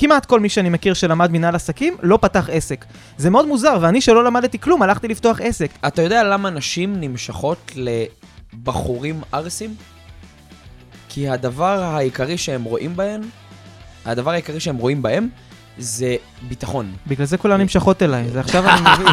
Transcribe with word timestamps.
כמעט 0.00 0.26
כל 0.26 0.40
מי 0.40 0.48
שאני 0.48 0.68
מכיר 0.68 0.94
שלמד 0.94 1.32
מנהל 1.32 1.54
עסקים, 1.54 1.96
לא 2.02 2.18
פתח 2.22 2.48
עסק. 2.52 2.84
זה 3.18 3.30
מאוד 3.30 3.46
מוזר, 3.46 3.78
ואני 3.80 4.00
שלא 4.00 4.24
למדתי 4.24 4.58
כלום, 4.58 4.82
הלכתי 4.82 5.08
לפתוח 5.08 5.40
עסק. 5.40 5.70
אתה 5.86 6.02
יודע 6.02 6.24
למה 6.24 6.50
נשים 6.50 7.00
נמשכות 7.00 7.72
לבחורים 7.76 9.20
ערסים? 9.32 9.74
כי 11.08 11.28
הדבר 11.28 11.82
העיקרי 11.82 12.38
שהם 12.38 12.64
רואים 12.64 12.96
בהן, 12.96 13.20
הדבר 14.04 14.30
העיקרי 14.30 14.60
שהם 14.60 14.76
רואים 14.76 15.02
בהם, 15.02 15.28
זה 15.78 16.16
ביטחון. 16.48 16.92
בגלל 17.06 17.26
זה 17.26 17.36
כולן 17.38 17.60
נמשכות 17.60 18.02
אליי, 18.02 18.28
זה 18.28 18.40
עכשיו 18.40 18.68
אני 18.68 18.80
מבין. 18.92 19.06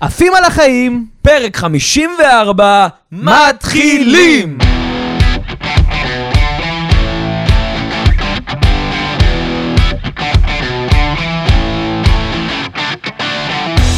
עפים 0.00 0.32
על 0.36 0.44
החיים! 0.44 1.06
פרק 1.22 1.56
54, 1.56 2.88
מתחילים! 3.12 4.58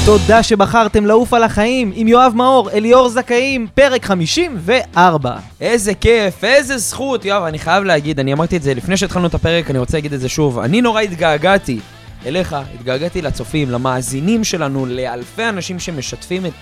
תודה 0.07 0.43
שבחרתם 0.43 1.07
לעוף 1.07 1.33
על 1.35 1.43
החיים 1.43 1.93
עם 1.95 2.09
יואב 2.09 2.33
מאור, 2.37 2.71
אליאור 2.71 3.09
זכאים, 3.09 3.67
פרק 3.75 4.05
54. 4.05 5.37
איזה 5.61 5.95
כיף, 5.95 6.45
איזה 6.45 6.79
זכות. 6.79 7.25
יואב, 7.25 7.43
אני 7.43 7.59
חייב 7.59 7.85
להגיד, 7.85 8.21
אני 8.21 8.33
אמרתי 8.33 8.57
את 8.57 8.63
זה 8.63 8.75
לפני 8.75 8.97
שהתחלנו 8.97 9.27
את 9.27 9.35
הפרק, 9.35 9.71
אני 9.71 9.79
רוצה 9.79 9.97
להגיד 9.97 10.13
את 10.13 10.21
זה 10.21 10.29
שוב. 10.29 10.59
אני 10.59 10.81
נורא 10.83 11.01
התגעגעתי 11.01 11.81
אליך, 12.27 12.57
התגעגעתי 12.75 13.23
לצופים, 13.23 13.71
למאזינים 13.71 14.45
שלנו, 14.45 14.87
לאלפי 14.87 15.49
אנשים 15.49 15.79
שמשתפים 15.79 16.47
את 16.47 16.53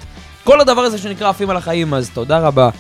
כל 0.45 0.61
הדבר 0.61 0.81
הזה 0.81 0.99
שנקרא 0.99 1.29
עפים 1.29 1.51
על 1.51 1.57
החיים, 1.57 1.95
אז 1.95 2.11
תודה 2.15 2.39
רבה 2.39 2.71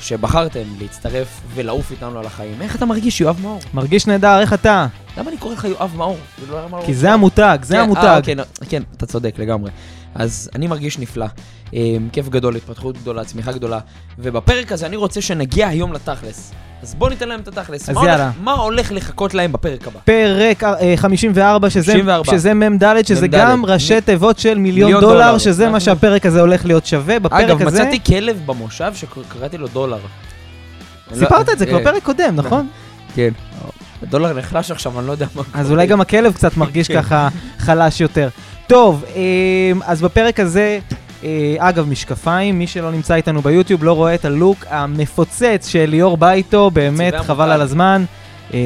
שבחרתם 0.00 0.62
להצטרף 0.80 1.28
ולעוף 1.54 1.90
איתנו 1.90 2.18
על 2.18 2.26
החיים. 2.26 2.62
איך 2.62 2.76
אתה 2.76 2.86
מרגיש, 2.86 3.20
יואב 3.20 3.38
מאור? 3.42 3.60
מרגיש 3.74 4.06
נהדר, 4.06 4.40
איך 4.40 4.52
אתה? 4.52 4.86
למה 5.18 5.30
אני 5.30 5.36
קורא 5.38 5.54
לך 5.54 5.64
יואב 5.64 5.92
מאור? 5.96 6.16
לא- 6.50 6.82
כי 6.86 6.94
זה 6.94 7.12
המותג, 7.12 7.58
זה 7.62 7.74
כן, 7.74 7.78
אה, 7.78 7.84
המותג. 7.84 8.16
אוקיי, 8.20 8.34
נ- 8.34 8.66
כן, 8.68 8.82
אתה 8.96 9.06
צודק 9.06 9.34
לגמרי. 9.38 9.70
אז 10.14 10.50
אני 10.54 10.66
מרגיש 10.66 10.98
נפלא. 10.98 11.26
אה, 11.74 11.80
כיף 12.12 12.28
גדול, 12.28 12.56
התפתחות 12.56 12.98
גדולה, 12.98 13.24
צמיחה 13.24 13.52
גדולה. 13.52 13.78
ובפרק 14.18 14.72
הזה 14.72 14.86
אני 14.86 14.96
רוצה 14.96 15.20
שנגיע 15.20 15.68
היום 15.68 15.92
לתכלס. 15.92 16.52
אז 16.82 16.94
בוא 16.94 17.08
ניתן 17.10 17.28
להם 17.28 17.40
את 17.40 17.48
התכלס. 17.48 17.88
אז 17.88 17.94
מה 17.94 18.00
הולך- 18.00 18.12
יאללה. 18.12 18.30
מה 18.40 18.52
הולך 18.52 18.92
לחכות 18.92 19.34
להם 19.34 19.52
בפרק 19.52 19.86
הבא? 19.86 20.00
פרק 20.04 20.64
אה, 20.64 20.92
54, 20.96 21.70
שזה 21.70 21.92
54. 21.92 22.32
שזה 22.38 22.54
מ"ד, 22.54 23.02
שזה 23.06 23.26
מ"ד. 23.26 23.34
גם 23.34 23.64
ראשי 23.66 24.00
תיבות 24.00 24.38
של 24.38 24.58
מיליון 24.58 24.86
מיליון 24.92 25.00
דולר, 25.00 25.26
דולר. 25.26 25.38
שזה 25.38 25.68
מה 25.68 25.80
שהפרק 25.80 26.26
הזה 26.26 26.40
הולך 26.40 26.64
להיות 26.66 26.86
שווה. 26.86 27.18
בפרק 27.18 27.40
אגב, 27.40 27.66
הזה... 27.66 27.84
מצאתי 27.84 28.00
כלב 28.06 28.42
במושב 28.46 28.92
שקראתי 28.94 29.58
לו 29.58 29.68
דולר. 29.68 29.98
סיפרת 31.14 31.48
את 31.48 31.58
זה 31.58 31.66
כבר 31.66 31.78
אה, 31.78 31.84
פרק 31.84 32.02
קודם, 32.02 32.36
נכון? 32.36 32.68
כן. 33.14 33.30
הדולר 34.02 34.32
נחלש 34.32 34.70
עכשיו, 34.70 34.98
אני 34.98 35.06
לא 35.06 35.12
יודע 35.12 35.26
מה. 35.34 35.42
אז 35.54 35.70
אולי 35.70 35.86
גם 35.86 36.00
הכלב 36.00 36.32
קצת 36.32 36.56
מרגיש 36.56 36.88
כן. 36.88 37.02
ככה 37.02 37.28
חלש 37.58 38.00
יותר. 38.00 38.28
טוב, 38.68 39.04
אמ, 39.16 39.80
אז 39.86 40.00
בפרק 40.02 40.40
הזה, 40.40 40.78
אה, 41.24 41.28
אגב, 41.58 41.88
משקפיים, 41.88 42.58
מי 42.58 42.66
שלא 42.66 42.90
נמצא 42.90 43.14
איתנו 43.14 43.42
ביוטיוב 43.42 43.84
לא 43.84 43.92
רואה 43.92 44.14
את 44.14 44.24
ה 44.24 44.32
look 44.32 44.64
המפוצץ 44.70 45.68
שליאור 45.68 46.16
בא 46.16 46.30
איתו, 46.30 46.70
באמת 46.70 47.14
חבל. 47.14 47.50
על 47.50 47.60
הזמן. 47.60 48.04
אה, 48.54 48.58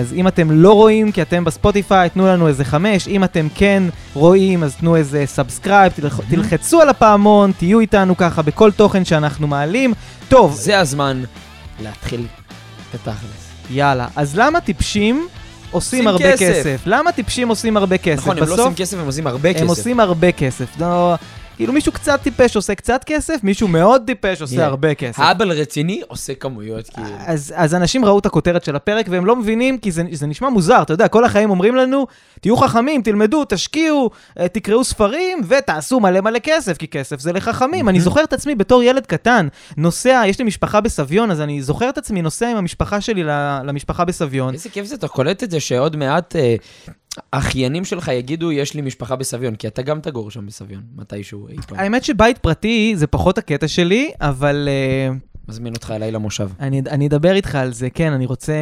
אז 0.00 0.12
אם 0.12 0.28
אתם 0.28 0.50
לא 0.50 0.72
רואים, 0.72 1.12
כי 1.12 1.22
אתם 1.22 1.44
בספוטיפיי, 1.44 2.08
תנו 2.08 2.26
לנו 2.26 2.48
איזה 2.48 2.64
חמש. 2.64 3.08
אם 3.08 3.24
אתם 3.24 3.46
כן 3.54 3.82
רואים, 4.14 4.62
אז 4.64 4.74
תנו 4.76 4.96
איזה 4.96 5.22
subscribe, 5.26 5.92
תלח- 5.92 6.20
תלחצו 6.30 6.80
על 6.80 6.88
הפעמון, 6.88 7.52
תהיו 7.58 7.80
איתנו 7.80 8.16
ככה 8.16 8.42
בכל 8.42 8.70
תוכן 8.70 9.04
שאנחנו 9.04 9.46
מעלים. 9.46 9.92
טוב, 10.28 10.52
זה 10.54 10.78
הזמן 10.80 11.22
להתחיל 11.82 12.26
את 12.90 12.94
התכלס. 12.94 13.48
יאללה, 13.70 14.06
אז 14.16 14.36
למה 14.38 14.60
טיפשים 14.60 15.26
עושים 15.72 16.08
הרבה 16.08 16.32
כסף. 16.32 16.60
כסף? 16.60 16.80
למה 16.86 17.12
טיפשים 17.12 17.48
עושים 17.48 17.76
הרבה 17.76 17.98
כסף? 17.98 18.18
נכון, 18.18 18.38
הם 18.38 18.38
לא 18.38 18.44
בסוף 18.44 18.58
עושים 18.58 18.74
כסף, 18.74 18.98
הם 18.98 19.06
עושים 19.06 19.26
הרבה 19.26 19.52
כסף. 19.52 19.62
הם 19.62 19.68
עושים 19.68 20.00
הרבה 20.00 20.32
כסף. 20.32 20.66
לא, 20.80 21.14
כאילו 21.62 21.72
מישהו 21.72 21.92
קצת 21.92 22.20
טיפש 22.22 22.56
עושה 22.56 22.74
קצת 22.74 23.04
כסף, 23.06 23.40
מישהו 23.42 23.68
מאוד 23.68 24.02
טיפש 24.06 24.40
עושה 24.40 24.56
Yeah. 24.56 24.62
הרבה 24.62 24.94
כסף. 24.94 25.20
האבל 25.20 25.52
רציני 25.52 26.02
עושה 26.08 26.34
כמויות, 26.34 26.88
כאילו. 26.88 27.06
אז, 27.26 27.54
אז 27.56 27.74
אנשים 27.74 28.04
ראו 28.04 28.18
את 28.18 28.26
הכותרת 28.26 28.64
של 28.64 28.76
הפרק 28.76 29.06
והם 29.10 29.26
לא 29.26 29.36
מבינים, 29.36 29.78
כי 29.78 29.90
זה, 29.92 30.02
זה 30.12 30.26
נשמע 30.26 30.48
מוזר, 30.48 30.82
אתה 30.82 30.92
יודע, 30.92 31.08
כל 31.08 31.24
החיים 31.24 31.50
אומרים 31.50 31.74
לנו, 31.76 32.06
תהיו 32.40 32.56
חכמים, 32.56 33.02
תלמדו, 33.02 33.44
תשקיעו, 33.48 34.10
אה, 34.40 34.48
תקראו 34.48 34.84
ספרים 34.84 35.38
ותעשו 35.48 36.00
מלא 36.00 36.20
מלא 36.20 36.38
כסף, 36.38 36.76
כי 36.76 36.88
כסף 36.88 37.20
זה 37.20 37.32
לחכמים. 37.32 37.88
אני 37.88 38.00
זוכר 38.00 38.24
את 38.24 38.32
עצמי 38.32 38.54
בתור 38.54 38.82
ילד 38.82 39.06
קטן, 39.06 39.48
נוסע, 39.76 40.22
יש 40.26 40.38
לי 40.38 40.44
משפחה 40.44 40.80
בסביון, 40.80 41.30
אז 41.30 41.40
אני 41.40 41.62
זוכר 41.62 41.88
את 41.88 41.98
עצמי 41.98 42.22
נוסע 42.22 42.48
עם 42.48 42.56
המשפחה 42.56 43.00
שלי 43.00 43.24
ל- 43.24 43.60
למשפחה 43.64 44.04
בסביון. 44.04 44.54
איזה 44.54 44.68
כיף 44.68 44.86
זה, 44.86 44.94
אתה 44.94 45.08
קולט 45.08 45.42
את 45.42 45.50
זה 45.50 45.60
שעוד 45.60 45.96
מעט 45.96 46.36
אחיינים 47.30 47.84
שלך 47.84 48.08
יגידו, 48.08 48.52
יש 48.52 48.74
לי 48.74 48.82
משפחה 48.82 49.16
בסביון, 49.16 49.54
כי 49.56 49.66
אתה 49.66 49.82
גם 49.82 50.00
תגור 50.00 50.30
שם 50.30 50.46
בסביון, 50.46 50.82
מתישהו 50.96 51.48
אי 51.48 51.56
פעם. 51.68 51.78
האמת 51.78 52.04
שבית 52.04 52.38
פרטי 52.38 52.92
זה 52.96 53.06
פחות 53.06 53.38
הקטע 53.38 53.68
שלי, 53.68 54.10
אבל... 54.20 54.68
אה, 54.70 55.14
מזמין 55.48 55.74
אותך 55.74 55.90
אליי 55.90 56.10
למושב. 56.10 56.48
אני, 56.60 56.82
אני 56.90 57.06
אדבר 57.06 57.32
איתך 57.32 57.54
על 57.54 57.72
זה, 57.72 57.90
כן, 57.90 58.12
אני 58.12 58.26
רוצה... 58.26 58.54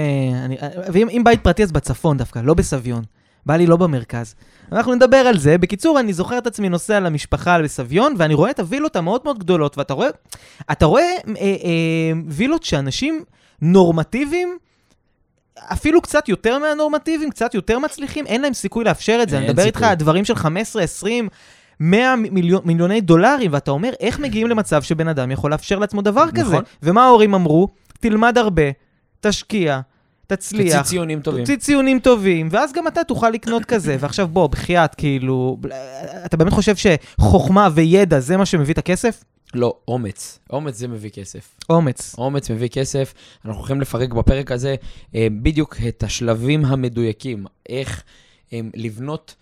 אני, 0.44 0.56
ואם 0.92 1.08
אם 1.08 1.22
בית 1.24 1.40
פרטי 1.42 1.62
אז 1.62 1.72
בצפון 1.72 2.16
דווקא, 2.16 2.38
לא 2.38 2.54
בסביון. 2.54 3.02
בא 3.46 3.56
לי 3.56 3.66
לא 3.66 3.76
במרכז. 3.76 4.34
אנחנו 4.72 4.94
נדבר 4.94 5.16
על 5.16 5.38
זה. 5.38 5.58
בקיצור, 5.58 6.00
אני 6.00 6.12
זוכר 6.12 6.38
את 6.38 6.46
עצמי 6.46 6.68
נוסע 6.68 7.00
למשפחה 7.00 7.62
בסביון, 7.62 8.14
ואני 8.18 8.34
רואה 8.34 8.50
את 8.50 8.60
הווילות 8.60 8.96
המאוד 8.96 9.20
מאוד 9.24 9.38
גדולות, 9.38 9.78
ואתה 9.78 9.94
רואה, 9.94 10.08
אתה 10.72 10.86
רואה 10.86 11.02
אה, 11.02 11.34
אה, 11.36 12.12
וילות 12.28 12.62
שאנשים 12.62 13.24
נורמטיביים, 13.62 14.58
אפילו 15.72 16.00
קצת 16.00 16.28
יותר 16.28 16.58
מהנורמטיביים, 16.58 17.30
קצת 17.30 17.54
יותר 17.54 17.78
מצליחים, 17.78 18.26
אין 18.26 18.40
להם 18.40 18.54
סיכוי 18.54 18.84
לאפשר 18.84 19.20
את 19.22 19.28
זה. 19.28 19.38
אני 19.38 19.46
מדבר 19.46 19.64
איתך. 19.64 19.82
על 19.82 19.94
דברים 19.94 20.24
של 20.24 20.34
15, 20.34 20.82
20, 20.82 21.28
100 21.80 22.16
מיליון, 22.16 22.62
מיליוני 22.64 23.00
דולרים, 23.00 23.52
ואתה 23.52 23.70
אומר, 23.70 23.90
איך 24.00 24.18
מגיעים 24.18 24.46
למצב 24.46 24.82
שבן 24.82 25.08
אדם 25.08 25.30
יכול 25.30 25.50
לאפשר 25.50 25.78
לעצמו 25.78 26.02
דבר 26.02 26.30
כזה? 26.30 26.52
נכון. 26.52 26.64
ומה 26.82 27.04
ההורים 27.04 27.34
אמרו? 27.34 27.68
תלמד 28.00 28.38
הרבה, 28.38 28.62
תשקיע, 29.20 29.80
תצליח. 30.26 30.76
תוציא 30.76 30.90
ציונים 30.90 31.20
טובים. 31.20 31.40
תוציא 31.40 31.56
ציונים 31.56 31.98
טובים, 31.98 32.48
ואז 32.50 32.72
גם 32.72 32.88
אתה 32.88 33.04
תוכל 33.04 33.30
לקנות 33.30 33.64
כזה. 33.64 33.96
ועכשיו 34.00 34.28
בוא, 34.28 34.46
בחייאת, 34.46 34.94
כאילו, 34.94 35.56
אתה 36.24 36.36
באמת 36.36 36.52
חושב 36.52 36.74
שחוכמה 36.76 37.68
וידע 37.74 38.20
זה 38.20 38.36
מה 38.36 38.46
שמביא 38.46 38.72
את 38.72 38.78
הכסף? 38.78 39.24
לא, 39.54 39.76
אומץ. 39.88 40.38
אומץ 40.50 40.76
זה 40.76 40.88
מביא 40.88 41.10
כסף. 41.10 41.54
אומץ. 41.70 42.14
אומץ 42.18 42.50
מביא 42.50 42.68
כסף. 42.68 43.14
אנחנו 43.44 43.58
הולכים 43.60 43.80
לפרק 43.80 44.12
בפרק 44.12 44.52
הזה 44.52 44.74
אה, 45.14 45.26
בדיוק 45.42 45.76
את 45.88 46.02
השלבים 46.02 46.64
המדויקים, 46.64 47.46
איך 47.68 48.02
אה, 48.52 48.60
לבנות 48.74 49.34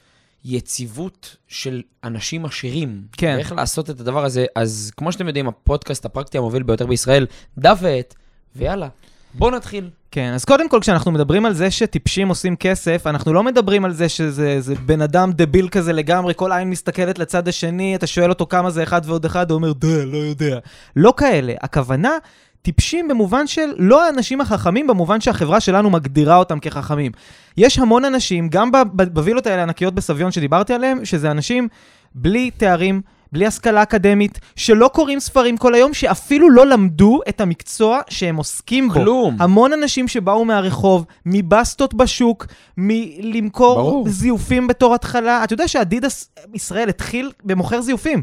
יציבות 0.44 1.36
של 1.48 1.82
אנשים 2.04 2.44
עשירים. 2.44 3.02
כן. 3.12 3.34
ואיך 3.36 3.52
לעשות 3.52 3.90
את 3.90 4.00
הדבר 4.00 4.24
הזה. 4.24 4.46
אז 4.54 4.92
כמו 4.96 5.12
שאתם 5.12 5.26
יודעים, 5.26 5.48
הפודקאסט 5.48 6.04
הפרקטי 6.04 6.38
המוביל 6.38 6.62
ביותר 6.62 6.86
בישראל, 6.86 7.26
דף 7.58 7.78
ועט, 7.82 8.14
ויאללה, 8.56 8.88
בואו 9.38 9.50
נתחיל. 9.50 9.90
כן, 10.10 10.32
אז 10.34 10.44
קודם 10.44 10.68
כל, 10.68 10.80
כשאנחנו 10.80 11.10
מדברים 11.10 11.46
על 11.46 11.52
זה 11.52 11.70
שטיפשים 11.70 12.28
עושים 12.28 12.56
כסף, 12.56 13.06
אנחנו 13.06 13.32
לא 13.32 13.42
מדברים 13.42 13.84
על 13.84 13.92
זה 13.92 14.08
שזה 14.08 14.60
זה 14.60 14.74
בן 14.74 15.02
אדם 15.02 15.32
דביל 15.32 15.68
כזה 15.68 15.92
לגמרי, 15.92 16.32
כל 16.36 16.52
עין 16.52 16.70
מסתכלת 16.70 17.18
לצד 17.18 17.48
השני, 17.48 17.94
אתה 17.96 18.06
שואל 18.06 18.30
אותו 18.30 18.46
כמה 18.46 18.70
זה 18.70 18.82
אחד 18.82 19.00
ועוד 19.04 19.24
אחד, 19.24 19.50
הוא 19.50 19.56
אומר, 19.56 19.72
דה, 19.72 20.04
לא 20.04 20.16
יודע. 20.18 20.58
לא 20.96 21.14
כאלה. 21.16 21.54
הכוונה, 21.62 22.10
טיפשים 22.62 23.08
במובן 23.08 23.46
של 23.46 23.68
לא 23.76 24.06
האנשים 24.06 24.40
החכמים, 24.40 24.86
במובן 24.86 25.20
שהחברה 25.20 25.60
שלנו 25.60 25.90
מגדירה 25.90 26.36
אותם 26.36 26.60
כחכמים. 26.60 27.12
יש 27.56 27.78
המון 27.78 28.04
אנשים, 28.04 28.48
גם 28.48 28.70
בווילות 29.12 29.46
האלה 29.46 29.60
הענקיות 29.60 29.94
בסביון 29.94 30.32
שדיברתי 30.32 30.74
עליהם, 30.74 31.04
שזה 31.04 31.30
אנשים 31.30 31.68
בלי 32.14 32.50
תארים, 32.50 33.00
בלי 33.32 33.46
השכלה 33.46 33.82
אקדמית, 33.82 34.38
שלא 34.56 34.90
קוראים 34.94 35.20
ספרים 35.20 35.56
כל 35.56 35.74
היום, 35.74 35.94
שאפילו 35.94 36.50
לא 36.50 36.66
למדו 36.66 37.20
את 37.28 37.40
המקצוע 37.40 38.00
שהם 38.08 38.36
עוסקים 38.36 38.88
בו. 38.88 38.94
כלום. 38.94 39.36
המון 39.40 39.72
אנשים 39.72 40.08
שבאו 40.08 40.44
מהרחוב, 40.44 41.06
מבסטות 41.26 41.94
בשוק, 41.94 42.46
מלמכור 42.76 43.74
ברור. 43.74 44.08
זיופים 44.08 44.66
בתור 44.66 44.94
התחלה. 44.94 45.44
אתה 45.44 45.54
יודע 45.54 45.68
שאדידס 45.68 46.30
ישראל 46.54 46.88
התחיל 46.88 47.32
במוכר 47.44 47.80
זיופים. 47.80 48.22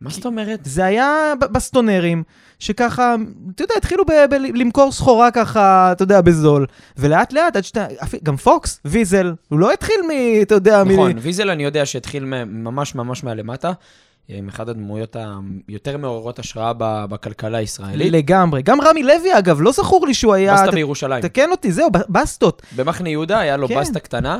מה 0.00 0.10
זאת 0.10 0.26
אומרת? 0.26 0.60
זה 0.64 0.84
היה 0.84 1.32
בסטונרים, 1.52 2.22
שככה, 2.58 3.14
אתה 3.54 3.62
יודע, 3.62 3.74
התחילו 3.76 4.04
למכור 4.54 4.92
סחורה 4.92 5.30
ככה, 5.30 5.92
אתה 5.92 6.02
יודע, 6.02 6.20
בזול. 6.20 6.66
ולאט 6.96 7.32
לאט, 7.32 7.56
עד 7.56 7.64
שאתה, 7.64 7.86
גם 8.22 8.36
פוקס, 8.36 8.80
ויזל, 8.84 9.34
הוא 9.48 9.58
לא 9.58 9.72
התחיל 9.72 9.96
מ... 10.08 10.42
אתה 10.42 10.54
יודע, 10.54 10.84
מ... 10.84 10.90
נכון, 10.92 11.12
ויזל 11.20 11.50
אני 11.50 11.64
יודע 11.64 11.86
שהתחיל 11.86 12.24
ממש 12.46 12.94
ממש 12.94 13.24
מהלמטה, 13.24 13.72
עם 14.28 14.48
אחת 14.48 14.68
הדמויות 14.68 15.16
היותר 15.68 15.96
מעוררות 15.96 16.38
השראה 16.38 16.72
בכלכלה 17.06 17.58
הישראלית. 17.58 18.12
לגמרי. 18.12 18.62
גם 18.62 18.80
רמי 18.80 19.02
לוי, 19.02 19.38
אגב, 19.38 19.60
לא 19.60 19.72
זכור 19.72 20.06
לי 20.06 20.14
שהוא 20.14 20.34
היה... 20.34 20.54
בסטה 20.54 20.70
בירושלים. 20.70 21.22
תקן 21.22 21.50
אותי, 21.50 21.72
זהו, 21.72 21.88
בסטות. 22.08 22.62
במחנה 22.76 23.08
יהודה 23.08 23.38
היה 23.38 23.56
לו 23.56 23.68
כן. 23.68 23.80
בסטה 23.80 24.00
קטנה, 24.00 24.38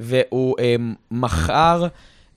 והוא 0.00 0.56
אה, 0.58 0.76
מכר, 1.10 1.86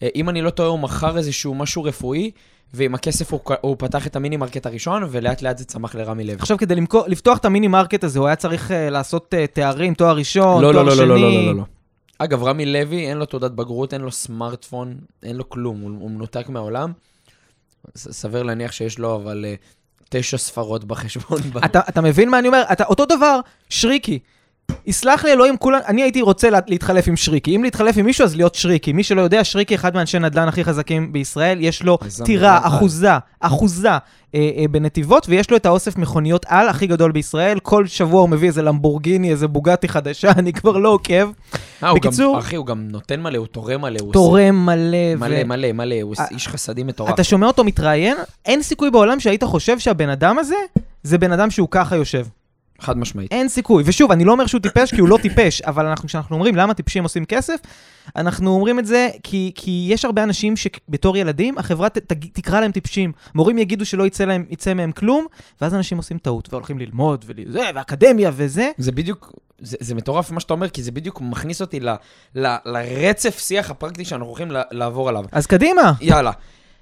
אה, 0.03 0.07
אם 0.15 0.29
אני 0.29 0.41
לא 0.41 0.49
טועה, 0.49 0.69
הוא 0.69 0.79
מכר 0.79 1.17
איזשהו 1.17 1.55
משהו 1.55 1.83
רפואי, 1.83 2.31
ועם 2.73 2.95
הכסף 2.95 3.33
הוא, 3.33 3.39
הוא 3.61 3.75
פתח 3.79 4.07
את 4.07 4.15
המיני 4.15 4.37
מרקט 4.37 4.65
הראשון, 4.65 5.03
ולאט 5.11 5.41
לאט 5.41 5.57
זה 5.57 5.65
צמח 5.65 5.95
לרמי 5.95 6.23
לוי. 6.23 6.35
עכשיו, 6.35 6.57
כדי 6.57 6.75
למכור, 6.75 7.03
לפתוח 7.07 7.37
את 7.37 7.45
המיני 7.45 7.67
מרקט 7.67 8.03
הזה, 8.03 8.19
הוא 8.19 8.27
היה 8.27 8.35
צריך 8.35 8.71
uh, 8.71 8.73
לעשות 8.91 9.33
uh, 9.33 9.55
תארים, 9.55 9.93
תואר 9.93 10.15
ראשון, 10.15 10.63
לא, 10.63 10.71
תואר 10.71 10.83
לא, 10.83 10.95
שני. 10.95 11.05
לא, 11.05 11.15
לא, 11.15 11.21
לא, 11.21 11.31
לא, 11.31 11.45
לא, 11.45 11.55
לא. 11.55 11.63
אגב, 12.17 12.43
רמי 12.43 12.65
לוי, 12.65 13.07
אין 13.07 13.17
לו 13.17 13.25
תעודת 13.25 13.51
בגרות, 13.51 13.93
אין 13.93 14.01
לו 14.01 14.11
סמארטפון, 14.11 14.97
אין 15.23 15.35
לו 15.35 15.49
כלום, 15.49 15.81
הוא, 15.81 16.11
מנותק 16.11 16.49
מהעולם. 16.49 16.91
סביר 17.95 18.43
להניח 18.43 18.71
שיש 18.71 18.99
לו, 18.99 19.15
אבל 19.15 19.45
אה, 19.47 19.55
תשע 20.09 20.37
ספרות 20.37 20.83
בחשבון. 20.83 21.39
אתה, 21.65 21.79
אתה 21.89 22.01
מבין 22.01 22.29
מה 22.29 22.39
אני 22.39 22.47
אומר? 22.47 22.63
אתה, 22.71 22.85
אותו 22.85 23.05
דבר, 23.05 23.39
שריקי. 23.69 24.19
יסלח 24.87 25.25
לי 25.25 25.31
אלוהים, 25.31 25.57
כולם, 25.57 25.79
אני 25.87 26.01
הייתי 26.03 26.21
רוצה 26.21 26.49
לה, 26.49 26.59
להתחלף 26.67 27.07
עם 27.07 27.15
שריקי. 27.15 27.55
אם 27.55 27.63
להתחלף 27.63 27.97
עם 27.97 28.05
מישהו, 28.05 28.23
אז 28.25 28.35
להיות 28.35 28.55
שריקי. 28.55 28.93
מי 28.93 29.03
שלא 29.03 29.21
יודע, 29.21 29.43
שריקי 29.43 29.75
אחד 29.75 29.95
מאנשי 29.95 30.19
נדל"ן 30.19 30.47
הכי 30.47 30.63
חזקים 30.63 31.13
בישראל, 31.13 31.57
יש 31.61 31.83
לו 31.83 31.97
טירה, 32.25 32.57
נדל"ן. 32.59 32.67
אחוזה, 32.67 33.11
אחוזה 33.39 33.89
אה, 33.89 33.99
אה, 34.35 34.65
בנתיבות, 34.71 35.25
ויש 35.29 35.51
לו 35.51 35.57
את 35.57 35.65
האוסף 35.65 35.97
מכוניות 35.97 36.45
על 36.49 36.69
הכי 36.69 36.87
גדול 36.87 37.11
בישראל. 37.11 37.59
כל 37.59 37.87
שבוע 37.87 38.21
הוא 38.21 38.29
מביא 38.29 38.47
איזה 38.47 38.61
למבורגיני, 38.61 39.31
איזה 39.31 39.47
בוגטי 39.47 39.87
חדשה, 39.87 40.31
אני 40.39 40.53
כבר 40.53 40.77
לא 40.77 40.89
עוקב. 40.89 41.29
אה, 41.83 41.89
הוא 41.89 41.99
בקיצור- 41.99 42.33
גם, 42.33 42.39
אחי, 42.39 42.55
הוא 42.55 42.65
גם 42.65 42.87
נותן 42.91 43.21
מלא, 43.21 43.37
הוא 43.37 43.47
תורם 43.47 43.81
מלא, 43.81 43.99
הוא 44.01 44.13
תורם 44.13 44.65
מלא. 44.65 45.15
מלא, 45.17 45.35
ו- 45.43 45.47
מלא, 45.47 45.71
מלא, 45.71 45.95
הוא 46.01 46.15
אה, 46.19 46.25
איש 46.31 46.47
חסדים 46.47 46.87
מטורף. 46.87 47.13
אתה 47.13 47.23
שומע 47.23 47.47
אותו 47.47 47.63
מתראיין, 47.63 48.17
אין 48.45 48.61
סיכוי 48.61 48.91
בעולם 48.91 49.19
שהיית 49.19 49.43
חושב 49.43 49.79
שהבן 49.79 50.09
אדם 50.09 50.39
הזה, 50.39 50.55
זה 51.03 51.17
בן 51.17 51.31
אדם 51.31 51.49
שהוא 51.51 51.67
ככה 51.71 51.95
יושב. 51.95 52.25
חד 52.81 52.97
משמעית. 52.97 53.31
אין 53.31 53.49
סיכוי. 53.49 53.83
ושוב, 53.85 54.11
אני 54.11 54.25
לא 54.25 54.31
אומר 54.31 54.45
שהוא 54.45 54.61
טיפש, 54.61 54.93
כי 54.93 55.01
הוא 55.01 55.09
לא 55.09 55.17
טיפש, 55.21 55.61
אבל 55.61 55.85
אנחנו, 55.85 56.07
כשאנחנו 56.07 56.35
אומרים 56.35 56.55
למה 56.55 56.73
טיפשים 56.73 57.03
עושים 57.03 57.25
כסף, 57.25 57.59
אנחנו 58.15 58.49
אומרים 58.49 58.79
את 58.79 58.85
זה 58.85 59.09
כי, 59.23 59.51
כי 59.55 59.87
יש 59.89 60.05
הרבה 60.05 60.23
אנשים 60.23 60.53
שבתור 60.55 61.17
ילדים, 61.17 61.57
החברה 61.57 61.89
ת, 61.89 61.97
ת, 61.97 62.13
תקרא 62.33 62.59
להם 62.59 62.71
טיפשים. 62.71 63.11
מורים 63.35 63.57
יגידו 63.57 63.85
שלא 63.85 64.07
יצא, 64.07 64.25
להם, 64.25 64.45
יצא 64.49 64.73
מהם 64.73 64.91
כלום, 64.91 65.25
ואז 65.61 65.73
אנשים 65.73 65.97
עושים 65.97 66.17
טעות, 66.17 66.53
והולכים 66.53 66.79
ללמוד, 66.79 67.25
וזה, 67.27 67.69
ואקדמיה 67.75 68.31
וזה. 68.33 68.71
זה 68.77 68.91
בדיוק, 68.91 69.33
זה, 69.59 69.77
זה 69.79 69.95
מטורף 69.95 70.31
מה 70.31 70.39
שאתה 70.39 70.53
אומר, 70.53 70.69
כי 70.69 70.83
זה 70.83 70.91
בדיוק 70.91 71.21
מכניס 71.21 71.61
אותי 71.61 71.79
ל, 71.79 71.89
ל, 72.35 72.55
לרצף 72.65 73.39
שיח 73.39 73.71
הפרקטי 73.71 74.05
שאנחנו 74.05 74.27
הולכים 74.27 74.51
ל- 74.51 74.61
לעבור 74.71 75.09
עליו. 75.09 75.25
אז 75.31 75.45
קדימה. 75.45 75.93
יאללה. 76.01 76.31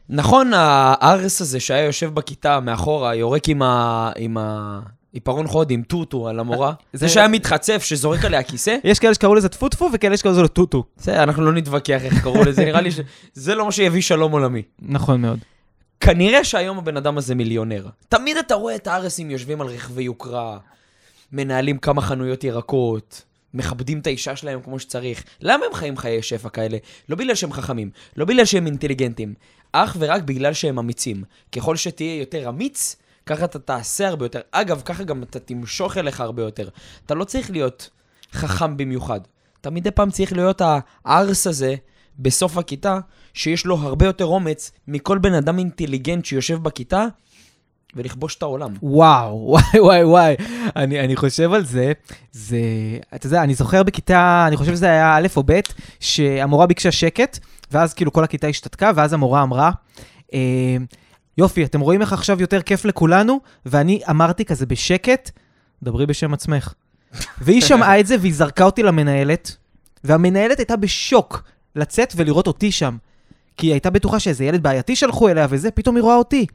נכון, 0.09 0.51
הארס 0.55 1.41
הזה 1.41 1.59
שהיה 1.59 1.85
יושב 1.85 2.13
בכיתה 2.13 2.59
מאחורה, 2.59 3.15
יורק 3.15 3.49
עם 3.49 3.61
ה... 3.61 4.11
עם 4.17 4.37
ה... 4.37 4.79
עיפרון 5.13 5.47
חוד 5.47 5.71
עם 5.71 5.81
טוטו 5.83 6.27
על 6.27 6.39
המורה. 6.39 6.73
זה- 6.93 6.99
זה 7.07 7.13
שהיה 7.13 7.27
מתחצף, 7.27 7.83
שזורק 7.83 8.25
עליה 8.25 8.43
כיסא. 8.43 8.77
יש 8.83 8.99
כאלה 8.99 9.13
שקראו 9.13 9.35
לזה 9.35 9.49
טפו 9.49 9.69
טפו, 9.69 9.89
וכאלה 9.93 10.17
שקראו 10.17 10.33
לזה 10.33 10.47
טוטו. 10.47 10.83
זה, 10.97 11.23
אנחנו 11.23 11.43
לא 11.45 11.51
נתווכח 11.53 12.01
איך 12.03 12.23
קראו 12.23 12.43
לזה, 12.43 12.65
נראה 12.65 12.81
לי 12.81 12.89
שזה 12.91 13.55
לא 13.55 13.65
מה 13.65 13.71
שיביא 13.71 14.01
שלום 14.01 14.31
עולמי. 14.31 14.61
נכון 14.81 15.21
מאוד. 15.21 15.39
כנראה 15.99 16.43
שהיום 16.43 16.77
הבן 16.77 16.97
אדם 16.97 17.17
הזה 17.17 17.35
מיליונר. 17.35 17.87
תמיד 18.09 18.37
אתה 18.37 18.55
רואה 18.55 18.75
את 18.75 18.87
הארסים 18.87 19.31
יושבים 19.31 19.61
על 19.61 19.67
רכבי 19.67 20.03
יוקרה, 20.03 20.57
מנהלים 21.31 21.77
כמה 21.77 22.01
חנויות 22.01 22.43
ירקות, 22.43 23.21
מכבדים 23.53 23.99
את 23.99 24.07
האישה 24.07 24.35
שלהם 24.35 24.61
כמו 24.61 24.79
שצריך. 24.79 25.23
למה 25.41 25.65
הם 25.65 25.73
חיים 25.73 25.97
חיי 25.97 26.21
שפע 26.21 26.49
כאלה? 26.49 26.77
לא 27.09 27.15
בגלל 27.15 27.35
שהם 27.35 27.53
חכמים, 27.53 27.89
לא 28.17 28.25
בגלל 28.25 28.45
שהם 28.45 28.65
אינטליגנטים, 28.65 29.33
אך 29.71 29.95
ורק 29.99 30.21
בגלל 30.23 30.53
שהם 30.53 30.79
אמיצים. 30.79 31.23
ככל 31.51 31.75
שתהיה 31.75 32.19
יותר 32.19 32.49
אמיץ, 32.49 32.95
ככה 33.25 33.45
אתה 33.45 33.59
תעשה 33.59 34.07
הרבה 34.07 34.25
יותר. 34.25 34.39
אגב, 34.51 34.81
ככה 34.85 35.03
גם 35.03 35.23
אתה 35.23 35.39
תמשוך 35.39 35.97
אליך 35.97 36.21
הרבה 36.21 36.43
יותר. 36.43 36.69
אתה 37.05 37.13
לא 37.13 37.23
צריך 37.23 37.51
להיות 37.51 37.89
חכם 38.33 38.77
במיוחד. 38.77 39.19
אתה 39.61 39.69
מדי 39.69 39.91
פעם 39.91 40.11
צריך 40.11 40.33
להיות 40.33 40.61
הארס 41.05 41.47
הזה 41.47 41.75
בסוף 42.19 42.57
הכיתה, 42.57 42.99
שיש 43.33 43.65
לו 43.65 43.75
הרבה 43.75 44.05
יותר 44.05 44.25
אומץ 44.25 44.71
מכל 44.87 45.17
בן 45.17 45.33
אדם 45.33 45.59
אינטליגנט 45.59 46.25
שיושב 46.25 46.63
בכיתה 46.63 47.05
ולכבוש 47.95 48.35
את 48.35 48.41
העולם. 48.41 48.73
וואו, 48.83 49.35
וואי, 49.51 49.79
וואי, 49.79 50.03
וואי. 50.03 50.35
אני, 50.75 50.99
אני 50.99 51.15
חושב 51.15 51.53
על 51.53 51.65
זה, 51.65 51.91
זה... 52.31 52.59
אתה 53.15 53.27
יודע, 53.27 53.43
אני 53.43 53.53
זוכר 53.53 53.83
בכיתה, 53.83 54.45
אני 54.47 54.57
חושב 54.57 54.71
שזה 54.75 54.85
היה 54.85 55.17
א' 55.17 55.27
או 55.35 55.43
ב', 55.45 55.59
שהמורה 55.99 56.67
ביקשה 56.67 56.91
שקט, 56.91 57.39
ואז 57.71 57.93
כאילו 57.93 58.13
כל 58.13 58.23
הכיתה 58.23 58.47
השתתקה, 58.47 58.91
ואז 58.95 59.13
המורה 59.13 59.43
אמרה, 59.43 59.71
אה, 60.33 60.77
יופי, 61.37 61.63
אתם 61.63 61.79
רואים 61.79 62.01
איך 62.01 62.13
עכשיו 62.13 62.41
יותר 62.41 62.61
כיף 62.61 62.85
לכולנו? 62.85 63.39
ואני 63.65 63.99
אמרתי 64.09 64.45
כזה 64.45 64.65
בשקט, 64.65 65.31
דברי 65.83 66.05
בשם 66.05 66.33
עצמך. 66.33 66.73
והיא 67.41 67.61
שמעה 67.61 67.99
את 67.99 68.07
זה 68.07 68.15
והיא 68.19 68.33
זרקה 68.33 68.63
אותי 68.63 68.83
למנהלת, 68.83 69.55
והמנהלת 70.03 70.59
הייתה 70.59 70.75
בשוק 70.75 71.43
לצאת 71.75 72.13
ולראות 72.15 72.47
אותי 72.47 72.71
שם. 72.71 72.97
כי 73.57 73.67
היא 73.67 73.73
הייתה 73.73 73.89
בטוחה 73.89 74.19
שאיזה 74.19 74.45
ילד 74.45 74.63
בעייתי 74.63 74.95
שלחו 74.95 75.29
אליה 75.29 75.47
וזה, 75.49 75.71
פתאום 75.71 75.95
היא 75.95 76.03
רואה 76.03 76.15
אותי. 76.15 76.45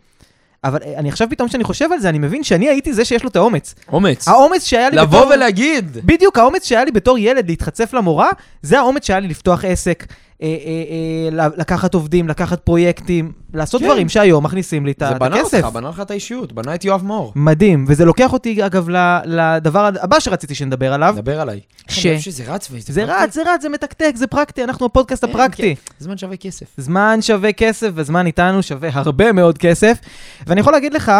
אבל 0.64 0.78
אה, 0.82 0.98
אני 0.98 1.08
עכשיו 1.08 1.28
פתאום 1.31 1.48
כשאני 1.48 1.64
חושב 1.64 1.92
על 1.92 2.00
זה, 2.00 2.08
אני 2.08 2.19
מבין 2.19 2.44
שאני 2.44 2.69
הייתי 2.69 2.92
זה 2.92 3.04
שיש 3.04 3.22
לו 3.22 3.28
את 3.28 3.36
האומץ. 3.36 3.74
אומץ. 3.92 4.28
האומץ 4.28 4.64
שהיה 4.64 4.90
לי 4.90 4.96
לבוא 4.96 5.20
בתור... 5.20 5.32
ולהגיד. 5.34 5.98
בדיוק, 6.04 6.38
האומץ 6.38 6.64
שהיה 6.64 6.84
לי 6.84 6.90
בתור 6.90 7.19
ילד 7.19 7.48
להתחצף 7.48 7.92
למורה, 7.92 8.28
זה 8.62 8.78
האומץ 8.78 9.06
שהיה 9.06 9.20
לי 9.20 9.28
לפתוח 9.28 9.64
עסק, 9.64 10.06
אה, 10.43 10.46
אה, 10.46 11.43
אה, 11.43 11.49
לקחת 11.56 11.94
עובדים, 11.94 12.29
לקחת 12.29 12.61
פרויקטים, 12.61 13.32
לעשות 13.55 13.81
כן. 13.81 13.87
דברים 13.87 14.08
שהיום 14.08 14.44
מכניסים 14.44 14.87
לי 14.87 14.93
את 14.93 15.02
ה- 15.02 15.08
זה 15.12 15.19
בנה 15.19 15.37
הכסף. 15.37 15.64
אותך, 15.64 15.75
בנה 15.75 15.88
לך 15.88 16.00
את 16.00 16.11
האישיות, 16.11 16.52
בנה 16.52 16.75
את 16.75 16.85
יואב 16.85 17.05
מאור. 17.05 17.32
מדהים, 17.37 17.85
וזה 17.88 18.05
לוקח 18.05 18.32
אותי 18.32 18.67
אגב 18.67 18.88
לדבר 19.25 19.90
הבא 20.02 20.20
שרציתי 20.20 20.55
שנדבר 20.55 20.93
עליו. 20.93 21.14
דבר 21.17 21.40
עליי. 21.40 21.61
ש- 21.88 22.06
שזה 22.06 22.44
רץ 22.55 22.69
וזה 22.73 22.93
זה. 22.93 23.05
רץ, 23.05 23.35
זה 23.35 23.43
רץ, 23.55 23.62
זה 23.62 23.69
מתקתק, 23.69 24.12
זה 24.14 24.26
פרקטי, 24.26 24.64
אנחנו 24.64 24.87
הפודקאסט 24.87 25.25
כן, 25.25 25.31
הפרקטי. 25.31 25.75
זמן 25.99 26.19
שווה 26.19 26.37
כסף. 26.37 26.67
זמן 26.76 27.19
שווה 27.23 27.52
כסף 27.52 27.91
וזמן 27.94 28.26
איתנו 28.26 28.62
שווה 28.62 28.88
הרבה 28.93 29.32
מאוד 29.32 29.58
כסף. 29.58 29.99
ואני 30.46 30.61
יכול 30.61 30.73
להגיד 30.73 30.93
לך 30.94 31.12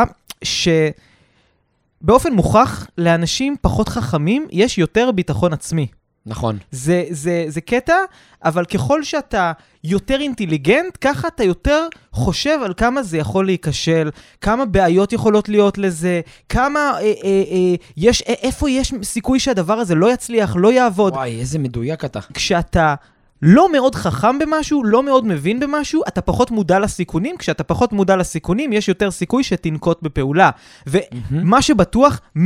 שבאופן 0.45 2.33
מוכח, 2.33 2.87
לאנשים 2.99 3.57
פחות 3.61 3.89
חכמים 3.89 4.47
יש 4.51 4.79
יותר 4.79 5.11
ביטחון 5.11 5.53
עצמי. 5.53 5.87
נכון. 6.29 6.59
זה, 6.71 7.05
זה, 7.11 7.45
זה 7.49 7.61
קטע, 7.61 7.97
אבל 8.45 8.65
ככל 8.65 9.03
שאתה 9.03 9.53
יותר 9.85 10.21
אינטליגנט, 10.21 10.99
ככה 11.01 11.29
אתה 11.29 11.45
יותר 11.45 11.87
חושב 12.13 12.59
על 12.65 12.75
כמה 12.77 13.03
זה 13.03 13.19
יכול 13.19 13.47
להיכשל, 13.47 14.11
כמה 14.41 14.65
בעיות 14.65 15.13
יכולות 15.13 15.49
להיות 15.49 15.79
לזה, 15.79 16.21
כמה, 16.49 16.81
אה, 16.81 17.01
אה, 17.01 17.13
אה, 17.25 17.75
יש, 17.97 18.23
אה, 18.23 18.35
איפה 18.43 18.71
יש 18.71 18.95
סיכוי 19.03 19.41
שהדבר 19.41 19.75
הזה 19.75 19.95
לא 19.95 20.13
יצליח, 20.13 20.57
לא 20.57 20.73
יעבוד. 20.73 21.13
וואי, 21.13 21.41
איזה 21.41 21.59
מדויק 21.59 22.05
אתה. 22.05 22.21
כשאתה 22.35 22.95
לא 23.43 23.73
מאוד 23.73 23.95
חכם 23.95 24.39
במשהו, 24.39 24.85
לא 24.85 25.03
מאוד 25.03 25.27
מבין 25.27 25.61
במשהו, 25.61 26.03
אתה 26.09 26.21
פחות 26.21 26.51
מודע 26.51 26.79
לסיכונים. 26.79 27.37
כשאתה 27.37 27.65
פחות 27.65 27.93
מודע 27.93 28.17
לסיכונים, 28.17 28.73
יש 28.73 28.89
יותר 28.89 29.11
סיכוי 29.11 29.45
שתנקוט 29.45 30.03
בפעולה. 30.03 30.51
ומה 30.87 31.63
שבטוח, 31.63 32.21
100% 32.37 32.41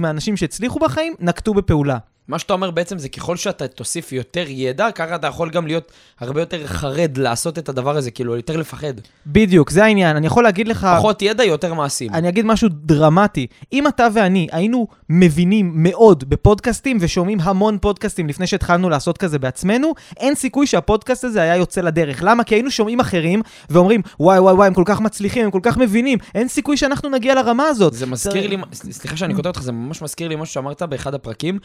מהאנשים 0.00 0.36
שהצליחו 0.36 0.78
בחיים, 0.78 1.14
נקטו 1.20 1.54
בפעולה. 1.54 1.98
מה 2.28 2.38
שאתה 2.38 2.52
אומר 2.52 2.70
בעצם 2.70 2.98
זה 2.98 3.08
ככל 3.08 3.36
שאתה 3.36 3.68
תוסיף 3.68 4.12
יותר 4.12 4.44
ידע, 4.48 4.90
ככה 4.90 5.14
אתה 5.14 5.26
יכול 5.26 5.50
גם 5.50 5.66
להיות 5.66 5.92
הרבה 6.20 6.40
יותר 6.40 6.66
חרד 6.66 7.18
לעשות 7.18 7.58
את 7.58 7.68
הדבר 7.68 7.96
הזה, 7.96 8.10
כאילו 8.10 8.36
יותר 8.36 8.56
לפחד. 8.56 8.92
בדיוק, 9.26 9.70
זה 9.70 9.84
העניין. 9.84 10.16
אני 10.16 10.26
יכול 10.26 10.44
להגיד 10.44 10.68
לך... 10.68 10.88
פחות 10.98 11.22
ידע, 11.22 11.44
יותר 11.44 11.74
מעשים. 11.74 12.14
אני 12.14 12.28
אגיד 12.28 12.46
משהו 12.46 12.68
דרמטי. 12.72 13.46
אם 13.72 13.88
אתה 13.88 14.08
ואני 14.14 14.48
היינו 14.52 14.86
מבינים 15.10 15.72
מאוד 15.74 16.24
בפודקאסטים 16.28 16.98
ושומעים 17.00 17.40
המון 17.40 17.78
פודקאסטים 17.78 18.28
לפני 18.28 18.46
שהתחלנו 18.46 18.90
לעשות 18.90 19.18
כזה 19.18 19.38
בעצמנו, 19.38 19.94
אין 20.16 20.34
סיכוי 20.34 20.66
שהפודקאסט 20.66 21.24
הזה 21.24 21.42
היה 21.42 21.56
יוצא 21.56 21.80
לדרך. 21.80 22.22
למה? 22.22 22.44
כי 22.44 22.54
היינו 22.54 22.70
שומעים 22.70 23.00
אחרים 23.00 23.42
ואומרים, 23.70 24.00
וואי 24.20 24.38
וואי 24.38 24.54
וואי, 24.54 24.66
הם 24.66 24.74
כל 24.74 24.82
כך 24.86 25.00
מצליחים, 25.00 25.44
הם 25.44 25.50
כל 25.50 25.60
כך 25.62 25.76
מבינים. 25.76 26.18
אין 26.34 26.48
סיכוי 26.48 26.76
שאנחנו 26.76 27.08
נגיע 27.08 27.34
לרמה 27.34 27.64
הזאת. 27.64 27.92
זה 27.92 28.06
מזכיר 28.06 28.48
לי, 28.48 28.56
סליחה 28.72 29.16
שאני 29.16 29.34
קוטע 29.34 29.48
אותך, 29.48 29.62
זה 29.62 29.72
ממש 29.72 30.02
מזכיר 30.02 30.28
לי 30.28 30.36
משהו 30.36 30.54
שאמרת 30.54 30.82
באחד 30.82 31.14
הפרקים, 31.14 31.58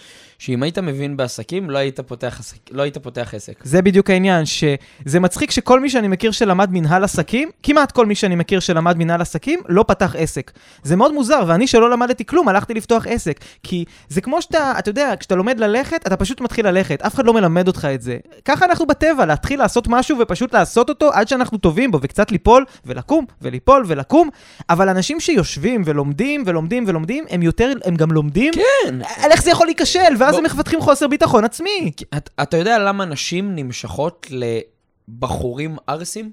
שאם 0.52 0.64
היית 0.64 0.80
מבין 0.80 1.18
בעסקים, 1.18 1.70
לא 1.70 1.78
היית 1.78 2.00
פותח 2.00 2.38
עסק. 2.40 2.58
לא 2.72 2.82
היית 2.82 2.98
פותח 2.98 3.34
עסק. 3.34 3.54
זה 3.64 3.82
בדיוק 3.82 4.10
העניין, 4.10 4.46
שזה 4.46 5.20
מצחיק 5.20 5.52
שכל 5.52 5.80
מי 5.80 5.90
שאני 5.90 6.08
מכיר 6.08 6.32
שלמד 6.32 6.70
מנהל 6.72 7.04
עסקים, 7.04 7.50
כמעט 7.64 7.92
כל 7.92 8.06
מי 8.06 8.16
שאני 8.16 8.36
מכיר 8.36 8.60
שלמד 8.60 8.98
מנהל 8.98 9.22
עסקים, 9.22 9.60
לא 9.70 9.86
פתח 9.88 10.16
עסק. 10.18 10.52
זה 10.84 10.96
מאוד 10.96 11.14
מוזר, 11.14 11.44
ואני 11.48 11.68
שלא 11.68 11.90
למדתי 11.90 12.26
כלום, 12.26 12.48
הלכתי 12.48 12.74
לפתוח 12.74 13.08
עסק. 13.08 13.40
כי 13.64 13.86
זה 14.10 14.22
כמו 14.22 14.42
שאתה, 14.42 14.74
אתה 14.80 14.90
יודע, 14.90 15.14
כשאתה 15.20 15.36
לומד 15.36 15.60
ללכת, 15.60 16.08
אתה 16.08 16.18
פשוט 16.18 16.42
מתחיל 16.42 16.68
ללכת, 16.68 17.02
אף 17.02 17.16
אחד 17.16 17.26
לא 17.26 17.34
מלמד 17.34 17.68
אותך 17.68 17.88
את 17.94 18.02
זה. 18.02 18.18
ככה 18.46 18.66
אנחנו 18.66 18.86
בטבע, 18.86 19.26
להתחיל 19.26 19.60
לעשות 19.60 19.88
משהו 19.88 20.18
ופשוט 20.20 20.54
לעשות 20.54 20.90
אותו 20.90 21.10
עד 21.14 21.28
שאנחנו 21.28 21.58
טובים 21.58 21.92
בו, 21.92 22.00
וקצת 22.02 22.32
ליפול 22.32 22.66
ולקום 22.86 23.26
וליפול 23.42 23.84
ולקום. 23.88 24.30
אבל 24.70 24.90
אנשים 24.90 25.20
שיושבים 25.20 25.82
ולומדים 25.86 26.44
ולומדים 26.46 26.84
ולומדים, 26.88 27.26
הם 27.30 27.42
יותר, 27.42 27.72
הם 27.86 27.96
גם 27.96 28.12
לומדים 28.12 28.54
כן. 28.54 29.00
על 29.22 29.32
איך 29.32 29.44
זה 29.44 29.52
יכול 29.52 29.68
להיכשל, 29.68 30.14
ואז 30.20 30.41
הם 30.42 30.46
מפתחים 30.46 30.82
חוסר 30.82 31.08
ביטחון 31.08 31.44
עצמי. 31.46 31.92
את, 32.18 32.30
אתה 32.42 32.58
יודע 32.58 32.80
למה 32.80 33.06
נשים 33.06 33.56
נמשכות 33.56 34.28
לבחורים 34.30 35.78
ערסים? 35.88 36.32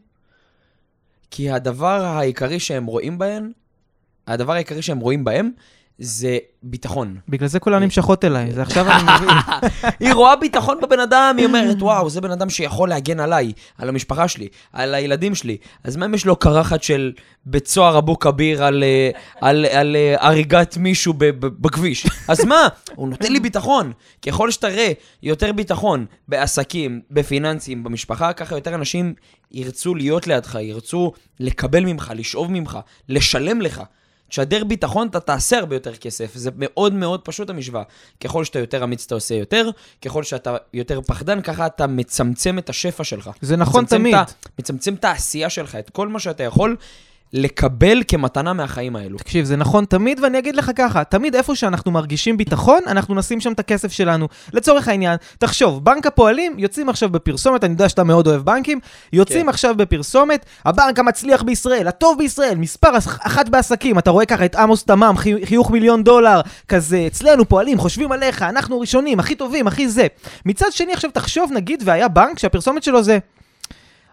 כי 1.30 1.50
הדבר 1.50 2.04
העיקרי 2.04 2.60
שהם 2.60 2.86
רואים 2.86 3.18
בהן, 3.18 3.52
הדבר 4.26 4.52
העיקרי 4.52 4.82
שהם 4.82 4.98
רואים 4.98 5.24
בהם, 5.24 5.50
זה 5.98 6.38
ביטחון. 6.62 7.16
בגלל 7.28 7.48
זה 7.48 7.58
כולן 7.58 7.82
נמשכות 7.82 8.24
אליי, 8.24 8.52
זה 8.52 8.62
עכשיו 8.62 8.90
אני 8.90 9.02
מבין. 9.02 9.28
היא 10.00 10.12
רואה 10.12 10.36
ביטחון 10.36 10.78
בבן 10.82 11.00
אדם, 11.00 11.34
היא 11.38 11.46
אומרת, 11.46 11.82
וואו, 11.82 12.10
זה 12.10 12.20
בן 12.20 12.30
אדם 12.30 12.50
שיכול 12.50 12.88
להגן 12.88 13.20
עליי, 13.20 13.52
על 13.78 13.88
המשפחה 13.88 14.28
שלי, 14.28 14.48
על 14.72 14.94
הילדים 14.94 15.34
שלי. 15.34 15.56
אז 15.84 15.96
מה 15.96 16.06
אם 16.06 16.14
יש 16.14 16.26
לו 16.26 16.36
קרחת 16.36 16.82
של 16.82 17.12
בית 17.46 17.66
סוהר 17.66 17.98
אבו 17.98 18.18
כביר 18.18 18.64
על, 18.64 18.84
אה, 18.84 19.10
על, 19.40 19.64
על, 19.64 19.96
אה, 19.96 20.14
הריגת 20.18 20.76
מישהו 20.76 21.14
בכביש? 21.40 22.06
אז 22.28 22.44
מה? 22.44 22.68
הוא 22.94 23.08
נותן 23.08 23.32
לי 23.32 23.40
ביטחון. 23.40 23.92
ככל 24.26 24.50
שתראה 24.50 24.92
יותר 25.22 25.52
ביטחון 25.52 26.06
בעסקים, 26.28 27.00
בפיננסים, 27.10 27.84
במשפחה, 27.84 28.32
ככה 28.32 28.54
יותר 28.54 28.74
אנשים 28.74 29.14
ירצו 29.52 29.94
להיות 29.94 30.26
לידך, 30.26 30.58
ירצו 30.60 31.12
לקבל 31.40 31.84
ממך, 31.84 32.12
לשאוב 32.16 32.50
ממך, 32.50 32.78
לשלם 33.08 33.60
לך. 33.60 33.82
תשדר 34.28 34.64
ביטחון, 34.64 35.08
אתה 35.08 35.20
תעשה 35.20 35.58
הרבה 35.58 35.76
יותר 35.76 35.96
כסף. 35.96 36.30
זה 36.34 36.50
מאוד 36.56 36.92
מאוד 36.92 37.20
פשוט 37.20 37.50
המשוואה. 37.50 37.82
ככל 38.20 38.44
שאתה 38.44 38.58
יותר 38.58 38.84
אמיץ, 38.84 39.04
אתה 39.06 39.14
עושה 39.14 39.34
יותר, 39.34 39.70
ככל 40.04 40.22
שאתה 40.22 40.56
יותר 40.74 41.00
פחדן, 41.00 41.42
ככה 41.42 41.66
אתה 41.66 41.86
מצמצם 41.86 42.58
את 42.58 42.70
השפע 42.70 43.04
שלך. 43.04 43.30
זה 43.40 43.56
נכון 43.56 43.84
מצמצם 43.84 43.98
תמיד. 43.98 44.14
את 44.14 44.58
מצמצם 44.58 44.94
את 44.94 45.04
העשייה 45.04 45.50
שלך, 45.50 45.74
את 45.74 45.90
כל 45.90 46.08
מה 46.08 46.20
שאתה 46.20 46.42
יכול 46.42 46.76
לקבל 47.32 48.02
כמתנה 48.08 48.52
מהחיים 48.52 48.96
האלו. 48.96 49.18
תקשיב, 49.18 49.44
זה 49.44 49.56
נכון 49.56 49.84
תמיד, 49.84 50.20
ואני 50.22 50.38
אגיד 50.38 50.56
לך 50.56 50.70
ככה, 50.76 51.04
תמיד 51.04 51.34
איפה 51.34 51.56
שאנחנו 51.56 51.90
מרגישים 51.90 52.36
ביטחון, 52.36 52.80
אנחנו 52.86 53.14
נשים 53.14 53.40
שם 53.40 53.52
את 53.52 53.58
הכסף 53.60 53.92
שלנו. 53.92 54.28
לצורך 54.52 54.88
העניין, 54.88 55.16
תחשוב, 55.38 55.84
בנק 55.84 56.06
הפועלים 56.06 56.54
יוצאים 56.58 56.88
עכשיו 56.88 57.08
בפרסומת, 57.08 57.64
אני 57.64 57.72
יודע 57.72 57.88
שאתה 57.88 58.04
מאוד 58.04 58.26
אוהב 58.26 58.42
בנקים, 58.42 58.80
יוצאים 59.12 59.42
כן. 59.42 59.48
עכשיו 59.48 59.74
בפרסומת, 59.76 60.46
הבנק 60.64 60.98
המצליח 60.98 61.42
בישראל, 61.42 61.88
הטוב 61.88 62.18
בישראל, 62.18 62.54
מספר 62.58 62.98
אח- 62.98 63.18
אחת 63.26 63.48
בעסקים, 63.48 63.98
אתה 63.98 64.10
רואה 64.10 64.26
ככה 64.26 64.44
את 64.44 64.54
עמוס 64.54 64.84
תמם, 64.84 65.14
חי- 65.16 65.46
חיוך 65.46 65.70
מיליון 65.70 66.04
דולר, 66.04 66.40
כזה, 66.68 67.04
אצלנו 67.06 67.48
פועלים, 67.48 67.78
חושבים 67.78 68.12
עליך, 68.12 68.42
אנחנו 68.42 68.80
ראשונים, 68.80 69.20
הכי 69.20 69.34
טובים, 69.34 69.66
הכי 69.66 69.88
זה. 69.88 70.06
מצד 70.46 70.66
שני, 70.70 70.92
עכשיו 70.92 71.10
תחשוב, 71.10 71.50
נגיד, 71.52 71.82
והיה 71.86 72.08
בנק 72.08 72.38
שהפרסומת 72.38 72.82
שלו 72.82 73.02
זה... 73.02 73.18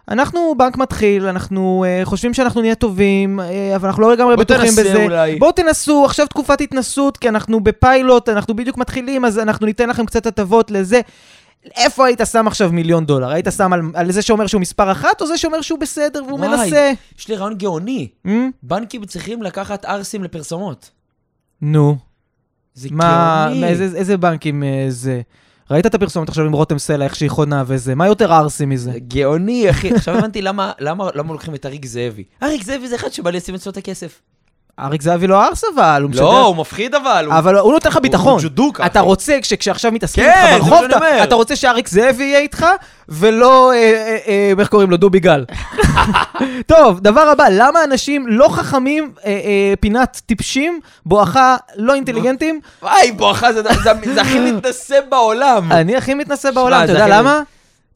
אנחנו 0.08 0.54
בנק 0.58 0.76
מתחיל, 0.76 1.26
אנחנו 1.26 1.84
uh, 1.84 2.04
חושבים 2.04 2.34
שאנחנו 2.34 2.60
נהיה 2.60 2.74
טובים, 2.74 3.40
uh, 3.40 3.42
אבל 3.76 3.88
אנחנו 3.88 4.02
לא 4.02 4.12
לגמרי 4.12 4.36
בטוחים 4.36 4.72
בזה. 4.72 5.04
אולי. 5.04 5.38
בואו 5.38 5.52
תנסו, 5.52 6.04
עכשיו 6.04 6.26
תקופת 6.26 6.60
התנסות, 6.60 7.16
כי 7.16 7.28
אנחנו 7.28 7.60
בפיילוט, 7.60 8.28
אנחנו 8.28 8.56
בדיוק 8.56 8.78
מתחילים, 8.78 9.24
אז 9.24 9.38
אנחנו 9.38 9.66
ניתן 9.66 9.88
לכם 9.88 10.06
קצת 10.06 10.26
הטבות 10.26 10.70
לזה. 10.70 11.00
איפה 11.76 12.06
היית 12.06 12.20
שם 12.32 12.46
עכשיו 12.46 12.72
מיליון 12.72 13.06
דולר? 13.06 13.30
היית 13.30 13.46
שם 13.56 13.72
על, 13.72 13.80
על 13.94 14.12
זה 14.12 14.22
שאומר 14.22 14.46
שהוא 14.46 14.60
מספר 14.60 14.92
אחת, 14.92 15.20
או 15.20 15.26
זה 15.26 15.38
שאומר 15.38 15.60
שהוא 15.60 15.78
בסדר 15.78 16.24
והוא 16.26 16.38
וואי. 16.38 16.48
מנסה? 16.48 16.92
יש 17.18 17.28
לי 17.28 17.36
רעיון 17.36 17.54
גאוני. 17.54 18.08
Hmm? 18.26 18.30
בנקים 18.62 19.04
צריכים 19.04 19.42
לקחת 19.42 19.84
ערסים 19.84 20.24
לפרסומות. 20.24 20.90
נו, 21.62 21.96
זה 22.74 22.88
מה, 22.92 23.46
גאוני. 23.48 23.66
איזה, 23.68 23.98
איזה 23.98 24.16
בנקים 24.16 24.62
אה, 24.62 24.86
זה? 24.88 25.20
ראית 25.70 25.86
את 25.86 25.94
הפרסומת 25.94 26.28
עכשיו 26.28 26.44
עם 26.44 26.52
רותם 26.52 26.78
סלע, 26.78 27.04
איך 27.04 27.16
שהיא 27.16 27.30
חונה 27.30 27.64
וזה? 27.66 27.94
מה 27.94 28.06
יותר 28.06 28.32
ערסי 28.32 28.66
מזה? 28.66 28.92
זה 28.92 28.98
גאוני, 28.98 29.70
אחי. 29.70 29.94
עכשיו 29.94 30.18
הבנתי 30.18 30.42
למה, 30.42 30.72
למה, 30.78 31.08
למה 31.14 31.32
לוקחים 31.32 31.54
את 31.54 31.66
אריק 31.66 31.86
זאבי. 31.86 32.24
אריק 32.42 32.62
זאבי 32.64 32.88
זה 32.88 32.94
אחד 32.94 33.12
שבא 33.12 33.30
לשים 33.30 33.54
אצלו 33.54 33.72
את 33.72 33.76
הכסף. 33.76 34.22
אריק 34.80 35.02
זהבי 35.02 35.26
לא 35.26 35.42
ערס 35.44 35.64
אבל, 35.74 36.02
הוא 36.02 36.10
משדר... 36.10 36.22
לא, 36.24 36.46
הוא 36.46 36.56
מפחיד 36.56 36.94
אבל. 36.94 37.28
אבל 37.30 37.56
הוא 37.58 37.72
נותן 37.72 37.88
לך 37.88 37.96
ביטחון. 38.02 38.32
הוא 38.32 38.40
ג'ודוקה, 38.42 38.86
אתה. 38.86 39.00
רוצה, 39.00 39.38
כש- 39.42 39.52
כשעכשיו 39.54 39.92
מתעסקים 39.92 40.24
כן, 40.24 40.52
איתך 40.54 40.64
ברחוב. 40.66 40.84
אתה- 41.22 41.34
רוצה 41.34 41.56
שאריק 41.56 41.88
זאבי 41.88 42.24
יהיה 42.24 42.38
איתך, 42.38 42.66
ולא, 43.08 43.72
אה, 43.72 43.76
אה, 43.76 44.16
אה, 44.28 44.52
איך 44.58 44.68
קוראים 44.68 44.90
לו? 44.90 44.96
דובי 44.96 45.20
גל. 45.20 45.44
טוב, 46.66 47.00
דבר 47.00 47.20
הבא, 47.20 47.44
למה 47.50 47.84
אנשים 47.84 48.26
לא 48.28 48.48
חכמים, 48.48 49.12
פינת 49.80 50.20
טיפשים, 50.26 50.80
בואכה 51.06 51.56
לא 51.76 51.94
אינטליגנטים? 51.94 52.60
וואי, 52.82 53.12
בואכה 53.12 53.52
זה 53.52 53.62
הכי 54.20 54.38
מתנשא 54.50 55.00
בעולם. 55.08 55.72
אני 55.72 55.96
הכי 55.96 56.14
מתנשא 56.14 56.50
בעולם, 56.50 56.84
אתה 56.84 56.92
יודע 56.92 57.08
למה? 57.08 57.40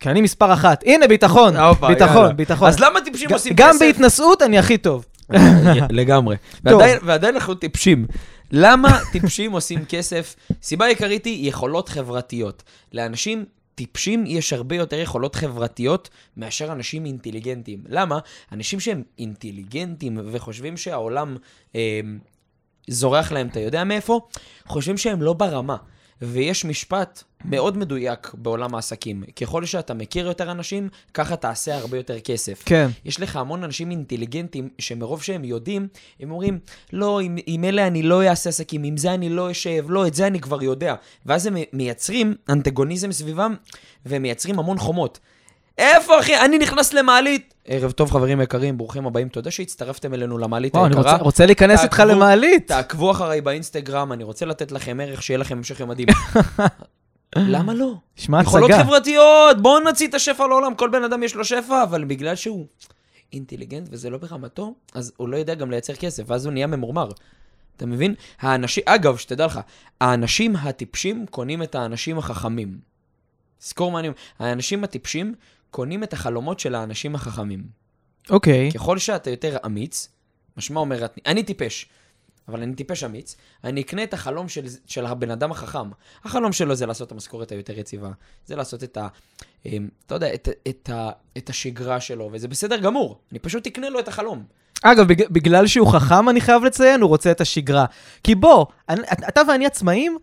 כי 0.00 0.08
אני 0.08 0.20
מספר 0.20 0.52
אחת. 0.52 0.82
הנה, 0.86 1.06
ביטחון, 1.08 1.54
ביטחון. 1.88 2.36
ביטחון. 2.36 2.68
אז 2.68 2.80
למה 2.80 3.00
טיפשים 3.00 3.32
עושים 3.32 3.52
גם 3.56 3.68
כסף? 3.68 3.78
בהתנשאות 3.80 4.42
אני 4.42 4.58
הכי 4.58 4.78
טוב. 4.78 5.04
לגמרי. 5.90 6.36
ועדיין- 6.64 6.98
ועדיין 7.04 7.34
אנחנו 7.34 7.54
טיפשים. 7.54 8.06
למה 8.52 8.98
טיפשים 9.12 9.52
עושים 9.52 9.84
כסף? 9.84 10.36
סיבה 10.62 10.86
עיקרית 10.86 11.24
היא 11.24 11.48
יכולות 11.48 11.88
חברתיות. 11.88 12.62
לאנשים 12.92 13.44
טיפשים 13.74 14.24
יש 14.26 14.52
הרבה 14.52 14.76
יותר 14.76 14.98
יכולות 14.98 15.34
חברתיות 15.34 16.08
מאשר 16.36 16.72
אנשים 16.72 17.04
אינטליגנטים. 17.06 17.78
למה? 17.88 18.18
אנשים 18.52 18.80
שהם 18.80 19.02
אינטליגנטים 19.18 20.18
וחושבים 20.32 20.76
שהעולם 20.76 21.36
אה, 21.74 22.00
זורח 22.88 23.32
להם, 23.32 23.46
אתה 23.48 23.60
יודע 23.60 23.84
מאיפה? 23.84 24.20
חושבים 24.66 24.96
שהם 24.98 25.22
לא 25.22 25.32
ברמה. 25.32 25.76
ויש 26.22 26.64
משפט 26.64 27.22
מאוד 27.44 27.78
מדויק 27.78 28.34
בעולם 28.34 28.74
העסקים. 28.74 29.22
ככל 29.36 29.64
שאתה 29.64 29.94
מכיר 29.94 30.26
יותר 30.26 30.50
אנשים, 30.50 30.88
ככה 31.14 31.36
תעשה 31.36 31.76
הרבה 31.76 31.96
יותר 31.96 32.20
כסף. 32.20 32.62
כן. 32.66 32.88
יש 33.04 33.20
לך 33.20 33.36
המון 33.36 33.64
אנשים 33.64 33.90
אינטליגנטים 33.90 34.68
שמרוב 34.78 35.22
שהם 35.22 35.44
יודעים, 35.44 35.88
הם 36.20 36.30
אומרים, 36.30 36.58
לא, 36.92 37.20
עם, 37.20 37.36
עם 37.46 37.64
אלה 37.64 37.86
אני 37.86 38.02
לא 38.02 38.28
אעשה 38.28 38.50
עסקים, 38.50 38.84
עם 38.84 38.96
זה 38.96 39.14
אני 39.14 39.28
לא 39.28 39.50
אשב, 39.50 39.84
לא, 39.88 40.06
את 40.06 40.14
זה 40.14 40.26
אני 40.26 40.40
כבר 40.40 40.62
יודע. 40.62 40.94
ואז 41.26 41.46
הם 41.46 41.56
מייצרים 41.72 42.34
אנטגוניזם 42.48 43.12
סביבם, 43.12 43.54
והם 44.06 44.22
מייצרים 44.22 44.58
המון 44.58 44.78
חומות. 44.78 45.18
איפה 45.80 46.20
אחי? 46.20 46.36
אני 46.44 46.58
נכנס 46.58 46.92
למעלית. 46.92 47.54
ערב 47.64 47.90
טוב 47.90 48.10
חברים 48.10 48.40
יקרים, 48.40 48.78
ברוכים 48.78 49.06
הבאים. 49.06 49.28
תודה 49.28 49.50
שהצטרפתם 49.50 50.14
אלינו 50.14 50.38
למעלית 50.38 50.74
וואו, 50.74 50.86
אני 50.86 50.96
היקרה. 50.96 51.12
רוצה- 51.12 51.24
רוצה 51.24 51.46
להיכנס 51.46 51.84
איתך 51.84 52.02
למעלית. 52.06 52.68
תעקבו 52.68 53.10
אחריי 53.10 53.40
באינסטגרם, 53.40 54.12
אני 54.12 54.24
רוצה 54.24 54.46
לתת 54.46 54.72
לכם 54.72 54.98
ערך, 55.02 55.22
שיהיה 55.22 55.38
לכם 55.38 55.56
המשך 55.56 55.80
יום 55.80 55.88
מדהים. 55.88 56.08
למה 57.36 57.74
לא? 57.74 57.92
שמע, 58.16 58.40
יכולות 58.42 58.70
הצגה. 58.70 58.84
חברתיות, 58.84 59.62
בואו 59.62 59.78
נוציא 59.80 60.08
את 60.08 60.14
השפע 60.14 60.46
לעולם, 60.46 60.74
כל 60.74 60.88
בן 60.90 61.04
אדם 61.04 61.22
יש 61.22 61.34
לו 61.34 61.44
שפע, 61.44 61.82
אבל 61.82 62.04
בגלל 62.04 62.34
שהוא 62.36 62.66
אינטליגנט 63.32 63.88
וזה 63.90 64.10
לא 64.10 64.18
ברמתו, 64.18 64.74
אז 64.94 65.12
הוא 65.16 65.28
לא 65.28 65.36
יודע 65.36 65.54
גם 65.54 65.70
לייצר 65.70 65.94
כסף, 65.94 66.22
ואז 66.26 66.44
הוא 66.46 66.52
נהיה 66.52 66.66
ממורמר. 66.66 67.08
אתה 67.76 67.86
מבין? 67.86 68.14
האנשים, 68.40 68.82
אגב, 68.86 69.16
שתדע 69.16 69.46
לך, 69.46 69.60
האנשים 70.00 70.56
הטיפשים 70.56 71.26
קונים 71.30 71.62
את 71.62 71.74
האנשים 71.74 72.18
החכמים. 72.18 72.78
זכור 73.62 73.90
מה 73.92 73.98
אני 73.98 74.08
אומר, 74.08 74.18
האנשים 74.38 74.84
הטיפשים 74.84 75.34
קונים 75.70 76.02
את 76.02 76.12
החלומות 76.12 76.60
של 76.60 76.74
האנשים 76.74 77.14
החכמים. 77.14 77.64
אוקיי. 78.30 78.70
ככל 78.74 78.98
שאתה 78.98 79.30
יותר 79.30 79.56
אמיץ, 79.66 80.08
משמע 80.56 80.80
אומר, 80.80 81.06
אני 81.26 81.42
טיפש, 81.42 81.86
אבל 82.48 82.62
אני 82.62 82.74
טיפש 82.74 83.04
אמיץ, 83.04 83.36
אני 83.64 83.80
אקנה 83.80 84.02
את 84.02 84.14
החלום 84.14 84.48
של, 84.48 84.60
של 84.86 85.06
הבן 85.06 85.30
אדם 85.30 85.50
החכם. 85.50 85.90
החלום 86.24 86.52
שלו 86.52 86.74
זה 86.74 86.86
לעשות 86.86 87.06
את 87.06 87.12
המשכורת 87.12 87.52
היותר 87.52 87.78
יציבה, 87.78 88.10
זה 88.46 88.56
לעשות 88.56 88.84
את 88.84 88.96
ה... 88.96 89.08
אמ, 89.66 89.88
אתה 90.06 90.14
יודע, 90.14 90.34
את, 90.34 90.48
את, 90.68 90.90
ה, 90.92 91.10
את 91.38 91.50
השגרה 91.50 92.00
שלו, 92.00 92.28
וזה 92.32 92.48
בסדר 92.48 92.76
גמור. 92.78 93.18
אני 93.32 93.38
פשוט 93.38 93.66
אקנה 93.66 93.88
לו 93.90 94.00
את 94.00 94.08
החלום. 94.08 94.44
אגב, 94.82 95.08
בג- 95.08 95.28
בגלל 95.30 95.66
שהוא 95.66 95.92
חכם, 95.92 96.28
אני 96.28 96.40
חייב 96.40 96.64
לציין, 96.64 97.00
הוא 97.00 97.08
רוצה 97.08 97.30
את 97.30 97.40
השגרה. 97.40 97.84
כי 98.24 98.34
בוא, 98.34 98.66
אני- 98.88 99.02
אתה 99.28 99.40
ואני 99.48 99.66
עצמאים, 99.66 100.18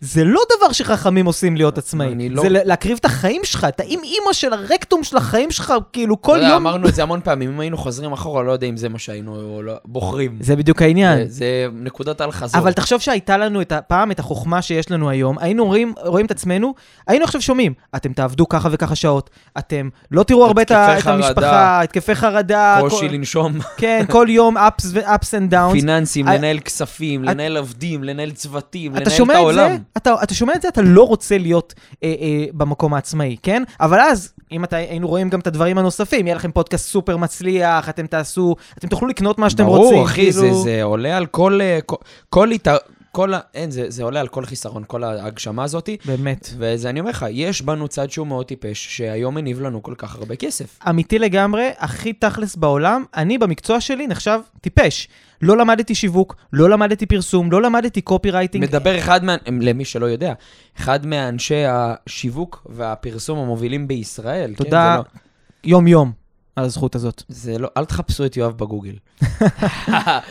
זה 0.00 0.24
לא 0.24 0.40
דבר 0.58 0.72
שחכמים 0.72 1.26
עושים 1.26 1.56
להיות 1.56 1.78
עצמאים. 1.78 2.12
אני 2.12 2.28
לא- 2.28 2.42
זה 2.42 2.48
לה- 2.48 2.64
להקריב 2.64 2.96
את 3.00 3.04
החיים 3.04 3.40
שלך, 3.44 3.64
את 3.68 3.80
האם-אימא 3.80 4.32
של 4.32 4.52
הרקטום 4.52 5.04
של 5.04 5.16
החיים 5.16 5.50
שלך, 5.50 5.74
כאילו 5.92 6.22
כל 6.22 6.38
יום... 6.42 6.52
אמרנו 6.52 6.88
את 6.88 6.94
זה 6.94 7.02
המון 7.02 7.20
פעמים, 7.24 7.50
אם 7.52 7.60
היינו 7.60 7.76
חוזרים 7.76 8.12
אחורה, 8.12 8.42
לא 8.42 8.52
יודע 8.52 8.66
אם 8.66 8.76
זה 8.76 8.88
מה 8.88 8.98
שהיינו 8.98 9.62
לא, 9.62 9.72
בוחרים. 9.84 10.36
זה 10.40 10.56
בדיוק 10.56 10.82
העניין. 10.82 11.18
זה, 11.18 11.24
זה 11.30 11.46
נקודת 11.72 12.20
אל 12.20 12.30
חזור. 12.30 12.60
אבל 12.60 12.72
תחשוב 12.72 13.00
שהייתה 13.00 13.36
לנו 13.36 13.60
את 13.60 13.72
הפעם, 13.72 14.10
את 14.10 14.18
החוכמה 14.18 14.62
שיש 14.62 14.90
לנו 14.90 15.10
היום, 15.10 15.38
היינו 15.38 15.64
רואים, 15.66 15.92
רואים 16.04 16.26
את 16.26 16.30
עצמנו, 16.30 16.74
היינו 17.06 17.24
עכשיו 17.24 17.40
שומעים, 17.42 17.72
אתם 17.96 18.12
תעבדו 18.12 18.48
ככה 18.48 18.68
וככה 18.72 18.94
שעות, 18.94 19.30
אתם 19.58 19.88
לא 20.10 20.22
תראו 20.22 20.46
הרבה 20.46 20.62
את, 20.62 20.72
את. 20.72 21.06
המשפחה, 21.06 21.80
התקפי 21.82 22.14
חרדה, 22.14 22.76
קושי 22.80 23.08
כל, 23.08 23.14
לנשום, 23.14 23.58
כן, 23.76 24.04
כל 24.10 24.26
יום 24.30 24.56
ups 24.56 24.84
ו-ups 24.86 25.30
and 25.30 25.52
downs. 25.52 25.72
פיננסים, 25.72 26.28
I- 26.28 26.32
לנהל 26.32 26.58
כספים, 26.60 27.24
לנהל 27.24 27.56
עובדים, 27.56 28.04
לנהל 28.04 28.30
צוותים, 28.30 28.92
לנהל 28.94 29.06
את 29.22 29.30
העולם. 29.30 29.78
זה, 30.04 30.12
אתה, 30.14 30.22
אתה 30.22 30.34
שומע 30.34 30.54
את 30.54 30.62
זה, 30.62 30.68
אתה 30.68 30.82
לא 30.82 31.02
רוצה 31.02 31.38
להיות 31.38 31.74
אה, 32.02 32.14
אה, 32.20 32.44
במקום 32.52 32.94
העצמאי, 32.94 33.36
כן? 33.42 33.62
אבל 33.80 34.00
אז, 34.00 34.32
אם 34.52 34.64
אתה, 34.64 34.76
היינו 34.76 35.08
רואים 35.08 35.28
גם 35.28 35.40
את 35.40 35.46
הדברים 35.46 35.78
הנוספים, 35.78 36.26
יהיה 36.26 36.36
לכם 36.36 36.50
פודקאסט 36.52 36.88
סופר 36.88 37.16
מצליח, 37.16 37.88
אתם 37.88 38.06
תעשו, 38.06 38.56
אתם 38.78 38.88
תוכלו 38.88 39.08
לקנות 39.08 39.38
מה 39.38 39.50
שאתם 39.50 39.66
רוצים. 39.66 39.90
ברור, 39.94 40.04
אחי, 40.04 40.32
זה, 40.32 40.40
כאילו- 40.40 40.62
זה 40.62 40.82
עולה 40.82 41.16
על 41.16 41.26
כל... 41.26 41.60
אה, 41.62 41.78
כל, 41.86 41.96
כל, 42.30 42.52
הת... 42.52 42.68
כל 43.12 43.34
ה... 43.34 43.38
אין, 43.54 43.70
זה, 43.70 43.90
זה 43.90 44.04
עולה 44.04 44.20
על 44.20 44.28
כל 44.28 44.44
חיסרון, 44.44 44.84
כל 44.86 45.04
ההגשמה 45.04 45.64
הזאת. 45.64 45.88
באמת. 46.04 46.50
וזה, 46.58 46.90
אני 46.90 47.00
אומר 47.00 47.10
לך, 47.10 47.26
יש 47.30 47.62
בנו 47.62 47.88
צד 47.88 48.10
שהוא 48.10 48.26
מאוד 48.26 48.46
טיפש, 48.46 48.96
שהיום 48.96 49.34
מניב 49.34 49.60
לנו 49.60 49.82
כל 49.82 49.94
כך 49.98 50.16
הרבה 50.16 50.36
כסף. 50.36 50.78
אמיתי 50.88 51.18
לגמרי, 51.18 51.70
הכי 51.78 52.12
תכלס 52.12 52.56
בעולם, 52.56 53.04
אני 53.16 53.38
במקצוע 53.38 53.80
שלי 53.80 54.06
נחשב 54.06 54.40
טיפש. 54.60 55.08
לא 55.42 55.56
למדתי 55.56 55.94
שיווק, 55.94 56.36
לא 56.52 56.70
למדתי 56.70 57.06
פרסום, 57.06 57.52
לא 57.52 57.62
למדתי 57.62 58.00
קופי 58.00 58.30
רייטינג. 58.30 58.64
מדבר 58.64 58.98
אחד 58.98 59.24
מה... 59.24 59.36
למי 59.60 59.84
שלא 59.84 60.06
יודע, 60.06 60.32
אחד 60.78 61.06
מאנשי 61.06 61.64
השיווק 61.68 62.66
והפרסום 62.70 63.38
המובילים 63.38 63.88
בישראל. 63.88 64.54
תודה. 64.54 64.70
כן, 64.70 65.02
זה 65.02 65.18
לא... 65.18 65.20
יום-יום. 65.64 66.12
על 66.58 66.64
הזכות 66.64 66.94
הזאת. 66.94 67.22
זה 67.28 67.58
לא, 67.58 67.68
אל 67.76 67.84
תחפשו 67.84 68.26
את 68.26 68.36
יואב 68.36 68.58
בגוגל. 68.58 68.94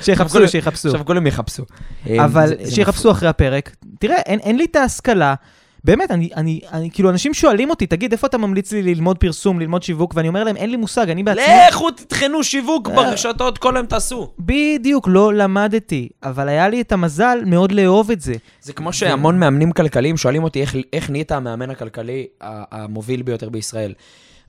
שיחפשו, 0.02 0.48
שיחפשו. 0.48 0.88
עכשיו 0.88 1.06
כולם 1.06 1.28
יחפשו. 1.28 1.64
אה, 2.10 2.26
אבל 2.26 2.54
שיחפשו 2.70 3.12
אחרי 3.12 3.30
הפרק. 3.30 3.76
תראה, 4.00 4.18
אין, 4.18 4.40
אין 4.40 4.58
לי 4.58 4.66
את 4.66 4.76
ההשכלה. 4.76 5.36
באמת, 5.84 6.12
אני, 6.12 6.30
אני, 6.36 6.60
אני, 6.72 6.92
כאילו, 6.92 7.10
אנשים 7.10 7.34
שואלים 7.34 7.70
אותי, 7.70 7.88
תגיד, 7.88 8.12
איפה 8.12 8.28
אתה 8.28 8.38
ממליץ 8.38 8.72
לי 8.72 8.82
ללמוד 8.82 9.18
פרסום, 9.18 9.60
ללמוד 9.60 9.84
שיווק? 9.84 10.14
ואני 10.16 10.28
אומר 10.28 10.44
להם, 10.44 10.56
אין 10.56 10.70
לי 10.70 10.78
מושג, 10.78 11.10
אני 11.10 11.24
בעצמי... 11.24 11.44
לכו 11.70 11.92
תטחנו 11.92 12.44
שיווק 12.44 12.90
אה. 12.90 12.96
ברשתות, 12.96 13.58
כל 13.58 13.78
היום 13.78 13.86
תעשו. 13.86 14.32
בדיוק, 14.40 15.08
לא 15.12 15.34
למדתי, 15.34 16.10
אבל 16.24 16.50
היה 16.50 16.70
לי 16.70 16.82
את 16.82 16.92
המזל 16.92 17.38
מאוד 17.46 17.72
לאהוב 17.72 18.12
את 18.12 18.22
זה. 18.22 18.34
זה 18.62 18.74
כמו 18.74 18.94
שהמון 18.94 19.40
מאמנים 19.40 19.72
כלכליים 19.72 20.18
שואלים 20.18 20.44
אותי 20.44 20.62
איך, 20.62 20.76
איך 20.94 21.10
נהיית 21.10 21.32
המאמן 21.32 21.70
הכלכלי 21.70 22.28
המוביל 22.42 23.22
ביותר 23.22 23.50
בישראל. 23.50 23.94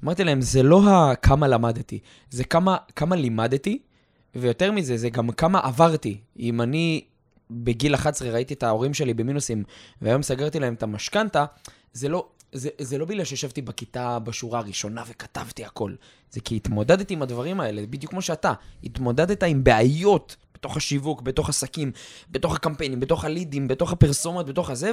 אמרתי 0.05 0.25
להם, 0.25 0.40
זה 0.40 0.62
לא 0.62 0.83
כמה 1.23 1.49
למדתי, 1.49 1.99
זה 2.31 2.45
כמה, 2.45 2.76
כמה 2.97 3.17
לימדתי, 3.17 3.78
ויותר 4.35 4.73
מזה, 4.73 4.97
זה 4.97 5.11
גם 5.11 5.31
כמה 5.31 5.61
עברתי. 5.61 6.21
אם 6.38 6.61
אני 6.61 7.05
בגיל 7.50 7.95
11 7.95 8.31
ראיתי 8.31 8.55
את 8.55 8.62
ההורים 8.62 8.95
שלי 8.95 9.14
במינוסים, 9.14 9.64
והיום 10.02 10.23
סגרתי 10.23 10.61
להם 10.61 10.75
את 10.75 10.83
המשכנתה, 10.83 11.45
זה 11.93 12.09
לא... 12.09 12.28
זה, 12.52 12.69
זה 12.78 12.99
לא 12.99 13.05
בגלל 13.05 13.25
שישבתי 13.25 13.62
בכיתה 13.62 14.19
בשורה 14.19 14.59
הראשונה 14.59 15.02
וכתבתי 15.09 15.64
הכל. 15.64 15.95
זה 16.31 16.40
כי 16.40 16.57
התמודדתי 16.57 17.14
עם 17.14 17.23
הדברים 17.23 17.61
האלה, 17.61 17.83
בדיוק 17.90 18.11
כמו 18.11 18.23
שאתה. 18.23 18.52
התמודדת 18.85 19.43
עם 19.43 19.64
בעיות 19.64 20.37
בתוך 20.58 20.76
השיווק, 20.76 21.22
בתוך 21.22 21.48
עסקים, 21.48 21.90
בתוך 22.30 22.54
הקמפיינים, 22.54 23.00
בתוך 23.00 23.24
הלידים, 23.24 23.68
בתוך 23.68 23.92
הפרסומות, 23.92 24.46
בתוך 24.46 24.70
הזה, 24.70 24.90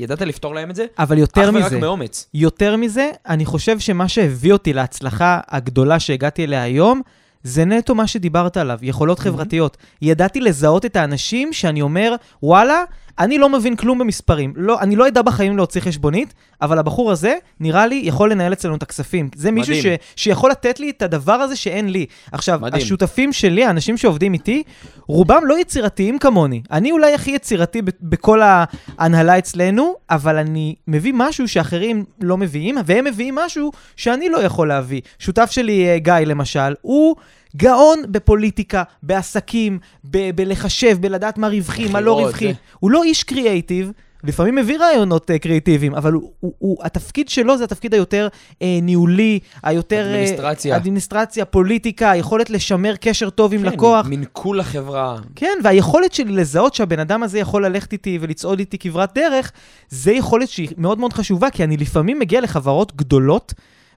וידעת 0.00 0.20
לפתור 0.20 0.54
להם 0.54 0.70
את 0.70 0.76
זה, 0.76 0.86
אבל 0.98 1.18
יותר 1.18 1.50
אך 1.50 1.54
ורק 1.54 1.64
מזה, 1.64 1.78
מאומץ. 1.78 2.26
יותר 2.34 2.76
מזה, 2.76 3.10
אני 3.26 3.44
חושב 3.44 3.78
שמה 3.78 4.08
שהביא 4.08 4.52
אותי 4.52 4.72
להצלחה 4.72 5.40
הגדולה 5.48 6.00
שהגעתי 6.00 6.44
אליה 6.44 6.62
היום, 6.62 7.02
זה 7.42 7.64
נטו 7.64 7.94
מה 7.94 8.06
שדיברת 8.06 8.56
עליו, 8.56 8.78
יכולות 8.82 9.18
חברתיות. 9.18 9.76
ידעתי 10.02 10.40
לזהות 10.40 10.84
את 10.84 10.96
האנשים 10.96 11.52
שאני 11.52 11.82
אומר, 11.82 12.14
וואלה, 12.42 12.84
אני 13.18 13.38
לא 13.38 13.48
מבין 13.48 13.76
כלום 13.76 13.98
במספרים. 13.98 14.52
לא, 14.56 14.80
אני 14.80 14.96
לא 14.96 15.08
אדע 15.08 15.22
בחיים 15.22 15.56
להוציא 15.56 15.80
חשבונית, 15.80 16.34
אבל 16.62 16.78
הבחור 16.78 17.10
הזה, 17.10 17.36
נראה 17.60 17.86
לי, 17.86 18.02
יכול 18.04 18.32
לנהל 18.32 18.52
אצלנו 18.52 18.76
את 18.76 18.82
הכספים. 18.82 19.28
זה 19.34 19.50
מישהו 19.50 19.74
ש. 19.74 19.86
שיכול 20.16 20.50
לתת 20.50 20.80
לי 20.80 20.90
את 20.90 21.02
הדבר 21.02 21.32
הזה 21.32 21.56
שאין 21.56 21.88
לי. 21.92 22.06
עכשיו, 22.32 22.58
מדהים. 22.62 22.82
השותפים 22.82 23.32
שלי, 23.32 23.64
האנשים 23.64 23.96
שעובדים 23.96 24.32
איתי, 24.32 24.62
רובם 25.06 25.42
לא 25.44 25.60
יצירתיים 25.60 26.18
כמוני. 26.18 26.62
אני 26.70 26.92
אולי 26.92 27.14
הכי 27.14 27.30
יצירתי 27.30 27.82
בכל 28.00 28.40
ההנהלה 28.42 29.38
אצלנו, 29.38 29.94
אבל 30.10 30.36
אני 30.36 30.74
מביא 30.88 31.12
משהו 31.16 31.48
שאחרים 31.48 32.04
לא 32.20 32.36
מביאים, 32.36 32.76
והם 32.84 33.04
מביאים 33.04 33.34
משהו 33.34 33.72
שאני 33.96 34.28
לא 34.28 34.38
יכול 34.38 34.68
להביא. 34.68 35.00
שותף 35.18 35.50
שלי, 35.50 35.88
אה, 35.88 35.98
גיא 35.98 36.14
למשל, 36.14 36.74
הוא... 36.82 37.16
גאון 37.56 38.02
בפוליטיקה, 38.08 38.82
בעסקים, 39.02 39.78
ב- 40.04 40.30
בלחשב, 40.30 40.96
בלדעת 41.00 41.38
מה 41.38 41.48
רווחי, 41.48 41.88
מה 41.88 42.00
לא 42.00 42.20
רווחי. 42.20 42.46
זה. 42.46 42.52
הוא 42.80 42.90
לא 42.90 43.02
איש 43.02 43.22
קריאייטיב, 43.22 43.92
לפעמים 44.24 44.54
מביא 44.54 44.78
רעיונות 44.78 45.30
uh, 45.30 45.38
קריאיטיביים, 45.38 45.94
אבל 45.94 46.12
הוא, 46.12 46.30
הוא, 46.40 46.52
הוא, 46.58 46.76
התפקיד 46.82 47.28
שלו 47.28 47.58
זה 47.58 47.64
התפקיד 47.64 47.94
היותר 47.94 48.28
uh, 48.32 48.56
ניהולי, 48.82 49.38
היותר... 49.62 50.06
אה, 50.06 50.10
אדמיניסטרציה. 50.10 50.76
אדמיניסטרציה, 50.76 51.44
פוליטיקה, 51.44 52.10
היכולת 52.10 52.50
לשמר 52.50 52.96
קשר 52.96 53.30
טוב 53.30 53.54
עם 53.54 53.60
כן, 53.60 53.66
לקוח. 53.66 54.06
מנקול 54.06 54.60
החברה. 54.60 55.18
כן, 55.36 55.58
והיכולת 55.62 56.12
שלי 56.12 56.32
לזהות 56.32 56.74
שהבן 56.74 56.98
אדם 56.98 57.22
הזה 57.22 57.38
יכול 57.38 57.66
ללכת 57.66 57.92
איתי 57.92 58.18
ולצעוד 58.20 58.58
איתי 58.58 58.78
כברת 58.78 59.14
דרך, 59.14 59.52
זה 59.88 60.12
יכולת 60.12 60.48
שהיא 60.48 60.68
מאוד 60.76 60.98
מאוד 60.98 61.12
חשובה, 61.12 61.50
כי 61.50 61.64
אני 61.64 61.76
לפעמים 61.76 62.18
מגיע 62.18 62.40
לחברות 62.40 62.96
גדולות, 62.96 63.54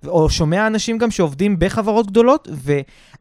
או 0.08 0.30
שומע 0.30 0.68
אנשים 0.68 0.98
גם 0.98 1.12
שעובדים 1.12 1.56
בחברות 1.60 2.08
גדולות, 2.08 2.48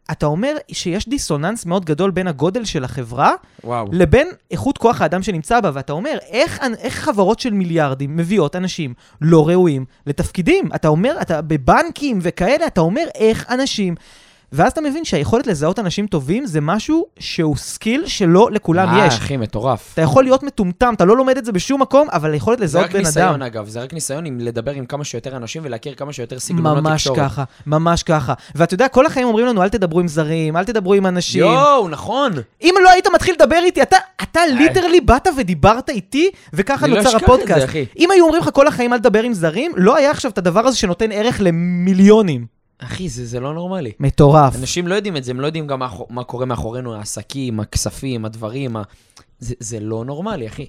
ואתה 0.09 0.27
אומר 0.27 0.57
שיש 0.73 1.09
דיסוננס 1.09 1.67
מאוד 1.67 1.85
גדול 1.85 2.11
בין 2.11 2.29
הגודל 2.29 2.65
של 2.65 2.85
החברה 2.85 3.33
וואו. 3.65 3.89
לבין 3.93 4.29
איכות 4.51 4.79
כוח 4.79 5.01
האדם 5.03 5.23
שנמצא 5.23 5.61
בה, 5.61 5.71
ואתה 5.75 5.93
אומר, 5.93 6.19
איך, 6.31 6.61
איך 6.79 6.95
חברות 6.95 7.41
של 7.41 7.53
מיליארדים 7.53 8.17
מביאות 8.17 8.57
אנשים 8.57 8.95
לא 9.21 9.49
ראויים 9.49 9.85
לתפקידים? 10.07 10.69
אתה 10.75 10.89
אומר, 10.89 11.17
אתה 11.21 11.43
בבנקים 11.43 12.19
וכאלה, 12.23 12.67
אתה 12.67 12.81
אומר, 12.81 13.05
איך 13.15 13.51
אנשים... 13.51 13.95
ואז 14.55 14.73
אתה 14.73 14.81
מבין 14.81 15.05
שהיכולת 15.05 15.47
לזהות 15.47 15.79
אנשים 15.79 16.07
טובים 16.07 16.47
זה 16.47 16.61
משהו 16.61 17.07
שהוא 17.19 17.57
skill 17.57 18.07
שלא 18.07 18.49
לכולם 18.53 18.89
אה, 18.89 19.07
יש. 19.07 19.15
אחי, 19.15 19.37
מטורף. 19.37 19.91
אתה 19.95 20.03
יכול 20.03 20.25
להיות 20.25 20.43
מטומטם, 20.43 20.95
אתה 20.97 21.05
לא 21.05 21.17
לומד 21.17 21.37
את 21.37 21.45
זה 21.45 21.53
בשום 21.53 21.83
מקום, 21.83 22.09
אבל 22.13 22.33
היכולת 22.33 22.59
זה 22.59 22.65
לזהות 22.65 22.85
רק 22.85 22.93
בן 22.93 22.99
ניסיון, 22.99 23.29
אדם. 23.29 23.43
אגב, 23.43 23.69
זה 23.69 23.83
רק 23.83 23.95
ניסיון 23.95 24.25
עם 24.25 24.39
לדבר 24.41 24.71
עם 24.71 24.87
כמה 24.87 25.05
שיותר 25.05 25.37
אנשים 25.37 25.63
ולהכיר 25.65 25.95
כמה 25.95 26.13
שיותר 26.13 26.39
סגנונות 26.39 26.85
ממש 26.85 27.03
תקשורת. 27.03 27.19
ככה, 27.19 27.45
ממש 27.67 28.03
ככה. 28.03 28.35
ואתה 28.55 28.75
יודע, 28.75 28.89
כל 28.89 29.07
החיים 29.07 29.27
אומרים 29.27 29.47
לנו, 29.47 29.63
אל 29.63 29.69
תדברו 29.69 30.01
עם 30.01 30.09
זרים, 30.09 30.57
אל 30.57 30.65
תדברו 30.65 30.95
עם 30.95 31.07
אנשים. 31.07 31.41
יואו, 31.41 31.89
נכון. 31.89 32.33
אם 32.63 32.75
לא 32.85 32.91
היית 32.91 33.07
מתחיל 33.15 33.35
לדבר 33.35 33.61
איתי, 33.65 33.83
אתה, 33.83 33.97
אתה 34.23 34.41
ליטרלי 34.47 35.01
באת 35.01 35.29
ודיברת 35.37 35.91
איתי, 35.91 36.31
וככה 36.53 36.87
לא 36.87 36.97
נוצר 36.97 37.11
זה, 37.11 37.17
הפודקאסט. 37.17 37.65
אחי. 37.65 37.85
אם 37.99 38.11
היו 38.11 38.25
אומרים 38.25 38.43
לך 38.43 38.51
כל 38.53 38.67
החיים 38.67 38.93
אל 38.93 38.99
תדבר 38.99 39.23
עם 39.23 39.35
זרים, 39.35 39.73
לא 39.77 39.97
היה 39.97 40.11
עכשיו 40.11 40.31
את 40.31 40.39
הדבר 40.39 40.61
הזה 40.61 40.77
שנותן 40.77 41.13
ערך 41.13 41.41
למיליונים. 41.41 42.54
אחי, 42.79 43.09
זה, 43.09 43.27
זה 43.27 43.41
לא 43.41 43.55
נורמלי. 43.55 43.93
מטורף. 44.01 44.57
אנשים 44.57 44.87
לא 44.87 44.95
יודעים 44.95 45.17
את 45.17 45.25
זה, 45.25 45.31
הם 45.31 45.41
לא 45.41 45.47
יודעים 45.47 45.67
גם 45.67 45.79
מה, 45.79 45.89
מה 46.11 46.25
קורה 46.25 46.47
מאחורינו, 46.47 46.95
העסקים, 46.95 47.61
הכספים, 47.61 48.25
הדברים, 48.25 48.77
ה... 48.77 48.83
זה, 49.39 49.55
זה 49.61 49.81
לא 49.81 50.05
נורמלי, 50.05 50.47
אחי. 50.47 50.67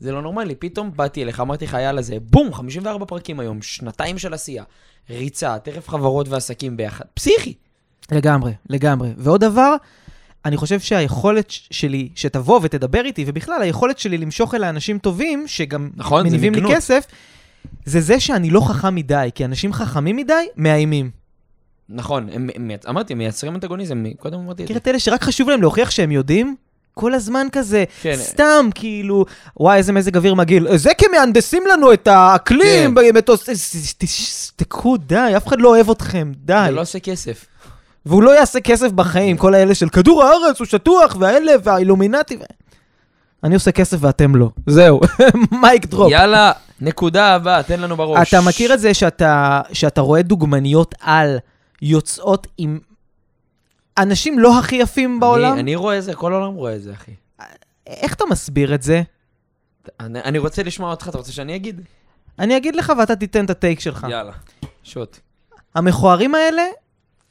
זה 0.00 0.12
לא 0.12 0.22
נורמלי. 0.22 0.54
פתאום 0.54 0.90
באתי 0.96 1.22
אליך, 1.22 1.40
אמרתי 1.40 1.64
לך, 1.64 1.72
יאללה, 1.72 2.02
זה 2.02 2.16
בום, 2.20 2.54
54 2.54 3.06
פרקים 3.06 3.40
היום, 3.40 3.62
שנתיים 3.62 4.18
של 4.18 4.34
עשייה, 4.34 4.64
ריצה, 5.10 5.58
תכף 5.58 5.88
חברות 5.88 6.28
ועסקים 6.28 6.76
ביחד. 6.76 7.04
פסיכי. 7.14 7.54
לגמרי, 8.12 8.52
לגמרי. 8.70 9.12
ועוד 9.16 9.40
דבר, 9.40 9.74
אני 10.44 10.56
חושב 10.56 10.80
שהיכולת 10.80 11.50
שלי, 11.50 12.08
שתבוא 12.14 12.60
ותדבר 12.62 13.04
איתי, 13.04 13.24
ובכלל 13.26 13.62
היכולת 13.62 13.98
שלי 13.98 14.18
למשוך 14.18 14.54
אל 14.54 14.64
האנשים 14.64 14.98
טובים, 14.98 15.44
שגם 15.46 15.90
נכון, 15.96 16.26
מניבים 16.26 16.54
לי. 16.54 16.74
כסף, 16.74 17.06
זה 17.84 18.00
זה 18.00 18.20
שאני 18.20 18.50
לא 18.50 18.68
חכם 18.68 18.94
מדי, 18.94 19.30
כי 19.34 19.44
אנשים 19.44 19.72
חכמים 19.72 20.16
מדי, 20.16 20.46
מאיימים. 20.56 21.10
נכון, 21.88 22.28
הם, 22.32 22.48
הם, 22.54 22.68
מייצ- 22.68 22.88
אמרתי, 22.88 23.12
הם 23.12 23.18
מייצרים 23.18 23.54
אנטגוניזם, 23.54 24.04
קודם 24.18 24.38
אמרתי 24.38 24.62
את 24.62 24.64
מכיר 24.64 24.74
זה. 24.76 24.80
את 24.80 24.88
אלה 24.88 24.98
שרק 24.98 25.22
חשוב 25.22 25.50
להם 25.50 25.60
להוכיח 25.62 25.90
שהם 25.90 26.12
יודעים? 26.12 26.56
כל 26.94 27.14
הזמן 27.14 27.46
כזה, 27.52 27.84
כן. 28.02 28.16
סתם 28.16 28.68
כאילו, 28.74 29.24
וואי, 29.60 29.76
איזה 29.78 29.92
מזג 29.92 30.16
אוויר 30.16 30.34
מגעיל. 30.34 30.76
זה 30.76 30.90
כי 30.98 31.06
מהנדסים 31.12 31.62
לנו 31.72 31.92
את 31.92 32.06
האקלים, 32.08 32.94
כן. 32.94 32.94
במטוס... 32.94 33.48
תשתקו, 33.98 34.96
די, 34.96 35.32
אף 35.36 35.46
אחד 35.46 35.60
לא 35.60 35.68
אוהב 35.68 35.90
אתכם, 35.90 36.32
די. 36.44 36.62
זה 36.66 36.72
לא 36.72 36.80
עושה 36.80 36.98
כסף. 37.00 37.44
והוא 38.06 38.22
לא 38.22 38.30
יעשה 38.38 38.60
כסף 38.60 38.90
בחיים, 38.92 39.36
כל 39.36 39.54
האלה 39.54 39.74
של 39.74 39.88
כדור 39.88 40.24
הארץ 40.24 40.58
הוא 40.58 40.66
שטוח, 40.66 41.16
והאלה 41.20 41.52
והאילומינטי. 41.64 42.38
אני 43.44 43.54
עושה 43.54 43.72
כסף 43.72 43.96
ואתם 44.00 44.36
לא. 44.36 44.48
זהו, 44.66 45.00
מייק 45.62 45.86
דרופ. 45.86 46.10
יאללה, 46.12 46.52
נקודה 46.80 47.34
הבאה, 47.34 47.62
תן 47.62 47.80
לנו 47.80 47.96
בראש. 47.96 48.28
אתה 48.28 48.40
מכיר 48.40 48.74
את 48.74 48.80
זה 48.80 48.94
שאתה, 48.94 49.60
שאתה 49.72 50.00
רואה 50.00 50.22
דוגמניות 50.22 50.94
על 51.00 51.38
יוצאות 51.82 52.46
עם 52.58 52.78
אנשים 53.98 54.38
לא 54.38 54.58
הכי 54.58 54.76
יפים 54.76 55.20
בעולם? 55.20 55.52
אני, 55.52 55.60
אני 55.60 55.74
רואה 55.74 55.98
את 55.98 56.04
זה, 56.04 56.14
כל 56.14 56.32
העולם 56.32 56.54
רואה 56.54 56.76
את 56.76 56.82
זה, 56.82 56.92
אחי. 56.92 57.12
איך 57.86 58.14
אתה 58.14 58.24
מסביר 58.30 58.74
את 58.74 58.82
זה? 58.82 59.02
אני, 60.00 60.20
אני 60.20 60.38
רוצה 60.38 60.62
לשמוע 60.62 60.90
אותך, 60.90 61.08
אתה 61.08 61.18
רוצה 61.18 61.32
שאני 61.32 61.56
אגיד? 61.56 61.80
אני 62.38 62.56
אגיד 62.56 62.76
לך 62.76 62.92
ואתה 62.98 63.16
תיתן 63.16 63.44
את 63.44 63.50
הטייק 63.50 63.80
שלך. 63.80 64.06
יאללה, 64.10 64.32
שוט. 64.82 65.18
המכוערים 65.74 66.34
האלה, 66.34 66.62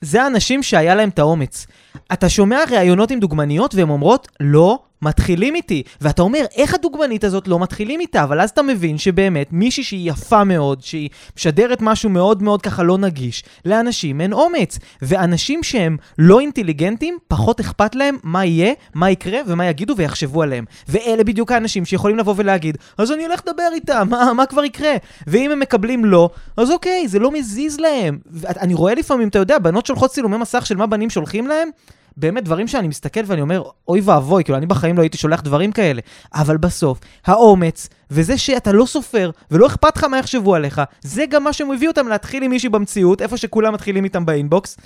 זה 0.02 0.24
האנשים 0.24 0.64
שהיה 0.64 0.96
להם 0.96 1.10
את 1.10 1.20
האומץ. 1.20 1.68
אתה 2.14 2.30
שומע 2.30 2.60
ראיונות 2.72 3.12
עם 3.12 3.20
דוגמניות 3.20 3.76
והן 3.76 3.90
אומרות, 3.90 4.28
לא 4.40 4.80
מתחילים 5.06 5.56
איתי. 5.56 5.84
ואתה 6.02 6.22
אומר, 6.22 6.46
איך 6.56 6.74
הדוגמנית 6.74 7.24
הזאת 7.24 7.48
לא 7.48 7.60
מתחילים 7.60 8.00
איתה? 8.00 8.24
אבל 8.24 8.42
אז 8.42 8.50
אתה 8.50 8.62
מבין 8.62 8.98
שבאמת 8.98 9.48
מישהי 9.52 9.84
שהיא 9.84 10.12
יפה 10.12 10.44
מאוד, 10.44 10.84
שהיא 10.84 11.10
משדרת 11.38 11.82
משהו 11.82 12.10
מאוד 12.10 12.44
מאוד 12.44 12.62
ככה 12.62 12.84
לא 12.84 12.98
נגיש, 12.98 13.44
לאנשים 13.66 14.22
אין 14.22 14.34
אומץ. 14.34 14.80
ואנשים 15.02 15.64
שהם 15.64 15.98
לא 16.18 16.40
אינטליגנטים, 16.40 17.18
פחות 17.28 17.60
אכפת 17.60 17.96
להם 17.96 18.18
מה 18.24 18.46
יהיה, 18.46 18.74
מה 18.94 19.12
יקרה 19.12 19.40
ומה 19.48 19.66
יגידו 19.66 19.94
ויחשבו 19.98 20.42
עליהם. 20.42 20.66
ואלה 20.88 21.24
בדיוק 21.24 21.52
האנשים 21.52 21.86
שיכולים 21.86 22.18
לבוא 22.18 22.34
ולהגיד, 22.38 22.78
אז 22.98 23.12
אני 23.12 23.26
אלך 23.26 23.42
לדבר 23.48 23.70
איתם, 23.74 24.08
מה, 24.10 24.34
מה 24.34 24.46
כבר 24.46 24.64
יקרה? 24.64 24.94
ואם 25.28 25.52
הם 25.52 25.60
מקבלים 25.60 26.06
לא, 26.06 26.30
אז 26.58 26.72
אוקיי, 26.72 27.08
זה 27.08 27.20
לא 27.20 27.32
מזיז 27.32 27.80
להם. 27.80 28.18
ואני 28.32 28.74
רואה 28.74 28.94
לפעמים, 28.96 29.28
אתה 29.28 29.40
יודע, 29.40 29.60
בנות 29.60 29.86
שולחות 29.86 30.12
צילומי 30.12 30.38
מסך 30.38 30.66
של 30.66 30.76
מה 30.76 30.88
בנים 30.88 31.10
שולחים 31.10 31.48
להם, 31.48 31.70
באמת 32.18 32.44
דברים 32.44 32.68
שאני 32.68 32.88
מסתכל 32.88 33.20
ואני 33.26 33.42
אומר, 33.42 33.64
אוי 33.88 34.02
ואבוי, 34.02 34.44
כאילו 34.44 34.58
אני 34.58 34.66
בחיים 34.66 34.98
לא 34.98 35.02
הייתי 35.02 35.18
שולח 35.18 35.42
דברים 35.42 35.72
כאלה. 35.72 36.02
אבל 36.34 36.58
בסוף, 36.58 37.00
האומץ, 37.26 37.90
וזה 38.12 38.38
שאתה 38.38 38.72
לא 38.72 38.86
סופר, 38.86 39.32
ולא 39.52 39.68
אכפת 39.68 39.98
לך 39.98 40.04
מה 40.04 40.18
יחשבו 40.18 40.56
עליך, 40.56 40.82
זה 41.02 41.26
גם 41.30 41.44
מה 41.44 41.54
שמביא 41.54 41.88
אותם 41.88 42.08
להתחיל 42.08 42.44
עם 42.44 42.52
מישהי 42.52 42.70
במציאות, 42.70 43.22
איפה 43.22 43.38
שכולם 43.38 43.74
מתחילים 43.74 44.04
איתם 44.04 44.26
באינבוקס. 44.26 44.78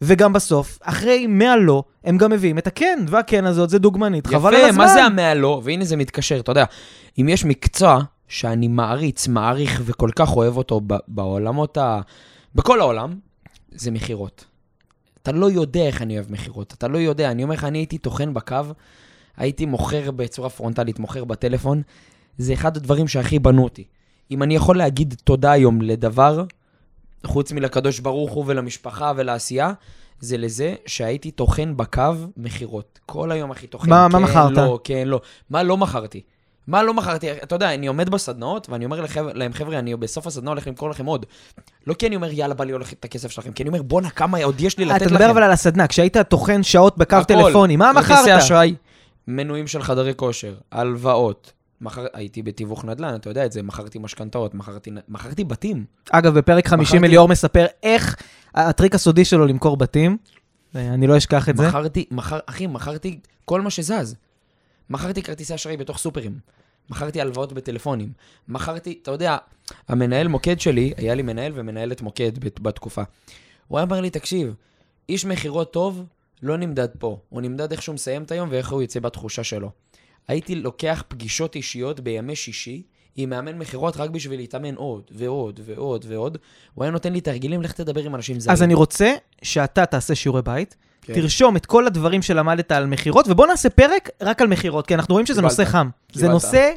וגם 0.00 0.32
בסוף, 0.32 0.78
אחרי 0.82 1.26
100 1.26 1.56
לא, 1.56 1.82
הם 2.04 2.18
גם 2.18 2.30
מביאים 2.30 2.58
את 2.58 2.66
הכן, 2.66 2.98
והכן 3.08 3.44
הזאת 3.44 3.70
זה 3.70 3.78
דוגמנית, 3.78 4.26
חבל 4.26 4.54
על 4.54 4.60
יפה, 4.60 4.68
הזמן. 4.68 4.84
מה 4.84 4.92
זה 4.92 5.04
המאה 5.04 5.34
לא? 5.34 5.60
והנה 5.64 5.84
זה 5.84 5.96
מתקשר, 5.96 6.40
אתה 6.40 6.50
יודע, 6.50 6.64
אם 7.20 7.28
יש 7.28 7.44
מקצוע 7.44 8.00
שאני 8.28 8.68
מעריץ, 8.68 9.28
מעריך 9.28 9.82
וכל 9.84 10.10
כך 10.16 10.36
אוהב 10.36 10.56
אותו 10.56 10.80
בעולמות 11.08 11.76
ה... 11.76 12.00
בכל 12.54 12.80
העולם, 12.80 13.14
זה 13.70 13.90
מכירות. 13.90 14.44
אתה 15.28 15.34
לא 15.36 15.50
יודע 15.50 15.80
איך 15.86 16.02
אני 16.02 16.14
אוהב 16.18 16.32
מכירות, 16.32 16.72
אתה 16.78 16.88
לא 16.88 16.98
יודע. 16.98 17.30
אני 17.30 17.42
אומר 17.42 17.54
לך, 17.54 17.64
אני 17.64 17.78
הייתי 17.78 17.98
טוחן 17.98 18.34
בקו, 18.34 18.56
הייתי 19.36 19.66
מוכר 19.66 20.10
בצורה 20.10 20.50
פרונטלית, 20.50 20.98
מוכר 20.98 21.24
בטלפון. 21.24 21.82
זה 22.38 22.52
אחד 22.52 22.76
הדברים 22.76 23.08
שהכי 23.08 23.38
בנו 23.38 23.64
אותי. 23.64 23.84
אם 24.30 24.42
אני 24.42 24.54
יכול 24.56 24.76
להגיד 24.78 25.14
תודה 25.24 25.52
היום 25.52 25.82
לדבר, 25.82 26.44
חוץ 27.26 27.52
מלקדוש 27.52 28.00
ברוך 28.00 28.32
הוא 28.32 28.44
ולמשפחה 28.46 29.12
ולעשייה, 29.16 29.72
זה 30.20 30.36
לזה 30.38 30.74
שהייתי 30.86 31.30
טוחן 31.30 31.76
בקו 31.76 32.02
מכירות. 32.36 32.98
כל 33.06 33.32
היום 33.32 33.50
הכי 33.50 33.66
טוחן. 33.66 33.90
מה- 33.90 34.08
מה 34.08 34.18
כן, 34.18 34.24
מכרת? 34.24 34.52
לא, 34.56 34.80
כן, 34.84 35.08
לא. 35.08 35.20
מה 35.50 35.62
לא 35.62 35.76
מכרתי? 35.76 36.20
מה 36.66 36.82
לא 36.82 36.94
מכרתי? 36.94 37.32
אתה 37.32 37.54
יודע, 37.54 37.74
אני 37.74 37.86
עומד 37.86 38.08
בסדנאות, 38.08 38.68
ואני 38.70 38.84
אומר 38.84 39.00
לחבר, 39.00 39.32
להם, 39.34 39.52
חבר'ה, 39.52 39.78
אני 39.78 39.96
בסוף 39.96 40.26
הסדנה 40.26 40.50
הולך 40.50 40.66
למכור 40.66 40.90
לכם 40.90 41.06
עוד. 41.06 41.26
לא 41.86 41.94
כי 41.94 42.06
אני 42.06 42.16
אומר, 42.16 42.32
יאללה, 42.32 42.54
בא 42.54 42.64
לי 42.64 42.72
הולך 42.72 42.92
את 42.92 43.04
הכסף 43.04 43.30
שלכם, 43.30 43.52
כי 43.52 43.62
אני 43.62 43.68
אומר, 43.68 43.82
בואנה, 43.82 44.10
כמה 44.10 44.44
עוד 44.44 44.60
יש 44.60 44.78
לי 44.78 44.84
לתת 44.84 44.96
אתה 44.96 45.04
לכם. 45.04 45.14
מדבר 45.14 45.30
אבל 45.30 45.42
על 45.42 45.50
הסדנה, 45.52 45.86
כשהיית 45.86 46.16
טוחן 46.18 46.62
שעות 46.62 46.98
בקו 46.98 47.16
הכל. 47.16 47.24
טלפוני, 47.34 47.76
מה 47.76 47.92
מכרת? 47.92 48.04
כרטיסי 48.06 48.38
אשראי, 48.38 48.74
מנויים 49.28 49.66
של 49.66 49.82
חדרי 49.82 50.12
כושר, 50.16 50.54
הלוואות. 50.72 51.52
מכר... 51.80 52.06
הייתי 52.14 52.42
בתיווך 52.42 52.84
נדל"ן, 52.84 53.14
אתה 53.14 53.30
יודע 53.30 53.46
את 53.46 53.52
זה, 53.52 53.62
מכרתי 53.62 53.98
משכנתאות, 53.98 54.54
מכרתי, 54.54 54.90
מכרתי 55.08 55.44
בתים. 55.44 55.84
אגב, 56.10 56.38
בפרק 56.38 56.68
50 56.68 56.96
מכרתי- 56.98 57.10
ליאור 57.10 57.28
מספר 57.28 57.66
איך 57.82 58.16
הטריק 58.54 58.94
הסודי 58.94 59.24
שלו 59.24 59.46
למכור 59.46 59.76
בתים. 59.76 60.16
אה, 60.76 60.80
אני 60.94 61.06
לא 61.06 61.16
אשכח 61.16 61.48
את 61.48 61.56
זה. 61.56 61.68
מכרתי, 61.68 62.04
מכר, 62.10 62.38
אחי, 62.46 62.66
מכרתי 62.66 63.20
כל 63.44 63.60
מה 63.60 63.70
שזז. 63.70 64.16
מכרתי 64.90 65.22
כרטיסי 65.22 65.54
אשראי 65.54 65.76
בתוך 65.76 65.98
סופרים. 65.98 66.38
מכרתי 66.90 67.20
הלוואות 67.20 67.52
בטלפונים. 67.52 68.12
מכרתי, 68.48 68.98
אתה 69.02 69.10
יודע, 69.10 69.36
המנהל 69.88 70.28
מוקד 70.28 70.60
שלי, 70.60 70.92
היה 70.96 71.14
לי 71.14 71.22
מנהל 71.22 71.52
ומנהלת 71.54 72.02
מוקד 72.02 72.38
בת- 72.44 72.60
בתקופה. 72.60 73.02
הוא 73.68 73.78
היה 73.78 73.84
אומר 73.84 74.00
לי, 74.00 74.10
תקשיב, 74.10 74.54
איש 75.08 75.24
מכירות 75.24 75.72
טוב 75.72 76.04
לא 76.42 76.56
נמדד 76.56 76.88
פה, 76.98 77.18
הוא 77.28 77.42
נמדד 77.42 77.72
איך 77.72 77.82
שהוא 77.82 77.94
מסיים 77.94 78.22
את 78.22 78.30
היום 78.30 78.48
ואיך 78.52 78.72
הוא 78.72 78.82
יצא 78.82 79.00
בתחושה 79.00 79.44
שלו. 79.44 79.70
הייתי 80.28 80.54
לוקח 80.54 81.02
פגישות 81.08 81.56
אישיות 81.56 82.00
בימי 82.00 82.36
שישי 82.36 82.82
עם 83.16 83.30
מאמן 83.30 83.58
מכירות 83.58 83.96
רק 83.96 84.10
בשביל 84.10 84.40
להתאמן 84.40 84.74
עוד 84.74 85.02
ועוד 85.10 85.60
ועוד 85.64 86.04
ועוד. 86.08 86.38
הוא 86.74 86.84
היה 86.84 86.90
נותן 86.90 87.12
לי 87.12 87.20
תרגילים, 87.20 87.62
לך 87.62 87.72
תדבר 87.72 88.04
עם 88.04 88.14
אנשים 88.14 88.40
זרים. 88.40 88.52
אז 88.52 88.62
אני 88.62 88.74
רוצה 88.74 89.14
שאתה 89.42 89.86
תעשה 89.86 90.14
שיעורי 90.14 90.42
בית, 90.42 90.76
כן. 91.06 91.14
תרשום 91.14 91.56
את 91.56 91.66
כל 91.66 91.86
הדברים 91.86 92.22
שלמדת 92.22 92.72
על 92.72 92.86
מכירות, 92.86 93.28
ובוא 93.28 93.46
נעשה 93.46 93.70
פרק 93.70 94.10
רק 94.22 94.42
על 94.42 94.48
מכירות, 94.48 94.86
כי 94.86 94.94
אנחנו 94.94 95.14
רואים 95.14 95.26
שזה 95.26 95.34
קיבלת. 95.34 95.50
נושא 95.50 95.64
חם. 95.64 95.88
זה 96.12 96.20
קיבלת. 96.20 96.32
נושא 96.32 96.70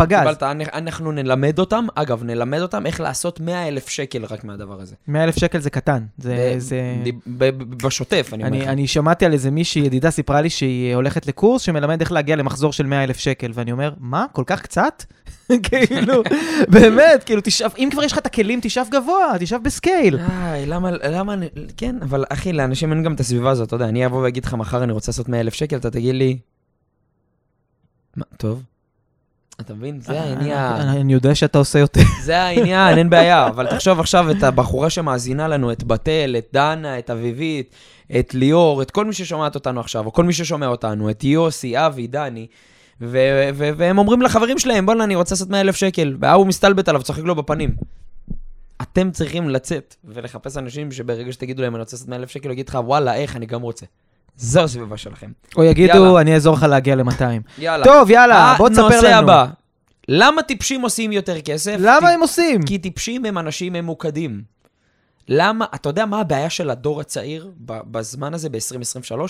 פגז. 0.00 0.18
קיבלת, 0.20 0.42
אנ- 0.42 0.74
אנחנו 0.74 1.12
נלמד 1.12 1.58
אותם, 1.58 1.86
אגב, 1.94 2.24
נלמד 2.24 2.60
אותם 2.60 2.86
איך 2.86 3.00
לעשות 3.00 3.40
100 3.40 3.68
אלף 3.68 3.88
שקל 3.88 4.24
רק 4.24 4.44
מהדבר 4.44 4.80
הזה. 4.80 4.94
100 5.08 5.24
אלף 5.24 5.38
שקל 5.38 5.58
זה 5.60 5.70
קטן. 5.70 6.04
זה... 6.18 6.52
ב- 6.56 6.58
זה... 6.58 6.80
ב- 7.26 7.44
ב- 7.48 7.86
בשוטף, 7.86 8.30
אני 8.32 8.44
אומר 8.44 8.58
לך. 8.58 8.68
אני 8.68 8.86
שמעתי 8.86 9.24
על 9.26 9.32
איזה 9.32 9.50
מישהי, 9.50 9.82
ידידה 9.82 10.10
סיפרה 10.10 10.40
לי 10.40 10.50
שהיא 10.50 10.94
הולכת 10.94 11.26
לקורס 11.26 11.62
שמלמד 11.62 12.00
איך 12.00 12.12
להגיע 12.12 12.36
למחזור 12.36 12.72
של 12.72 12.86
100 12.86 13.04
אלף 13.04 13.18
שקל, 13.18 13.50
ואני 13.54 13.72
אומר, 13.72 13.92
מה? 13.98 14.26
כל 14.32 14.44
כך 14.46 14.62
קצת? 14.62 15.04
כאילו, 15.62 16.22
באמת, 16.74 17.24
כאילו, 17.24 17.40
תשאף, 17.44 17.76
אם 17.78 17.88
כבר 17.92 18.02
יש 18.04 18.12
לך 18.12 18.18
את 18.18 18.26
הכלים, 18.26 18.58
תשאף 18.62 18.88
גבוה, 18.88 19.32
תשאף 19.40 19.60
בסקייל. 19.60 20.18
איי, 20.18 20.66
למה, 20.66 20.90
למה, 20.90 21.34
כן, 21.76 21.96
אבל 22.02 22.24
אחי, 22.28 22.52
לאנשים 22.52 22.92
אין 22.92 23.02
גם 23.02 23.14
את 23.14 23.20
הסביבה 23.20 23.50
הזאת, 23.50 23.68
אתה 23.68 23.76
יודע, 23.76 23.88
אני 23.88 24.06
אבוא 24.06 24.22
ואגיד 24.22 24.44
לך 24.44 24.54
מחר 24.54 24.82
אני 24.84 24.92
רוצה 24.92 25.10
לעשות 25.10 25.28
100 25.28 25.40
אלף 25.40 25.54
שקל, 25.54 25.76
אתה 25.76 25.90
תגיד 25.90 26.14
לי... 26.14 26.38
מה, 28.16 28.24
טוב. 28.36 28.62
אתה 29.60 29.74
מבין? 29.74 30.00
זה 30.00 30.20
העניין. 30.20 30.58
אני 30.58 31.00
אני 31.00 31.12
יודע 31.12 31.34
שאתה 31.34 31.58
עושה 31.58 31.78
יותר. 31.78 32.00
זה 32.24 32.42
העניין, 32.42 32.98
אין 32.98 33.10
בעיה. 33.10 33.46
אבל 33.52 33.66
תחשוב 33.66 34.00
עכשיו 34.00 34.30
את 34.30 34.42
הבחורה 34.42 34.90
שמאזינה 34.90 35.48
לנו, 35.48 35.72
את 35.72 35.84
בתל, 35.84 36.34
את 36.38 36.46
דנה, 36.52 36.98
את 36.98 37.10
אביבית, 37.10 37.74
את 38.18 38.34
ליאור, 38.34 38.82
את 38.82 38.90
כל 38.90 39.04
מי 39.04 39.12
ששומעת 39.12 39.54
אותנו 39.54 39.80
עכשיו, 39.80 40.06
או 40.06 40.12
כל 40.12 40.24
מי 40.24 40.32
ששומע 40.32 40.66
אותנו, 40.66 41.10
את 41.10 41.24
יוסי, 41.24 41.86
אבי, 41.86 42.06
דני, 42.06 42.46
ו- 43.00 43.50
ו- 43.54 43.70
והם 43.76 43.98
אומרים 43.98 44.22
לחברים 44.22 44.58
שלהם, 44.58 44.86
בוא'נה, 44.86 45.04
אני 45.04 45.14
רוצה 45.14 45.34
לעשות 45.34 45.50
100 45.50 45.60
אלף 45.60 45.76
שקל, 45.76 46.16
וההוא 46.20 46.46
מסתלבט 46.46 46.88
עליו, 46.88 47.02
צוחק 47.02 47.22
לו 47.22 47.34
בפנים. 47.34 47.70
אתם 48.82 49.10
צריכים 49.10 49.48
לצאת 49.48 49.94
ולחפש 50.04 50.56
אנשים 50.56 50.92
שברגע 50.92 51.32
שתגידו 51.32 51.62
להם, 51.62 51.74
אני 51.74 51.80
רוצה 51.80 51.96
לעשות 51.96 52.08
100 52.08 52.18
אלף 52.18 52.30
שקל, 52.30 52.48
הוא 52.48 52.52
יגיד 52.52 52.68
לך, 52.68 52.78
וואלה, 52.84 53.14
איך, 53.14 53.36
אני 53.36 53.46
גם 53.46 53.62
רוצה. 53.62 53.86
זו 54.40 54.60
הסביבה 54.60 54.96
שלכם. 54.96 55.30
או 55.56 55.64
יגידו, 55.64 55.94
יאללה. 55.94 56.20
אני 56.20 56.34
אעזור 56.34 56.54
לך 56.54 56.62
להגיע 56.62 56.94
ל-200. 56.94 57.22
יאללה. 57.58 57.84
טוב, 57.84 58.10
יאללה, 58.10 58.54
בוא 58.58 58.68
תספר 58.68 58.82
לנו. 58.82 58.92
הנושא 58.94 59.16
הבא. 59.16 59.46
למה 60.08 60.42
טיפשים 60.42 60.80
עושים 60.82 61.12
יותר 61.12 61.40
כסף? 61.40 61.76
למה 61.78 62.08
הם 62.08 62.20
עושים? 62.20 62.62
כי 62.62 62.78
טיפשים 62.78 63.24
הם 63.24 63.38
אנשים 63.38 63.72
ממוקדים. 63.72 64.42
למה, 65.32 65.64
אתה 65.74 65.88
יודע 65.88 66.06
מה 66.06 66.20
הבעיה 66.20 66.50
של 66.50 66.70
הדור 66.70 67.00
הצעיר 67.00 67.52
בזמן 67.64 68.34
הזה, 68.34 68.48
ב-2023? 68.48 69.20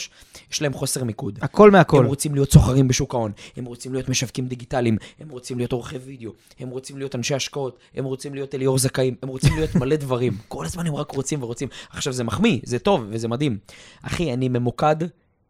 יש 0.51 0.63
להם 0.63 0.73
חוסר 0.73 1.05
מיקוד. 1.05 1.39
הכל 1.43 1.71
מהכל. 1.71 1.99
הם 1.99 2.07
רוצים 2.07 2.35
להיות 2.35 2.53
סוחרים 2.53 2.89
בשוק 2.89 3.15
ההון, 3.15 3.33
הם 3.57 3.65
רוצים 3.65 3.93
להיות 3.93 4.09
משווקים 4.09 4.47
דיגיטליים, 4.47 4.97
הם 5.21 5.29
רוצים 5.29 5.59
להיות 5.59 5.73
עורכי 5.73 5.97
וידאו, 5.97 6.33
הם 6.61 6.69
רוצים 6.69 6.99
להיות 6.99 7.15
אנשי 7.15 7.35
השקעות, 7.35 7.79
הם 7.95 8.05
רוצים 8.05 8.35
להיות 8.35 8.55
אליאור 8.55 8.79
זכאים, 8.79 9.15
הם 9.23 9.29
רוצים 9.29 9.57
להיות 9.57 9.75
מלא 9.75 9.97
דברים. 9.97 10.39
כל 10.49 10.67
הזמן 10.67 10.87
הם 10.87 10.95
רק 10.95 11.11
רוצים 11.11 11.43
ורוצים. 11.43 11.69
עכשיו, 11.91 12.13
זה 12.13 12.25
מחמיא, 12.25 12.61
זה 12.65 12.79
טוב 12.79 13.05
וזה 13.09 13.29
מדהים. 13.29 13.59
אחי, 14.03 14.33
אני 14.33 14.49
ממוקד 14.49 14.97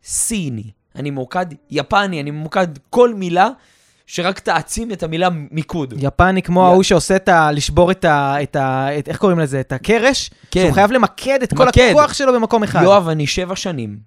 סיני, 0.04 0.70
אני 0.94 1.10
ממוקד 1.10 1.46
יפני, 1.70 2.20
אני 2.20 2.30
ממוקד 2.30 2.68
כל 2.90 3.14
מילה 3.14 3.48
שרק 4.12 4.38
תעצים 4.38 4.92
את 4.92 5.02
המילה 5.02 5.28
מיקוד. 5.50 5.94
יפני 5.98 6.42
כמו 6.42 6.66
ההוא 6.66 6.82
שעושה 6.82 7.16
את 7.16 7.28
ה... 7.28 7.52
לשבור 7.52 7.90
את 7.90 8.04
ה... 8.04 8.42
את 8.42 8.56
ה... 8.56 8.98
את- 8.98 9.08
איך 9.08 9.18
קוראים 9.18 9.38
לזה? 9.38 9.60
את 9.60 9.72
הקרש? 9.72 10.30
כן. 10.50 10.60
שהוא 10.60 10.72
חייב 10.72 10.92
למקד 10.92 11.38
את 11.42 11.54
כל 11.54 11.66
מקד. 11.66 11.88
הכוח 11.90 12.12
שלו 12.12 12.32
במקום 12.32 12.62
אחד. 12.62 12.80
יואב, 12.82 13.08
אני 13.08 13.26
שבע 13.26 13.56
שנים. 13.56 13.98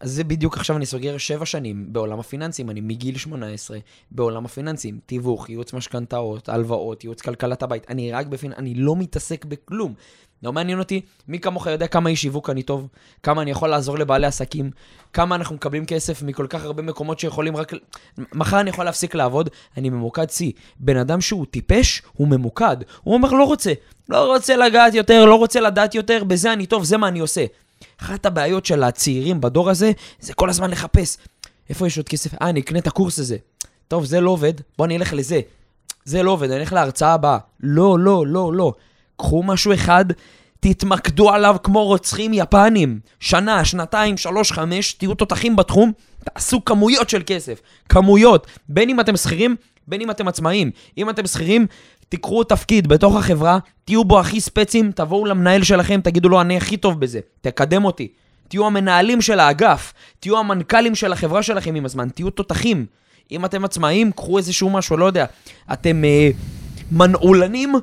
אז 0.00 0.10
זה 0.10 0.24
בדיוק 0.24 0.56
עכשיו 0.56 0.76
אני 0.76 0.86
סוגר 0.86 1.18
שבע 1.18 1.46
שנים 1.46 1.84
בעולם 1.88 2.20
הפיננסים, 2.20 2.70
אני 2.70 2.80
מגיל 2.80 3.16
18 3.18 3.78
בעולם 4.10 4.44
הפיננסים, 4.44 4.98
תיווך, 5.06 5.50
ייעוץ 5.50 5.72
משכנתאות, 5.72 6.48
הלוואות, 6.48 7.04
ייעוץ 7.04 7.20
כלכלת 7.20 7.62
הבית, 7.62 7.86
אני 7.90 8.12
רק 8.12 8.26
בפינ... 8.26 8.52
אני 8.52 8.74
לא 8.74 8.96
מתעסק 8.96 9.44
בכלום. 9.44 9.94
לא 10.42 10.52
מעניין 10.52 10.78
אותי, 10.78 11.00
מי 11.28 11.38
כמוך 11.38 11.66
יודע 11.66 11.86
כמה 11.86 12.10
איש 12.10 12.22
שיווק 12.22 12.50
אני 12.50 12.62
טוב, 12.62 12.88
כמה 13.22 13.42
אני 13.42 13.50
יכול 13.50 13.68
לעזור 13.68 13.98
לבעלי 13.98 14.26
עסקים, 14.26 14.70
כמה 15.12 15.34
אנחנו 15.34 15.54
מקבלים 15.54 15.86
כסף 15.86 16.22
מכל 16.22 16.46
כך 16.46 16.64
הרבה 16.64 16.82
מקומות 16.82 17.18
שיכולים 17.18 17.56
רק... 17.56 17.72
מחר 18.32 18.60
אני 18.60 18.70
יכול 18.70 18.84
להפסיק 18.84 19.14
לעבוד, 19.14 19.50
אני 19.76 19.90
ממוקד 19.90 20.30
שיא. 20.30 20.52
בן 20.80 20.96
אדם 20.96 21.20
שהוא 21.20 21.46
טיפש, 21.50 22.02
הוא 22.12 22.28
ממוקד. 22.28 22.76
הוא 23.02 23.14
אומר, 23.14 23.32
לא 23.32 23.44
רוצה, 23.44 23.72
לא 24.08 24.34
רוצה 24.34 24.56
לגעת 24.56 24.94
יותר, 24.94 25.24
לא 25.24 25.34
רוצה 25.34 25.60
לדעת 25.60 25.94
יותר, 25.94 26.24
בזה 26.24 26.52
אני 26.52 26.66
טוב, 26.66 26.84
זה 26.84 26.96
מה 26.96 27.08
אני 27.08 27.18
עושה. 27.18 27.44
אחת 28.00 28.26
הבעיות 28.26 28.66
של 28.66 28.82
הצעירים 28.82 29.40
בדור 29.40 29.70
הזה, 29.70 29.92
זה 30.20 30.34
כל 30.34 30.50
הזמן 30.50 30.70
לחפש. 30.70 31.16
איפה 31.68 31.86
יש 31.86 31.98
עוד 31.98 32.08
כסף? 32.08 32.34
אה, 32.34 32.48
אני 32.48 32.60
אקנה 32.60 32.78
את 32.78 32.86
הקורס 32.86 33.18
הזה. 33.18 33.36
טוב, 33.88 34.04
זה 34.04 34.20
לא 34.20 34.30
עובד, 34.30 34.52
בוא 34.78 34.86
אני 34.86 34.96
אלך 34.96 35.12
לזה. 35.12 35.40
זה 36.04 36.22
לא 36.22 36.30
עובד, 36.30 36.50
אני 36.50 36.60
אלך 36.60 36.72
להרצאה 36.72 37.12
הבאה. 37.12 37.38
לא, 37.60 37.98
לא, 37.98 38.26
לא, 38.26 38.52
לא. 38.52 38.72
קחו 39.16 39.42
משהו 39.42 39.74
אחד, 39.74 40.04
תתמקדו 40.60 41.30
עליו 41.30 41.56
כמו 41.62 41.84
רוצחים 41.84 42.32
יפנים. 42.34 43.00
שנה, 43.20 43.64
שנתיים, 43.64 44.16
שלוש, 44.16 44.52
חמש, 44.52 44.92
תהיו 44.92 45.14
תותחים 45.14 45.56
בתחום, 45.56 45.92
תעשו 46.24 46.64
כמויות 46.64 47.10
של 47.10 47.22
כסף. 47.26 47.60
כמויות. 47.88 48.46
בין 48.68 48.90
אם 48.90 49.00
אתם 49.00 49.16
שכירים, 49.16 49.56
בין 49.88 50.00
אם 50.00 50.10
אתם 50.10 50.28
עצמאים. 50.28 50.70
אם 50.98 51.10
אתם 51.10 51.26
שכירים, 51.26 51.66
תיקחו 52.08 52.44
תפקיד 52.44 52.86
בתוך 52.86 53.16
החברה, 53.16 53.58
תהיו 53.84 54.04
בו 54.04 54.20
הכי 54.20 54.40
ספצים, 54.40 54.92
תבואו 54.92 55.24
למנהל 55.24 55.62
שלכם, 55.62 56.00
תגידו 56.00 56.28
לו, 56.28 56.40
אני 56.40 56.56
הכי 56.56 56.76
טוב 56.76 57.00
בזה, 57.00 57.20
תקדם 57.40 57.84
אותי. 57.84 58.08
תהיו 58.48 58.66
המנהלים 58.66 59.20
של 59.20 59.40
האגף, 59.40 59.92
תהיו 60.20 60.38
המנכ"לים 60.38 60.94
של 60.94 61.12
החברה 61.12 61.42
שלכם 61.42 61.74
עם 61.74 61.84
הזמן, 61.84 62.08
תהיו 62.08 62.30
תותחים. 62.30 62.86
אם 63.30 63.44
אתם 63.44 63.64
עצמאים, 63.64 64.12
קחו 64.12 64.38
איזשהו 64.38 64.70
משהו, 64.70 64.96
לא 64.96 65.04
יודע. 65.04 65.24
אתם 65.72 66.04
אה, 66.04 66.30
מנעולנים, 66.92 67.74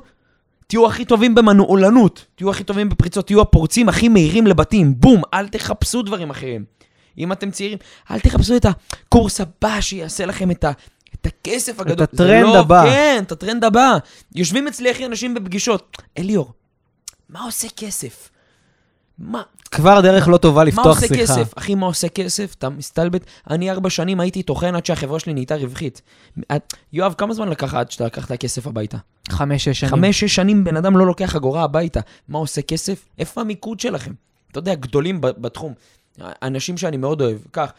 תהיו 0.70 0.86
הכי 0.86 1.04
טובים 1.04 1.34
במנעולנות, 1.34 2.26
תהיו 2.34 2.50
הכי 2.50 2.64
טובים 2.64 2.88
בפריצות, 2.88 3.26
תהיו 3.26 3.40
הפורצים 3.40 3.88
הכי 3.88 4.08
מהירים 4.08 4.46
לבתים, 4.46 4.94
בום, 5.00 5.22
אל 5.34 5.48
תחפשו 5.48 6.02
דברים 6.02 6.30
אחרים. 6.30 6.64
אם 7.18 7.32
אתם 7.32 7.50
צעירים, 7.50 7.78
אל 8.10 8.20
תחפשו 8.20 8.56
את 8.56 8.66
הקורס 8.66 9.40
הבא 9.40 9.80
שיעשה 9.80 10.26
לכם 10.26 10.50
את 10.50 10.64
ה... 10.64 10.70
את 11.14 11.26
הכסף 11.26 11.80
הגדול. 11.80 11.96
זה 11.96 12.04
הטרנד 12.04 12.42
לא, 12.42 12.58
הבא. 12.58 12.82
כן, 12.84 13.22
את 13.26 13.32
הטרנד 13.32 13.64
הבא. 13.64 13.96
יושבים 14.34 14.68
אצלי 14.68 14.90
אחי 14.90 15.06
אנשים 15.06 15.34
בפגישות. 15.34 15.96
אליאור, 16.18 16.52
מה 17.28 17.44
עושה 17.44 17.68
כסף? 17.76 18.30
מה, 19.20 19.42
כבר 19.70 20.00
דרך 20.00 20.28
לא 20.28 20.36
טובה 20.36 20.58
מה 20.60 20.64
לפתוח 20.64 20.86
עושה 20.86 21.06
שיחה. 21.06 21.20
כסף? 21.22 21.58
אחי, 21.58 21.74
מה 21.74 21.86
עושה 21.86 22.08
כסף? 22.08 22.54
אתה 22.58 22.68
מסתלבט? 22.68 23.24
אני 23.50 23.70
ארבע 23.70 23.90
שנים 23.90 24.20
הייתי 24.20 24.42
טוחן 24.42 24.74
עד 24.74 24.86
שהחברה 24.86 25.20
שלי 25.20 25.34
נהייתה 25.34 25.56
רווחית. 25.56 26.02
את- 26.56 26.74
יואב, 26.92 27.14
כמה 27.18 27.34
זמן 27.34 27.48
לקח 27.48 27.74
עד 27.74 27.90
שאתה 27.90 28.06
לקחת 28.06 28.32
כסף 28.32 28.66
הביתה? 28.66 28.96
חמש, 29.28 29.64
שש 29.64 29.80
שנים. 29.80 29.90
חמש, 29.90 30.20
שש 30.20 30.34
שנים 30.34 30.64
בן 30.64 30.76
אדם 30.76 30.96
לא 30.96 31.06
לוקח 31.06 31.36
אגורה 31.36 31.62
הביתה. 31.62 32.00
מה 32.28 32.38
עושה 32.38 32.62
כסף? 32.62 33.08
איפה 33.18 33.40
המיקוד 33.40 33.80
שלכם? 33.80 34.12
אתה 34.50 34.58
יודע, 34.58 34.74
גדולים 34.74 35.18
בתחום. 35.20 35.72
אנשים 36.42 36.76
שאני 36.76 36.96
מאוד 36.96 37.20
אוהב, 37.20 37.38
כך. 37.52 37.72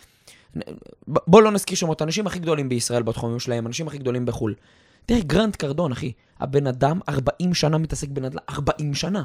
בוא 1.08 1.42
לא 1.42 1.52
נזכיר 1.52 1.78
שמות, 1.78 2.02
האנשים 2.02 2.28
הכי 2.28 2.40
גדולים 2.40 2.70
בישראל 2.70 3.04
בתחומים 3.04 3.40
שלהם, 3.40 3.68
אנשים 3.68 3.88
הכי 3.88 3.98
גדולים 3.98 4.26
בחו"ל. 4.26 4.54
תראה, 5.06 5.20
גרנט 5.22 5.56
קרדון, 5.56 5.92
אחי. 5.92 6.12
הבן 6.40 6.68
אדם 6.68 7.00
40 7.10 7.54
שנה 7.54 7.78
מתעסק 7.78 8.08
בנדל"ן, 8.10 8.40
40 8.50 8.94
שנה. 8.94 9.24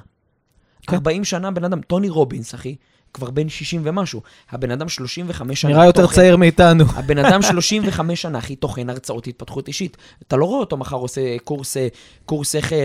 כן. 0.86 0.94
40 0.96 1.24
שנה 1.24 1.50
בן 1.50 1.64
אדם, 1.64 1.80
טוני 1.80 2.08
רובינס, 2.08 2.54
אחי, 2.54 2.76
כבר 3.14 3.30
בן 3.30 3.48
60 3.48 3.80
ומשהו. 3.84 4.20
הבן 4.50 4.70
אדם 4.70 4.88
35 4.88 5.60
שנה. 5.60 5.70
נראה 5.72 5.86
יותר 5.86 6.02
תוכן. 6.02 6.14
צעיר 6.14 6.36
מאיתנו. 6.36 6.84
הבן 6.96 7.18
אדם 7.18 7.42
35 7.52 8.22
שנה, 8.22 8.38
אחי, 8.38 8.56
תוכן, 8.56 8.90
הרצאות, 8.90 9.26
התפתחות 9.26 9.68
אישית. 9.68 9.96
אתה 10.28 10.36
לא 10.36 10.44
רואה 10.44 10.60
אותו 10.60 10.76
מחר 10.76 10.96
עושה 10.96 11.20
קורס, 11.44 11.76
אה, 11.76 11.88
קורס 12.26 12.54
איך 12.56 12.72
אה, 12.72 12.84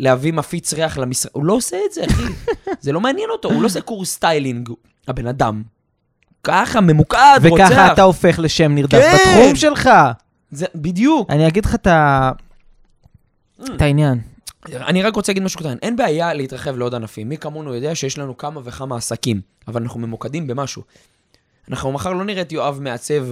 להביא 0.00 0.32
מפיץ 0.32 0.74
ריח 0.74 0.98
למשרד. 0.98 1.32
הוא 1.34 1.44
לא 1.44 1.52
עושה 1.52 1.76
את 1.88 1.94
זה, 1.94 2.04
אחי. 2.10 2.22
זה 2.80 2.92
לא 2.92 3.00
מעניין 3.00 3.30
אותו, 3.30 3.48
הוא 3.52 3.62
לא 3.62 3.66
עושה 3.66 3.80
קורס 3.80 4.12
styling. 4.12 4.68
הבן 5.08 5.26
אדם. 5.26 5.62
ככה, 6.44 6.80
ממוקד, 6.80 7.18
רוצח. 7.48 7.64
וככה 7.66 7.92
אתה 7.92 8.02
הופך 8.02 8.38
לשם 8.38 8.74
נרדף 8.74 9.00
כן. 9.02 9.16
בתחום 9.40 9.56
שלך. 9.56 9.90
זה, 10.50 10.66
בדיוק. 10.74 11.30
אני 11.30 11.48
אגיד 11.48 11.64
לך 11.64 11.74
את 11.74 11.86
ה- 11.86 12.30
Mm. 13.60 13.72
את 13.76 13.82
העניין. 13.82 14.18
אני 14.66 15.02
רק 15.02 15.16
רוצה 15.16 15.32
להגיד 15.32 15.42
משהו 15.42 15.60
קטן, 15.60 15.76
אין 15.82 15.96
בעיה 15.96 16.34
להתרחב 16.34 16.76
לעוד 16.76 16.94
ענפים. 16.94 17.28
מי 17.28 17.36
כמונו 17.38 17.74
יודע 17.74 17.94
שיש 17.94 18.18
לנו 18.18 18.36
כמה 18.36 18.60
וכמה 18.64 18.96
עסקים, 18.96 19.40
אבל 19.68 19.82
אנחנו 19.82 20.00
ממוקדים 20.00 20.46
במשהו. 20.46 20.82
אנחנו 21.70 21.92
מחר 21.92 22.12
לא 22.12 22.24
נראה 22.24 22.42
את 22.42 22.52
יואב 22.52 22.78
מעצב 22.80 23.26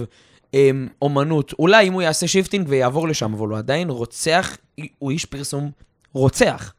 אמ, 0.53 0.87
אומנות. 1.01 1.53
אולי 1.59 1.87
אם 1.87 1.93
הוא 1.93 2.01
יעשה 2.01 2.27
shifting 2.27 2.65
ויעבור 2.69 3.07
לשם, 3.07 3.33
אבל 3.33 3.47
הוא 3.47 3.57
עדיין 3.57 3.89
רוצח, 3.89 4.57
הוא 4.99 5.11
איש 5.11 5.25
פרסום 5.25 5.71
רוצח. 6.13 6.73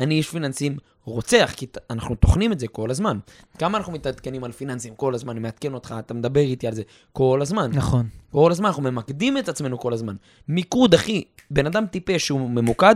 אני 0.00 0.14
איש 0.14 0.28
פיננסים 0.30 0.76
רוצח, 1.04 1.52
כי 1.56 1.66
ת- 1.66 1.78
אנחנו 1.90 2.14
טוחנים 2.14 2.52
את 2.52 2.60
זה 2.60 2.68
כל 2.68 2.90
הזמן. 2.90 3.18
כמה 3.58 3.78
אנחנו 3.78 3.92
מתעדכנים 3.92 4.44
על 4.44 4.52
פיננסים 4.52 4.94
כל 4.94 5.14
הזמן, 5.14 5.30
אני 5.30 5.40
מעדכן 5.40 5.74
אותך, 5.74 5.94
אתה 5.98 6.14
מדבר 6.14 6.40
איתי 6.40 6.66
על 6.66 6.74
זה 6.74 6.82
כל 7.12 7.38
הזמן. 7.42 7.70
נכון. 7.74 8.06
כל 8.32 8.50
הזמן, 8.50 8.66
אנחנו 8.66 8.82
ממקדים 8.82 9.38
את 9.38 9.48
עצמנו 9.48 9.78
כל 9.78 9.92
הזמן. 9.92 10.14
מיקוד, 10.48 10.94
אחי, 10.94 11.22
בן 11.50 11.66
אדם 11.66 11.86
טיפש 11.86 12.26
שהוא 12.26 12.50
ממוקד, 12.50 12.94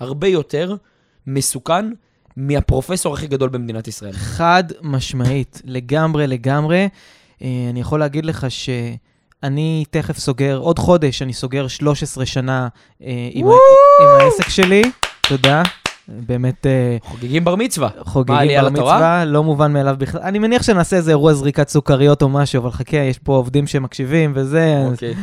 הרבה 0.00 0.28
יותר 0.28 0.76
מסוכן 1.26 1.90
מהפרופסור 2.36 3.14
הכי 3.14 3.26
גדול 3.26 3.48
במדינת 3.48 3.88
ישראל. 3.88 4.12
חד 4.12 4.64
משמעית, 4.82 5.62
לגמרי, 5.64 6.26
לגמרי. 6.26 6.88
אה, 7.42 7.48
אני 7.70 7.80
יכול 7.80 8.00
להגיד 8.00 8.26
לך 8.26 8.46
שאני 8.50 9.84
תכף 9.90 10.18
סוגר, 10.18 10.56
עוד 10.58 10.78
חודש 10.78 11.22
אני 11.22 11.32
סוגר 11.32 11.68
13 11.68 12.26
שנה 12.26 12.68
אה, 13.02 13.28
עם, 13.32 13.46
ה- 13.46 13.50
עם 14.02 14.20
העסק 14.20 14.48
שלי. 14.48 14.82
תודה. 15.28 15.62
באמת 16.08 16.66
אה, 16.66 16.96
חוגגים 17.02 17.44
בר 17.44 17.56
מצווה. 17.56 17.88
חוגגים 18.00 18.36
בר? 18.62 18.70
מצווה, 18.70 19.24
לא 19.24 19.44
מובן 19.44 19.72
מאליו 19.72 19.96
בכלל. 19.98 20.20
אני 20.20 20.38
מניח 20.38 20.62
שנעשה 20.62 20.96
איזה 20.96 21.10
אירוע 21.10 21.34
זריקת 21.34 21.68
סוכריות 21.68 22.22
או 22.22 22.28
משהו, 22.28 22.62
אבל 22.62 22.70
חכה, 22.70 22.96
יש 22.96 23.18
פה 23.18 23.36
עובדים 23.36 23.66
שמקשיבים 23.66 24.32
וזה. 24.34 24.76
אז- 24.86 24.92
אוקיי. 24.92 25.14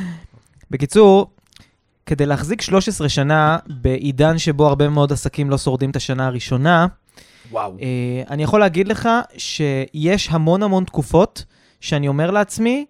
בקיצור, 0.71 1.27
כדי 2.06 2.26
להחזיק 2.26 2.62
13 2.62 3.10
שנה 3.10 3.58
בעידן 3.68 4.38
שבו 4.38 4.68
הרבה 4.68 4.89
מאוד 4.89 5.12
עסקים 5.12 5.50
לא 5.50 5.58
שורדים 5.58 5.89
את 5.89 5.96
השנה 5.96 6.28
הראשונה, 6.28 6.88
וואו. 7.52 7.78
אה, 7.82 8.24
אני 8.30 8.44
יכול 8.44 8.60
להגיד 8.60 8.88
לך 8.88 9.10
שיש 9.38 10.30
המון 10.32 10.63
המון 10.63 10.84
תקופות 10.84 11.46
שאני 11.82 12.08
אומר 12.08 12.32
לעצמי, 12.32 12.86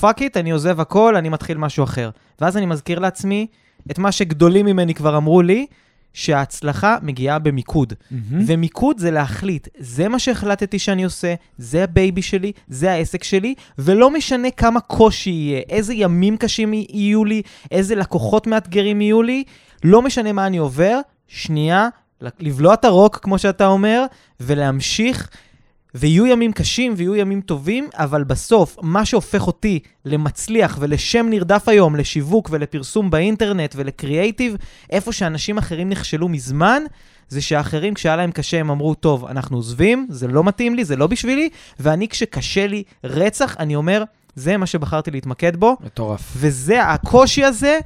fuck 0.00 0.22
it, 0.22 0.36
אני 0.36 0.50
עוזב 0.50 0.80
הכל, 0.80 1.16
אני 1.16 1.28
מתחיל 1.28 1.58
משהו 1.58 1.84
אחר. 1.84 2.10
ואז 2.40 2.56
אני 2.56 2.66
מזכיר 2.66 2.98
לעצמי 2.98 3.46
את 3.90 3.98
מה 3.98 4.12
שגדולים 4.12 4.66
ממני 4.66 4.94
כבר 4.94 5.16
אמרו 5.16 5.42
לי, 5.42 5.66
שההצלחה 6.14 6.96
מגיעה 7.02 7.38
במיקוד. 7.38 7.92
מהמם. 8.10 8.44
ומיקוד 8.46 8.98
זה 8.98 9.10
להחליט, 9.10 9.68
זה 9.78 10.08
מה 10.08 10.18
שהחלטתי 10.18 10.78
שאני 10.78 11.04
עושה, 11.04 11.34
זה 11.58 11.84
ה 11.84 11.92
baby 11.92 12.22
שלי, 12.22 12.52
זה 12.68 12.92
העסק 12.92 13.24
שלי, 13.24 13.54
ולא 13.78 14.10
משנה 14.10 14.50
כמה 14.50 14.80
קושי 14.80 15.30
יהיה, 15.30 15.60
איזה 15.68 15.94
ימים 15.94 16.36
קשים 16.36 16.74
יהיו 16.74 17.24
לי, 17.24 17.42
איזה 17.70 17.94
לקוחות 17.94 18.46
מאתגרים 18.46 19.00
יהיו 19.00 19.22
לי, 19.22 19.44
לא 19.84 20.02
משנה 20.02 20.32
מה 20.32 20.46
אני 20.46 20.56
עובר, 20.56 21.00
שנייה, 21.28 21.88
לבלוע 22.40 22.74
את 22.74 22.84
הרוק, 22.84 23.18
כמו 23.22 23.38
שאתה 23.38 23.66
אומר, 23.66 24.04
ולהמשיך. 24.40 25.30
ויהיו 25.94 26.26
ימים 26.26 26.52
קשים 26.52 26.94
ויהיו 26.96 27.16
ימים 27.16 27.40
טובים, 27.40 27.88
אבל 27.94 28.24
בסוף, 28.24 28.76
מה 28.82 29.04
שהופך 29.04 29.46
אותי 29.46 29.78
למצליח 30.04 30.76
ולשם 30.80 31.26
נרדף 31.30 31.68
היום, 31.68 31.96
לשיווק 31.96 32.48
ולפרסום 32.52 33.10
באינטרנט 33.10 33.74
ולקריאייטיב, 33.76 34.56
איפה 34.90 35.12
שאנשים 35.12 35.58
אחרים 35.58 35.88
נכשלו 35.88 36.28
מזמן, 36.28 36.82
זה 37.28 37.42
שהאחרים, 37.42 37.94
כשהיה 37.94 38.16
להם 38.16 38.30
קשה, 38.30 38.60
הם 38.60 38.70
אמרו, 38.70 38.94
טוב, 38.94 39.24
אנחנו 39.24 39.56
עוזבים, 39.56 40.06
זה 40.10 40.28
לא 40.28 40.44
מתאים 40.44 40.74
לי, 40.74 40.84
זה 40.84 40.96
לא 40.96 41.06
בשבילי, 41.06 41.48
ואני, 41.80 42.08
כשקשה 42.08 42.66
לי 42.66 42.82
רצח, 43.04 43.56
אני 43.58 43.76
אומר, 43.76 44.04
זה 44.34 44.56
מה 44.56 44.66
שבחרתי 44.66 45.10
להתמקד 45.10 45.56
בו, 45.56 45.76
מטורף. 45.80 46.32
וזה, 46.36 46.82
הקושי 46.82 47.44
הזה, 47.44 47.78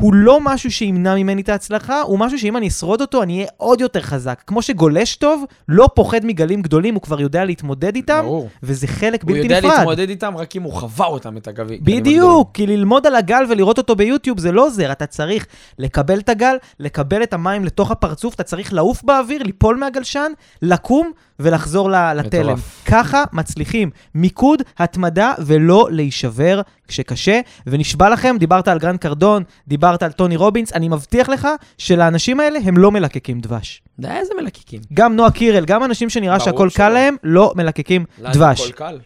הוא 0.00 0.14
לא 0.14 0.38
משהו 0.42 0.70
שימנע 0.70 1.14
ממני 1.14 1.42
את 1.42 1.48
ההצלחה, 1.48 2.00
הוא 2.00 2.18
משהו 2.18 2.38
שאם 2.38 2.56
אני 2.56 2.68
אשרוד 2.68 3.00
אותו, 3.00 3.22
אני 3.22 3.36
אהיה 3.36 3.46
עוד 3.56 3.80
יותר 3.80 4.00
חזק. 4.00 4.42
כמו 4.46 4.62
שגולש 4.62 5.16
טוב, 5.16 5.44
לא 5.68 5.88
פוחד 5.94 6.26
מגלים 6.26 6.62
גדולים, 6.62 6.94
הוא 6.94 7.02
כבר 7.02 7.20
יודע 7.20 7.44
להתמודד 7.44 7.96
איתם, 7.96 8.22
ברור. 8.22 8.48
וזה 8.62 8.86
חלק 8.86 9.22
הוא 9.22 9.28
בלתי 9.28 9.42
יודע 9.42 9.58
נפרד. 9.58 9.72
להתמודד 9.78 10.08
איתם 10.08 10.36
רק 10.36 10.56
אם 10.56 10.62
הוא 10.62 10.72
חווה 10.72 11.06
אותם, 11.06 11.36
את 11.36 11.48
הגבי. 11.48 11.78
בדיוק, 11.82 12.50
כי 12.54 12.66
ללמוד 12.66 13.06
על 13.06 13.14
הגל 13.14 13.44
ולראות 13.50 13.78
אותו 13.78 13.96
ביוטיוב 13.96 14.40
זה 14.40 14.52
לא 14.52 14.66
עוזר, 14.66 14.92
אתה 14.92 15.06
צריך 15.06 15.46
לקבל 15.78 16.18
את 16.18 16.28
הגל, 16.28 16.56
לקבל 16.80 17.22
את 17.22 17.32
המים 17.32 17.64
לתוך 17.64 17.90
הפרצוף, 17.90 18.34
אתה 18.34 18.42
צריך 18.42 18.72
לעוף 18.72 19.02
באוויר, 19.02 19.42
ליפול 19.42 19.76
מהגלשן, 19.76 20.32
לקום 20.62 21.12
ולחזור 21.40 21.90
לתלם. 21.90 22.56
ככה 22.86 23.24
מצליחים. 23.32 23.90
מיקוד, 24.14 24.62
התמדה 24.78 25.32
ולא 25.38 25.88
להישבר 25.90 26.60
כשקשה. 26.88 27.40
ונשבע 27.66 28.10
לכם, 28.10 28.36
דיברת 28.38 28.68
על 28.68 28.78
גרנט 28.78 28.98
קרדון, 28.98 29.42
דיברת 29.68 30.02
על 30.02 30.12
טוני 30.12 30.36
רובינס, 30.36 30.72
אני 30.72 30.88
מבטיח 30.88 31.28
לך 31.28 31.48
שלאנשים 31.78 32.40
האלה 32.40 32.58
הם 32.64 32.78
לא 32.78 32.90
מלקקים 32.90 33.40
דבש. 33.40 33.82
איזה 34.04 34.32
מלקקים. 34.40 34.80
גם 34.94 35.16
נועה 35.16 35.30
קירל, 35.30 35.64
גם 35.64 35.84
אנשים 35.84 36.10
שנראה 36.10 36.40
שהכל. 36.40 36.68
קל 36.74 36.88
להם, 36.88 37.16
לא 37.22 37.52
מלקקים 37.56 38.04
לנו 38.18 38.34
דבש. 38.34 38.60
הכל 38.60 38.72
קל. 38.72 38.98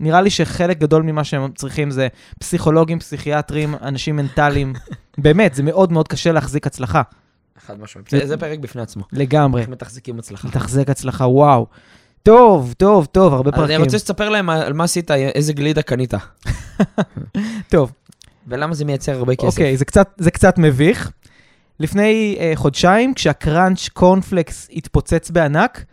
נראה 0.00 0.20
לי 0.20 0.30
שחלק 0.30 0.78
גדול 0.78 1.02
ממה 1.02 1.24
שהם 1.24 1.52
צריכים 1.54 1.90
זה 1.90 2.08
פסיכולוגים, 2.38 2.98
פסיכיאטרים, 2.98 3.74
אנשים 3.82 4.16
מנטליים. 4.16 4.72
באמת, 5.18 5.54
זה 5.54 5.62
מאוד 5.62 5.92
מאוד 5.92 6.08
קשה 6.08 6.32
להחזיק 6.32 6.66
הצלחה. 6.66 7.02
חד 7.66 7.80
משמעית. 7.80 8.10
זה- 8.10 8.26
זה 8.26 8.36
פרק 8.36 8.58
בפני 8.58 8.82
עצמו. 8.82 9.02
לגמרי. 9.12 9.60
איך 9.60 9.68
מתחזקים 9.68 10.18
הצלחה. 10.18 10.48
לתחזק 10.48 10.90
הצלחה, 10.90 11.26
וואו. 11.26 11.66
טוב, 12.22 12.74
טוב, 12.76 13.04
טוב, 13.06 13.34
הרבה 13.34 13.50
אז 13.50 13.58
אני 13.58 13.66
פרקים. 13.66 13.80
רוצה 13.84 13.98
שתספר 13.98 14.28
להם 14.28 14.50
על 14.50 14.72
מה 14.72 14.84
עשית, 14.84 15.10
איזה 15.10 15.52
גלידה 15.52 15.82
קנית. 15.82 16.14
טוב, 17.68 17.92
ולמה 18.46 18.74
זה 18.74 18.84
מייצר 18.84 19.12
הרבה 19.18 19.36
כסף. 19.36 19.44
אוקיי, 19.46 19.76
זה 19.76 19.84
קצת, 19.84 20.08
זה 20.18 20.30
קצת 20.30 20.58
מביך. 20.58 21.10
לפני 21.80 22.36
אה, 22.40 22.52
חודשיים, 22.54 23.14
כשהקראנץ' 23.14 23.88
קורנפלקס 23.88 24.68
התפוצץ 24.72 25.30
בענק, 25.30 25.84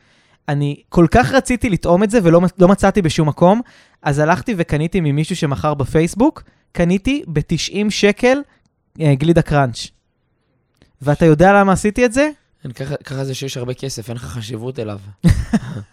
אני 0.49 0.75
כל 0.89 1.05
כך 1.11 1.31
רציתי 1.31 1.69
לטעום 1.69 2.03
את 2.03 2.09
זה 2.09 2.19
ולא 2.23 2.41
לא 2.59 2.67
מצאתי 2.67 3.01
בשום 3.01 3.27
מקום, 3.27 3.61
אז 4.03 4.19
הלכתי 4.19 4.53
וקניתי 4.57 4.99
ממישהו 5.01 5.35
שמכר 5.35 5.73
בפייסבוק, 5.73 6.43
קניתי 6.71 7.23
ב-90 7.27 7.89
שקל 7.89 8.37
אה, 9.01 9.15
גלידה 9.15 9.41
קראנץ'. 9.41 9.87
ואתה 11.01 11.25
יודע 11.25 11.53
למה 11.53 11.71
עשיתי 11.73 12.05
את 12.05 12.13
זה? 12.13 12.29
אין, 12.63 12.71
ככה- 12.71 12.95
ככה 12.95 13.23
זה 13.23 13.35
שיש 13.35 13.57
הרבה 13.57 13.73
כסף, 13.73 14.09
אין 14.09 14.17
לך 14.17 14.23
חשיבות 14.23 14.79
אליו. 14.79 14.99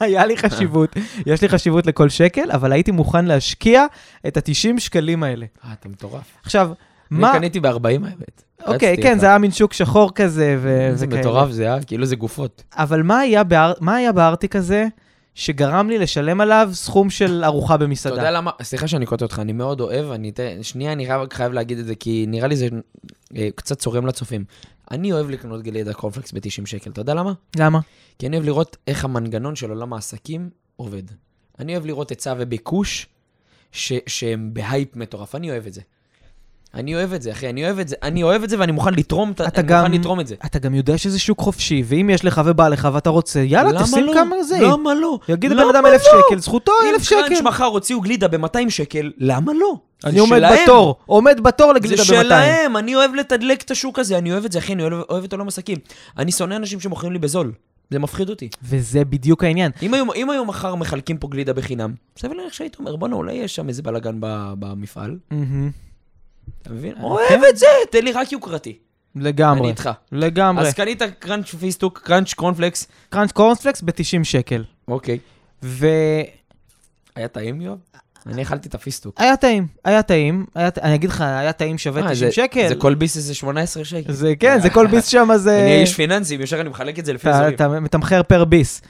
היה 0.00 0.26
לי 0.26 0.36
חשיבות, 0.36 0.96
יש 1.26 1.42
לי 1.42 1.48
חשיבות 1.48 1.86
לכל 1.86 2.08
שקל, 2.08 2.50
אבל 2.50 2.72
הייתי 2.72 2.90
מוכן 2.90 3.24
להשקיע 3.24 3.86
את 4.26 4.36
ה-90 4.36 4.80
שקלים 4.80 5.22
האלה. 5.22 5.46
אה, 5.64 5.72
אתה 5.72 5.88
מטורף. 5.88 6.36
עכשיו, 6.44 6.70
אני 7.12 7.20
מה... 7.20 7.32
קניתי 7.32 7.60
ב-40 7.60 7.84
האמת. 7.86 8.42
אוקיי, 8.66 8.96
כן. 9.02 9.18
זה 9.18 9.26
היה 9.26 9.38
מין 9.38 9.50
שוק 9.50 9.72
שחור 9.72 10.14
כזה, 10.14 10.56
ו... 10.62 10.90
זה 10.94 11.06
וכאלה. 11.06 11.20
מטורף 11.20 11.50
זה, 11.50 11.72
אה? 11.74 11.82
כאילו 11.84 12.06
זה 12.06 12.16
גופות. 12.16 12.62
אבל 12.76 13.02
מה 13.02 13.18
היה, 13.18 13.42
היה 13.86 14.12
בארטיק 14.12 14.56
הזה 14.56 14.86
שגרם 15.34 15.88
לי 15.88 15.98
לשלם 15.98 16.40
עליו 16.40 16.68
סכום 16.72 17.10
של 17.10 17.42
ארוחה 17.44 17.74
אתה 17.74 17.84
במסעדה? 17.84 18.16
יודע 18.16 18.30
למה, 18.30 18.50
סליחה 18.62 18.88
שאני 18.88 19.06
קוטע 19.06 19.24
אותך, 19.24 19.38
אני 19.38 19.52
מאוד 19.52 19.80
אוהב, 19.80 20.10
אני 20.10 20.28
אתן, 20.30 20.62
שנייה, 20.62 20.92
אני 20.92 21.06
חייב 21.32 21.52
להגיד 21.52 21.78
את 21.78 21.86
זה, 21.86 21.94
כי 21.94 22.24
נראה 22.28 22.48
לי 22.48 22.56
זה 22.56 22.68
אה, 23.36 23.48
קצת 23.54 23.78
צורם 23.78 24.06
לצופים. 24.06 24.44
אני 24.92 25.12
אוהב 25.12 25.30
לקנות 25.30 25.62
גלידה 25.62 25.92
קורנפלקס 25.92 26.32
ב-90 26.32 26.66
שקל, 26.66 26.90
אתה 26.90 27.00
יודע 27.00 27.14
למה? 27.14 27.32
למה? 27.56 27.80
כי 28.18 28.26
אני 28.26 28.36
אוהב 28.36 28.46
לראות 28.46 28.76
איך 28.86 29.04
המנגנון 29.04 29.56
של 29.56 29.70
עולם 29.70 29.92
העסקים 29.92 30.50
עובד. 30.76 31.02
אני 31.58 31.72
אוהב 31.72 31.86
לראות 31.86 32.10
היצע 32.10 32.34
וביקוש 32.38 33.06
ש- 33.72 33.92
שהם 34.06 34.50
בהייפ 34.52 34.96
מטורף, 34.96 35.34
אני 35.34 35.50
אוהב 35.50 35.66
את 35.66 35.72
זה. 35.72 35.80
אני 36.74 36.94
אוהב 36.94 37.12
את 37.12 37.22
זה, 37.22 37.32
אחי, 37.32 37.48
אני 37.50 37.64
אוהב 37.64 37.78
את 37.78 37.88
זה, 37.88 37.96
אני 38.02 38.22
אוהב 38.22 38.42
את 38.42 38.50
זה 38.50 38.56
ואני 38.58 38.72
מוכן 38.72 38.94
לתרום, 38.94 39.30
אתה 39.32 39.44
אני 39.60 39.68
גם- 39.68 39.80
מוכן 39.84 39.92
לתרום 39.92 40.20
את 40.20 40.26
זה. 40.26 40.34
אתה 40.46 40.58
גם 40.58 40.74
יודע 40.74 40.98
שזה 40.98 41.18
שוק 41.18 41.40
חופשי, 41.40 41.82
ואם 41.86 42.10
יש 42.10 42.24
לך 42.24 42.40
ובא 42.44 42.68
לך 42.68 42.88
ואתה 42.92 43.10
רוצה, 43.10 43.40
יאללה, 43.40 43.82
תשים 43.82 44.04
לא? 44.04 44.12
כמה 44.14 44.42
זה. 44.42 44.58
למה 44.60 44.94
לא? 44.94 45.18
יגיד 45.28 45.50
לבן 45.50 45.62
אדם 45.74 45.82
לא? 45.84 45.88
אלף 45.92 46.02
שקל, 46.02 46.38
זכותו 46.40 46.72
אם 46.82 46.94
אלף 46.94 47.08
קראנץ' 47.08 47.32
שקל. 47.36 47.42
מחר 47.44 47.64
הוציאו 47.64 48.00
גלידה 48.00 48.28
ב-200 48.28 48.58
שקל, 48.70 49.12
למה 49.18 49.52
לא? 49.52 49.74
אני 50.04 50.14
זה 50.14 50.20
עומד 50.20 50.38
שלהם. 50.38 50.58
בתור, 50.62 50.96
עומד 51.06 51.40
בתור 51.42 51.66
זה 51.66 51.72
לגלידה 51.78 52.02
ב-200. 52.02 52.06
שלהם, 52.24 52.76
אני 52.76 52.94
אוהב 52.94 53.14
לתדלק 53.14 53.62
את 53.62 53.70
השוק 53.70 53.98
הזה, 53.98 54.18
אני 54.18 54.32
אוהב 54.32 54.44
את 54.44 54.52
זה, 54.52 54.58
אחי, 54.58 54.72
אני 54.72 54.82
אוהב, 54.82 54.92
אוהב 54.92 55.24
את 55.24 55.32
עולם 55.32 55.48
עסקים. 55.48 55.78
אני 56.18 56.32
שונא 56.32 56.54
אנשים 56.54 56.80
שמוכרים 56.80 57.12
לי 57.12 57.18
בזול, 57.18 57.52
זה 57.90 57.98
מפחיד 57.98 58.28
אותי. 58.28 58.48
וזה 58.62 59.04
בדיוק 59.04 59.44
העניין. 59.44 59.72
אם 59.82 59.94
היו, 59.94 60.12
אם 60.14 60.30
היו 60.30 60.44
מחר 60.44 60.74
מחלקים 60.74 61.18
פה 61.18 61.28
גלידה 61.28 61.52
בחינם, 61.52 61.94
סביר 62.18 62.36
להניח 62.36 62.52
שהיית 62.52 62.76
אומר, 62.78 62.96
בואנה, 62.96 63.16
אולי 63.16 63.32
יש 63.34 63.54
שם 63.54 63.68
איזה 63.68 63.82
בלאגן 63.82 64.16
ב- 64.20 64.52
במפעל. 64.58 65.18
מהמם. 65.30 65.70
אתה 66.62 66.72
מבין? 66.72 66.94
כן. 66.94 67.00
אוהב 67.02 67.40
את 67.48 67.56
זה, 67.56 67.66
תן 67.90 68.04
לי 68.04 68.12
רק 68.12 68.32
יוקרתי. 68.32 68.78
לגמרי. 69.16 69.60
אני 69.60 69.68
איתך. 69.68 69.90
לגמרי. 70.12 70.66
אז 70.68 70.74
קנית 70.74 71.02
קראנץ' 71.18 71.54
פיסטוק, 71.54 72.00
קראנץ' 72.04 72.34
קורנפלקס. 72.34 72.86
קראנץ' 73.08 73.32
קורנפלקס 73.32 73.82
ב-90 73.82 74.24
שקל. 74.24 74.64
אוקיי. 74.88 75.18
והיה 75.62 76.24
היה 77.16 77.28
טעים, 77.28 77.60
יואב? 77.60 77.78
אני 78.26 78.42
אכלתי 78.42 78.68
את 78.68 78.74
הפיסטוק. 78.74 79.20
טעים, 79.40 79.66
היה 79.84 80.02
טעים. 80.02 80.46
היה 80.54 80.70
אני 80.82 80.94
אגיד 80.94 81.10
לך, 81.10 81.20
היה 81.20 81.52
טעים 81.52 81.78
שווה 81.78 82.02
אה, 82.02 82.10
90 82.10 82.30
זה- 82.30 82.34
שקל. 82.34 82.68
זה 82.68 82.74
כל 82.74 82.94
ביס 82.94 83.16
איזה 83.16 83.34
18 83.34 83.84
שקל. 83.84 84.12
זה 84.12 84.32
כן, 84.40 84.60
זה 84.60 84.70
כל 84.70 84.86
ביס 84.86 85.06
שם 85.06 85.28
זה... 85.36 85.58
אני 85.62 85.80
איש 85.80 85.94
פיננסים, 85.94 86.40
ישר 86.40 86.60
אני 86.60 86.68
מחלק 86.68 86.98
את 86.98 87.04
זה 87.04 87.12
לפי 87.12 87.28
אזורים. 87.30 87.54
אתה 87.54 87.68
מתמחר 87.68 88.22
פר 88.22 88.44
ביס. 88.44 88.82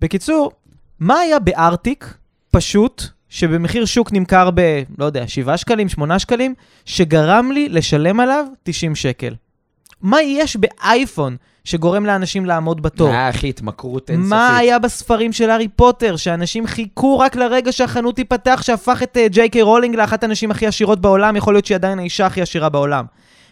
בקיצור, 0.00 0.52
מה 1.00 1.18
היה 1.18 1.38
בארטיק, 1.38 2.14
פשוט, 2.50 3.02
שבמחיר 3.28 3.84
שוק 3.84 4.12
נמכר 4.12 4.50
ב, 4.54 4.82
לא 4.98 5.04
יודע, 5.04 5.28
7 5.28 5.56
שקלים, 5.56 5.88
8 5.88 6.18
שקלים, 6.18 6.54
שגרם 6.84 7.52
לי 7.52 7.68
לשלם 7.68 8.20
עליו 8.20 8.44
90 8.62 8.94
שקל? 8.94 9.34
מה 10.02 10.22
יש 10.22 10.56
באייפון 10.56 11.36
שגורם 11.64 12.06
לאנשים 12.06 12.46
לעמוד 12.46 12.82
בתור? 12.82 13.10
אה, 13.10 13.30
אחי, 13.30 13.48
התמכרות 13.48 14.10
אינסופית. 14.10 14.30
מה 14.30 14.56
היה 14.56 14.78
בספרים 14.78 15.32
של 15.32 15.50
הארי 15.50 15.68
פוטר, 15.68 16.16
שאנשים 16.16 16.66
חיכו 16.66 17.18
רק 17.18 17.36
לרגע 17.36 17.72
שהחנות 17.72 18.16
תיפתח, 18.16 18.60
שהפך 18.62 19.02
את 19.02 19.16
אה, 19.16 19.28
ג'יי 19.28 19.48
קיי 19.48 19.62
רולינג 19.62 19.96
לאחת 19.96 20.24
הנשים 20.24 20.50
הכי 20.50 20.66
עשירות 20.66 21.00
בעולם, 21.00 21.36
יכול 21.36 21.54
להיות 21.54 21.66
שהיא 21.66 21.74
עדיין 21.74 21.98
האישה 21.98 22.26
הכי 22.26 22.42
עשירה 22.42 22.68
בעולם. 22.68 23.04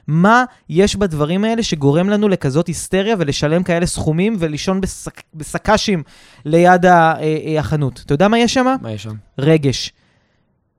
מה 0.08 0.44
יש 0.68 0.96
בדברים 0.96 1.44
האלה 1.44 1.62
שגורם 1.62 2.08
לנו 2.08 2.28
לכזאת 2.28 2.66
היסטריה 2.66 3.16
ולשלם 3.18 3.62
כאלה 3.62 3.86
סכומים 3.86 4.36
ולישון 4.38 4.80
בשק, 4.80 5.22
בשק"שים 5.34 6.02
ליד 6.44 6.86
ה, 6.86 7.14
אה, 7.20 7.38
אה, 7.46 7.60
החנות? 7.60 8.02
אתה 8.06 8.14
יודע 8.14 8.28
מה 8.28 8.38
יש 8.38 8.54
שם? 8.54 8.76
מה 8.82 8.92
יש 8.92 9.02
שם? 9.02 9.14
רגש. 9.38 9.92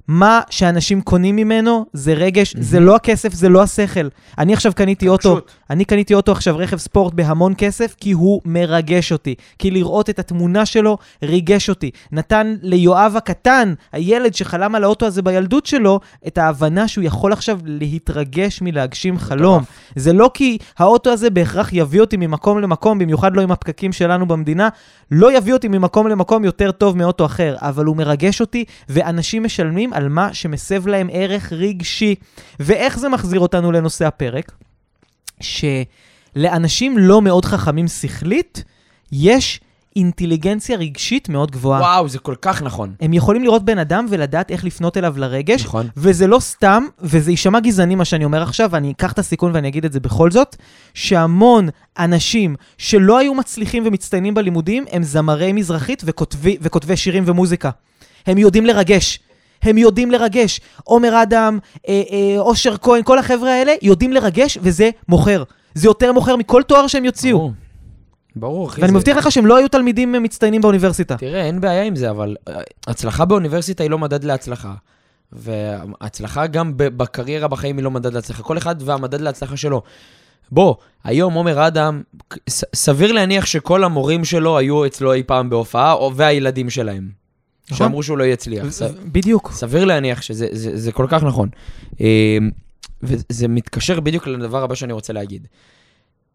מה 0.07 0.41
שאנשים 0.49 1.01
קונים 1.01 1.35
ממנו 1.35 1.85
זה 1.93 2.13
רגש, 2.13 2.55
מהמם. 2.55 2.65
זה 2.65 2.79
לא 2.79 2.95
הכסף, 2.95 3.33
זה 3.33 3.49
לא 3.49 3.61
השכל. 3.61 4.07
אני 4.37 4.53
עכשיו 4.53 4.73
קניתי 4.75 5.07
אוטו. 5.07 5.39
אני 5.69 5.85
קניתי 5.85 6.13
אוטו 6.13 6.31
עכשיו, 6.31 6.57
רכב 6.57 6.77
ספורט 6.77 7.13
בהמון 7.13 7.53
כסף, 7.57 7.95
כי 7.99 8.11
הוא 8.11 8.41
מרגש 8.45 9.11
אותי. 9.11 9.35
כי 9.59 9.71
לראות 9.71 10.09
את 10.09 10.19
התמונה 10.19 10.65
שלו 10.65 10.97
ריגש 11.23 11.69
אותי. 11.69 11.91
נתן 12.11 12.55
ליואב 12.61 13.13
הקטן, 13.15 13.73
הילד 13.91 14.33
שחלם 14.35 14.75
על 14.75 14.83
האוטו 14.83 15.05
הזה 15.05 15.21
בילדות 15.21 15.65
שלו, 15.65 15.99
את 16.27 16.37
ההבנה 16.37 16.87
שהוא 16.87 17.03
יכול 17.03 17.33
עכשיו 17.33 17.59
להתרגש 17.65 18.61
מלהגשים 18.61 19.17
חלום. 19.17 19.63
זה 19.95 20.13
לא 20.13 20.31
כי 20.33 20.57
האוטו 20.77 21.09
הזה 21.09 21.29
בהכרח 21.29 21.69
יביא 21.73 22.01
אותי 22.01 22.17
ממקום 22.17 22.59
למקום, 22.59 22.99
במיוחד 22.99 23.35
לא 23.35 23.41
עם 23.41 23.51
הפקקים 23.51 23.93
שלנו 23.93 24.27
במדינה, 24.27 24.69
לא 25.11 25.37
יביא 25.37 25.53
אותי 25.53 25.67
ממקום 25.67 26.07
למקום 26.07 26.45
יותר 26.45 26.71
טוב 26.71 26.97
מאוטו 26.97 27.25
אחר, 27.25 27.55
אבל 27.59 27.85
הוא 27.85 27.95
מרגש 27.95 28.41
אותי, 28.41 28.65
ואנשים 28.89 29.43
משלמים 29.43 29.93
על 29.93 30.09
מה 30.09 30.33
שמסב 30.33 30.87
להם 30.87 31.09
ערך 31.11 31.53
רגשי. 31.53 32.15
ואיך 32.59 32.99
זה 32.99 33.09
מחזיר 33.09 33.39
אותנו 33.39 33.71
לנושא 33.71 34.07
הפרק? 34.07 34.51
שלאנשים 35.39 36.97
לא 36.97 37.21
מאוד 37.21 37.45
חכמים 37.45 37.87
שכלית, 37.87 38.63
יש 39.11 39.59
אינטליגנציה 39.95 40.77
רגשית 40.77 41.29
מאוד 41.29 41.51
גבוהה. 41.51 41.81
וואו, 41.81 42.09
זה 42.09 42.19
כל 42.19 42.35
כך 42.41 42.61
נכון. 42.61 42.93
הם 43.01 43.13
יכולים 43.13 43.43
לראות 43.43 43.65
בן 43.65 43.77
אדם 43.77 44.05
ולדעת 44.09 44.51
איך 44.51 44.65
לפנות 44.65 44.97
אליו 44.97 45.13
לרגש, 45.17 45.65
נכון. 45.65 45.87
וזה 45.97 46.27
לא 46.27 46.39
סתם, 46.39 46.83
וזה 46.99 47.31
יישמע 47.31 47.59
גזעני 47.59 47.95
מה 47.95 48.05
שאני 48.05 48.25
אומר 48.25 48.43
עכשיו, 48.43 48.69
ואני 48.71 48.91
אקח 48.91 49.11
את 49.11 49.19
הסיכון 49.19 49.51
ואני 49.53 49.67
אגיד 49.67 49.85
את 49.85 49.91
זה 49.91 49.99
בכל 49.99 50.31
זאת, 50.31 50.55
שהמון 50.93 51.69
אנשים 51.99 52.55
שלא 52.77 53.17
היו 53.17 53.33
מצליחים 53.33 53.83
ומצטיינים 53.85 54.33
בלימודים, 54.33 54.85
הם 54.91 55.03
זמרי 55.03 55.53
מזרחית 55.53 56.01
וכותבי, 56.05 56.57
וכותבי 56.61 56.97
שירים 56.97 57.23
ומוזיקה. 57.27 57.69
הם 58.25 58.37
יודעים 58.37 58.65
לרגש. 58.65 59.19
הם 59.63 59.77
יודעים 59.77 60.11
לרגש. 60.11 60.61
עומר 60.83 61.21
אדם, 61.23 61.59
אה, 61.87 62.01
אה, 62.11 62.39
אושר 62.39 62.77
כהן, 62.77 63.03
כל 63.03 63.19
החבר'ה 63.19 63.51
האלה 63.53 63.73
יודעים 63.81 64.13
לרגש, 64.13 64.57
וזה 64.61 64.89
מוכר. 65.09 65.43
זה 65.73 65.87
יותר 65.87 66.11
מוכר 66.11 66.35
מכל 66.35 66.63
תואר 66.63 66.87
שהם 66.87 67.05
יוציאו. 67.05 67.37
ברור. 67.37 67.51
ברור, 68.35 68.67
אחי. 68.67 68.81
ואני 68.81 68.91
זה- 68.91 68.97
מבטיח 68.97 69.17
לך 69.17 69.31
שהם 69.31 69.45
לא 69.45 69.57
היו 69.57 69.67
תלמידים 69.67 70.15
אה, 70.15 70.19
מצטיינים 70.19 70.61
באוניברסיטה. 70.61 71.17
תראה, 71.17 71.45
אין 71.45 71.61
בעיה 71.61 71.83
עם 71.83 71.95
זה, 71.95 72.09
אבל 72.09 72.35
אה, 72.47 72.53
הצלחה 72.87 73.25
באוניברסיטה 73.25 73.83
היא 73.83 73.91
לא 73.91 73.97
מדד 73.99 74.23
להצלחה. 74.23 74.73
והצלחה 75.31 76.47
גם 76.47 76.71
בקריירה 76.75 77.47
בחיים 77.47 77.77
היא 77.77 77.83
לא 77.83 77.91
מדד 77.91 78.13
להצלחה. 78.13 78.43
כל 78.43 78.57
אחד 78.57 78.75
והמדד 78.79 79.21
להצלחה 79.21 79.57
שלו. 79.57 79.81
בוא, 80.51 80.75
היום 81.03 81.33
עומר 81.33 81.67
אדם, 81.67 82.01
סביר 82.75 83.11
להניח 83.11 83.45
שכל 83.45 83.83
המורים 83.83 84.25
שלו 84.25 84.57
היו 84.57 84.85
אצלו 84.85 85.13
אי 85.13 85.23
פעם 85.23 85.49
בהופעה, 85.49 85.93
או- 85.93 86.11
והילדים 86.15 86.69
שלהם. 86.69 87.18
נכון. 87.71 87.77
שאמרו 87.87 88.03
שהוא 88.03 88.17
לא 88.17 88.23
יצליח. 88.23 88.69
ס- 88.69 88.81
בדיוק. 89.11 89.51
סביר 89.53 89.85
להניח 89.85 90.21
שזה 90.21 90.47
זה, 90.51 90.77
זה 90.77 90.91
כל 90.91 91.05
כך 91.09 91.23
נכון. 91.23 91.49
אה, 92.01 92.37
וזה 93.03 93.47
מתקשר 93.47 93.99
בדיוק 93.99 94.27
לדבר 94.27 94.63
הבא 94.63 94.75
שאני 94.75 94.93
רוצה 94.93 95.13
להגיד. 95.13 95.47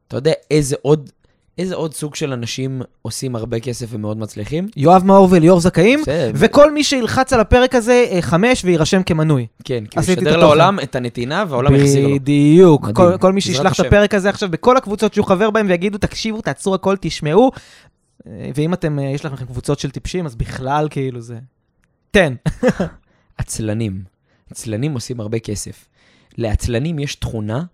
אתה 0.09 0.17
יודע 0.17 0.33
איזה 0.51 0.77
עוד, 0.83 1.11
איזה 1.59 1.75
עוד 1.75 1.95
סוג 1.95 2.15
של 2.15 2.33
אנשים 2.33 2.83
עושים 3.03 3.37
הרבה 3.37 3.61
כסף 3.61 3.87
ומאוד 3.91 4.19
מצליחים? 4.19 4.69
יואב 4.77 5.05
מאור 5.05 5.29
וליאור 5.31 5.61
זכאים, 5.61 6.01
בסדר. 6.03 6.31
וכל 6.35 6.73
מי 6.73 6.85
שילחץ 6.85 7.33
על 7.33 7.41
הפרק 7.41 7.75
הזה, 7.75 8.05
אה, 8.11 8.23
חמש, 8.23 8.65
ויירשם 8.65 9.03
כמנוי. 9.03 9.47
כן, 9.65 9.85
כי 9.91 9.99
הוא 9.99 10.05
ישדר. 10.05 10.37
לעולם 10.37 10.79
את 10.83 10.97
הנתינה 10.97 11.45
והעולם 11.49 11.75
יחזיר 11.75 12.07
לו. 12.09 12.15
בדיוק. 12.15 12.89
כל, 12.93 13.17
כל 13.21 13.33
מי 13.33 13.41
שישלח 13.41 13.81
את. 13.81 13.87
הפרק 13.87 14.15
הזה 14.15 14.29
עכשיו 14.29 14.49
בכל 14.49 14.77
הקבוצות 14.77 15.15
שהוא 15.15 15.27
חבר 15.27 15.51
בהן 15.51 15.67
ויגידו, 15.67 15.99
תקשיבו, 15.99 16.41
תעצרו 16.41 16.75
הכל, 16.75 16.97
תשמעו. 17.01 17.51
ואם 18.27 18.75
אתם, 18.75 18.99
אה, 18.99 19.05
יש 19.05 19.25
לכם 19.25 19.47
קבוצות 19.47 19.79
של 19.79 19.91
טיפשים, 19.91 20.27
אז 20.27 20.35
בכלל 20.35 20.89
כאילו 20.91 21.21
זה... 21.21 21.39
תן. 22.11 22.35
עצלנים. 23.39 24.05
עצלנים 24.51 24.95
עושים 24.95 25.21
הרבה 25.21 25.39
כסף. 25.39 25.89
לעצלנים 26.37 26.99
יש 26.99 27.15
תכונה 27.15 27.65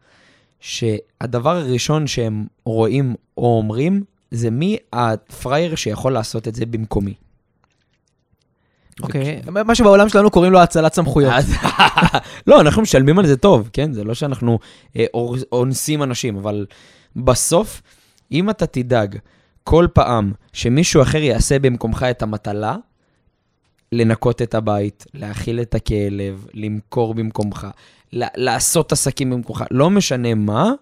שהדבר 0.61 1.57
הראשון 1.57 2.07
שהם 2.07 2.47
רואים 2.65 3.15
או 3.37 3.59
אומרים, 3.59 4.05
זה 4.31 4.51
מי 4.51 4.77
הפראייר 4.93 5.75
שיכול 5.75 6.13
לעשות 6.13 6.49
את 6.49 6.55
זה 6.55 6.67
במקומי. 6.67 7.15
אוקיי, 9.03 9.43
מה 9.67 9.75
שבעולם 9.75 10.09
שלנו 10.09 10.31
קוראים 10.31 10.53
לו 10.53 10.59
האצלת 10.59 10.95
סמכויות. 10.95 11.35
לא, 12.47 12.61
אנחנו 12.61 12.83
משלמים 12.83 13.19
על 13.19 13.27
זה 13.27 13.37
טוב, 13.37 13.71
כן? 13.73 13.93
זה 13.93 14.05
לא 14.05 14.15
שאנחנו 14.15 14.59
אה, 14.97 15.05
אונסים 15.53 16.03
אנשים, 16.03 16.37
אבל 16.37 16.67
בסוף, 17.17 17.83
אם 18.33 18.51
אתה 18.51 18.67
תדאג 18.67 19.19
כל 19.65 19.87
פעם 19.93 20.33
שמישהו 20.53 21.03
אחר 21.03 21.19
יעשה 21.19 21.59
במקומך 21.59 22.07
את 22.11 22.23
המטלה, 22.23 22.77
לנקות 23.93 24.43
את 24.43 24.55
הבית, 24.55 25.07
להאכיל 25.15 25.61
את 25.61 25.75
הכלב, 25.75 26.47
למכור 26.55 27.15
במקומך, 27.15 27.67
לעשות 28.13 28.93
עסקים 28.93 29.31
במקומך, 29.31 29.65
לא 29.71 29.91
משנה 29.91 30.35
מה, 30.35 30.73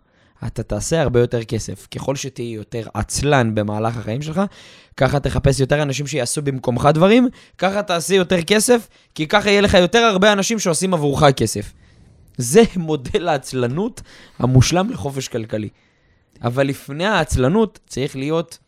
אתה 0.46 0.62
תעשה 0.62 1.02
הרבה 1.02 1.20
יותר 1.20 1.44
כסף. 1.44 1.86
ככל 1.94 2.16
שתהיה 2.16 2.54
יותר 2.54 2.86
עצלן 2.94 3.54
במהלך 3.54 3.96
החיים 3.96 4.22
שלך, 4.22 4.40
ככה 4.96 5.20
תחפש 5.20 5.60
יותר 5.60 5.82
אנשים 5.82 6.06
שיעשו 6.06 6.42
במקומך 6.42 6.88
דברים, 6.94 7.28
ככה 7.58 7.82
תעשה 7.82 8.14
יותר 8.14 8.42
כסף, 8.42 8.88
כי 9.14 9.26
ככה 9.26 9.50
יהיה 9.50 9.60
לך 9.60 9.74
יותר 9.74 9.98
הרבה 9.98 10.32
אנשים 10.32 10.58
שעושים 10.58 10.94
עבורך 10.94 11.24
כסף. 11.36 11.72
זה 12.36 12.62
מודל 12.76 13.28
העצלנות 13.28 14.02
המושלם 14.38 14.90
לחופש 14.90 15.28
כלכלי. 15.28 15.68
אבל 16.42 16.66
לפני 16.66 17.06
העצלנות 17.06 17.78
צריך 17.86 18.16
להיות 18.16 18.58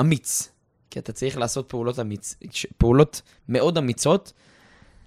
אמיץ. 0.00 0.48
כי 0.90 0.98
אתה 0.98 1.12
צריך 1.12 1.38
לעשות 1.38 1.68
פעולות, 1.68 1.98
אמיץ, 1.98 2.36
ש- 2.50 2.66
פעולות 2.78 3.22
מאוד 3.48 3.78
אמיצות, 3.78 4.32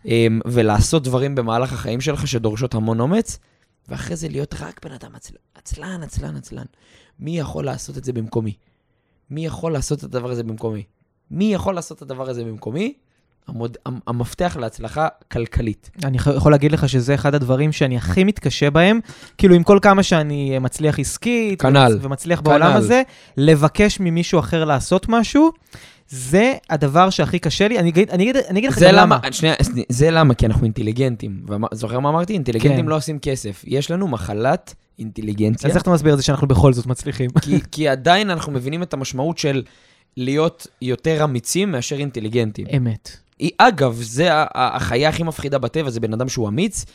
אמ, 0.05 0.39
ולעשות 0.45 1.03
דברים 1.03 1.35
במהלך 1.35 1.73
החיים 1.73 2.01
שלך 2.01 2.27
שדורשות 2.27 2.73
המון 2.73 2.99
אומץ, 2.99 3.39
ואחרי 3.87 4.15
זה 4.15 4.27
להיות 4.27 4.53
רק 4.59 4.85
בן 4.85 4.91
אדם 4.91 5.15
עצלן, 5.15 5.37
עצלן, 5.55 6.03
עצלן, 6.03 6.35
עצלן. 6.35 6.65
מי 7.19 7.39
יכול 7.39 7.65
לעשות 7.65 7.97
את 7.97 8.03
זה 8.03 8.13
במקומי? 8.13 8.53
מי 9.29 9.45
יכול 9.45 9.71
לעשות 9.73 9.99
את 9.99 10.03
הדבר 10.03 10.31
הזה 10.31 10.43
במקומי? 10.43 10.83
מי 11.31 11.53
יכול 11.53 11.75
לעשות 11.75 11.97
את 11.97 12.01
הדבר 12.01 12.29
הזה 12.29 12.43
במקומי? 12.43 12.93
המוד, 13.47 13.77
המ- 13.85 13.99
המפתח 14.07 14.57
להצלחה 14.59 15.07
כלכלית. 15.31 15.89
אני 16.03 16.17
יכול 16.35 16.51
להגיד 16.51 16.71
לך 16.71 16.89
שזה 16.89 17.15
אחד 17.15 17.35
הדברים 17.35 17.71
שאני 17.71 17.97
הכי 17.97 18.23
מתקשה 18.23 18.69
בהם, 18.69 18.99
כאילו 19.37 19.55
עם 19.55 19.63
כל 19.63 19.79
כמה 19.81 20.03
שאני 20.03 20.59
מצליח 20.59 20.99
עסקית, 20.99 21.61
כנ"ל. 21.61 21.97
ומצ- 22.01 22.05
ומצליח 22.05 22.41
בעולם 22.41 22.67
כנ"ל. 22.67 22.77
הזה, 22.77 23.01
לבקש 23.37 23.99
ממישהו 23.99 24.39
אחר 24.39 24.65
לעשות 24.65 25.05
משהו, 25.09 25.51
זה 26.09 26.53
הדבר 26.69 27.09
שהכי 27.09 27.39
קשה 27.39 27.67
לי. 27.67 27.79
אני 27.79 27.89
אגיד, 27.89 28.09
אני 28.09 28.23
אגיד, 28.23 28.37
אני 28.37 28.59
אגיד 28.59 28.69
לך 28.69 28.79
גם 28.81 28.95
למה. 28.95 29.19
שנייה, 29.31 29.55
שנייה, 29.63 29.85
זה 29.89 30.11
למה, 30.11 30.33
כי 30.33 30.45
אנחנו 30.45 30.63
אינטליגנטים. 30.63 31.45
זוכר 31.71 31.99
מה 31.99 32.09
אמרתי? 32.09 32.33
אינטליגנטים 32.33 32.77
כן. 32.79 32.85
לא 32.85 32.95
עושים 32.95 33.19
כסף. 33.19 33.63
יש 33.67 33.91
לנו 33.91 34.07
מחלת 34.07 34.75
אינטליגנציה, 34.99 35.69
אז 35.69 35.75
איך 35.75 35.83
אתה 35.83 35.91
מסביר 35.91 36.13
את 36.13 36.17
זה 36.17 36.23
שאנחנו 36.23 36.47
בכל 36.47 36.73
זאת 36.73 36.85
מצליחים? 36.85 37.29
כי, 37.41 37.59
כי 37.71 37.87
עדיין 37.87 38.29
אנחנו 38.29 38.51
מבינים 38.51 38.83
את 38.83 38.93
המשמעות 38.93 39.37
של 39.37 39.63
להיות 40.17 40.67
יותר 40.81 41.23
אמיצים 41.23 41.71
מאשר 41.71 41.95
אינטליגנטים. 41.95 42.67
אמת. 42.77 43.17
היא- 43.39 43.51
אגב, 43.57 43.97
זה 44.01 44.29
החיה 44.55 45.09
הכי 45.09 45.23
מפחידה 45.23 45.57
בטבע, 45.57 45.89
זה 45.89 45.99
בן 45.99 46.13
אדם 46.13 46.29
שהוא 46.29 46.47
אמיץ, 46.49 46.85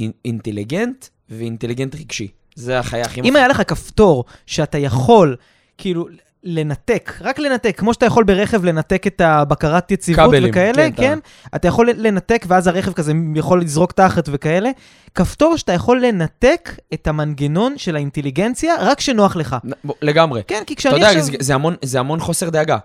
אינ- 0.00 0.12
אינטליגנט 0.24 1.06
ואינטליגנט 1.30 1.94
רגשי. 1.94 2.28
זה 2.54 2.78
החיה 2.78 3.04
הכי 3.04 3.20
אם 3.20 3.36
היה 3.36 3.48
לך 3.48 3.62
כפתור 3.68 4.24
שאתה 4.46 4.78
יכול, 4.78 5.36
כאילו, 5.78 6.06
לנתק, 6.44 7.12
רק 7.20 7.38
לנתק, 7.38 7.74
כמו 7.78 7.94
שאתה 7.94 8.06
יכול 8.06 8.24
ברכב 8.24 8.64
לנתק 8.64 9.06
את 9.06 9.20
הבקרת 9.20 9.90
יציבות 9.90 10.24
כבלים, 10.24 10.50
וכאלה, 10.50 10.72
כן, 10.72 10.90
כן, 10.96 11.18
אתה 11.54 11.68
יכול 11.68 11.90
לנתק 11.90 12.44
ואז 12.48 12.66
הרכב 12.66 12.92
כזה 12.92 13.12
יכול 13.34 13.60
לזרוק 13.62 13.92
תחת 13.92 14.28
וכאלה. 14.32 14.70
כפתור 15.14 15.56
שאתה 15.56 15.72
יכול 15.72 16.04
לנתק 16.06 16.70
את 16.94 17.06
המנגנון 17.06 17.78
של 17.78 17.96
האינטליגנציה 17.96 18.74
רק 18.80 18.98
כשנוח 18.98 19.36
לך. 19.36 19.56
לגמרי. 20.02 20.42
כן, 20.46 20.62
כי 20.66 20.74
אתה 20.74 20.80
כשאני 20.80 20.94
יודע, 20.94 21.06
עכשיו... 21.08 21.22
זה, 21.22 21.32
זה, 21.40 21.54
המון, 21.54 21.74
זה 21.82 22.00
המון 22.00 22.20
חוסר 22.20 22.50
דאגה. 22.50 22.78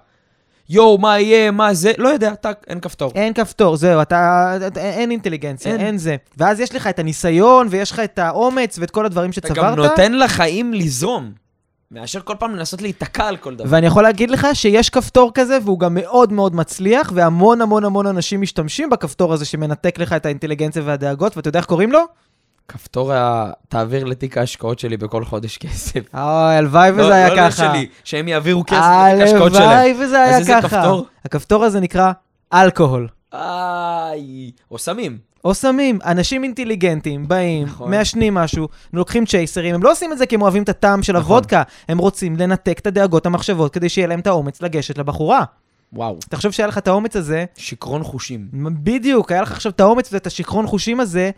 יואו, 0.69 0.97
מה 0.97 1.19
יהיה, 1.19 1.51
מה 1.51 1.73
זה, 1.73 1.91
לא 1.97 2.09
יודע, 2.09 2.35
טאק, 2.35 2.65
אין 2.67 2.79
כפתור. 2.79 3.11
אין 3.15 3.33
כפתור, 3.33 3.77
זהו, 3.77 4.01
אתה, 4.01 4.53
אתה- 4.67 4.79
אין 4.81 5.11
אינטליגנציה, 5.11 5.71
אין. 5.71 5.81
אין. 5.81 5.97
זה. 5.97 6.15
ואז 6.37 6.59
יש 6.59 6.75
לך 6.75 6.87
את 6.87 6.99
הניסיון, 6.99 7.67
ויש 7.69 7.91
לך 7.91 7.99
את 7.99 8.19
האומץ, 8.19 8.79
ואת 8.79 8.91
כל 8.91 9.05
הדברים 9.05 9.29
אתה 9.31 9.35
שצברת. 9.35 9.57
גם 9.57 9.75
נותן 9.75 10.13
לחיים 10.13 10.73
לזרום, 10.73 11.31
מאשר 11.91 12.19
כל 12.21 12.33
פעם 12.39 12.55
לנסות 12.55 12.81
להיתקע 12.81 13.23
על 13.27 13.37
כל 13.37 13.55
דבר. 13.55 13.65
ואני 13.69 13.87
יכול 13.87 14.03
להגיד 14.03 14.31
לך 14.31 14.47
שיש 14.53 14.89
כפתור 14.89 15.31
כזה, 15.33 15.57
והוא 15.63 15.79
גם 15.79 15.93
מאוד 15.93 16.33
מאוד 16.33 16.55
מצליח, 16.55 17.11
והמון 17.15 17.61
המון 17.61 17.83
המון 17.85 18.07
אנשים 18.07 18.41
משתמשים 18.41 18.89
בכפתור 18.89 19.33
הזה 19.33 19.45
שמנתק 19.45 19.99
לך 19.99 20.13
את 20.13 20.25
האינטליגנציה 20.25 20.81
והדאגות, 20.85 21.37
ואתה 21.37 21.47
יודע 21.49 21.59
איך 21.59 21.65
קוראים 21.65 21.91
לו? 21.91 21.99
כפתור 22.67 23.13
ה... 23.13 23.51
תעביר 23.69 24.03
לתיק 24.03 24.37
ההשקעות 24.37 24.79
שלי 24.79 24.97
בכל 24.97 25.25
חודש 25.25 25.57
כסף. 25.57 25.99
אוי, 26.13 26.55
הלוואי 26.55 26.91
לא- 26.91 27.03
וזה 27.03 27.15
היה 27.15 27.29
לא 27.29 27.37
ככה. 27.37 27.51
שלי, 27.51 27.87
שהם 28.03 28.27
יעבירו 28.27 28.63
כסף 28.67 28.75
לתיק 28.75 29.21
ההשקעות 29.21 29.53
שלהם. 29.53 29.69
הלוואי 29.69 29.93
וזה 30.05 30.21
היה 30.21 30.37
איזה 30.37 30.53
ככה. 30.61 30.67
כפתור? 30.69 31.05
הכפתור 31.25 31.63
הזה 31.63 31.79
נקרא 31.79 32.11
אלכוהול. 32.53 33.07
איי, 33.33 34.51
או 34.71 34.77
סמים. 34.77 35.17
או 35.45 35.53
סמים, 35.53 35.99
אנשים 36.05 36.43
אינטליגנטים 36.43 37.27
באים, 37.27 37.67
נכון. 37.67 37.91
מעשנים 37.91 38.33
משהו, 38.33 38.67
לוקחים 38.93 39.25
צ'ייסרים, 39.25 39.75
הם 39.75 39.83
לא 39.83 39.91
עושים 39.91 40.11
את 40.11 40.17
זה 40.17 40.25
כי 40.25 40.35
הם 40.35 40.41
אוהבים 40.41 40.63
את 40.63 40.69
הטעם 40.69 41.03
של 41.03 41.13
נכון. 41.13 41.31
הוודקה, 41.31 41.63
הם 41.89 41.97
רוצים 41.97 42.35
לנתק 42.35 42.79
את 42.79 42.87
הדאגות, 42.87 43.25
המחשבות, 43.25 43.73
כדי 43.73 43.89
שיהיה 43.89 44.07
להם 44.07 44.19
את 44.19 44.27
האומץ 44.27 44.61
לגשת 44.61 44.97
לבחורה. 44.97 45.43
וואו, 45.93 46.17
תחשוב 46.29 46.51
שהיה 46.51 46.67
לך 46.67 46.77
את 46.77 46.87
האומץ 46.87 47.15
הזה, 47.15 47.45
שיכרון 47.57 48.03
חושים. 48.03 48.47
בדיוק, 48.83 49.31
היה 49.31 49.41
לך 49.41 49.51
עכשיו 49.51 49.71
את 49.71 49.79
האומץ 49.79 50.13
ואת 50.13 50.27
השיכרון 50.27 50.67
חושים 50.67 50.99
הזה, 50.99 51.31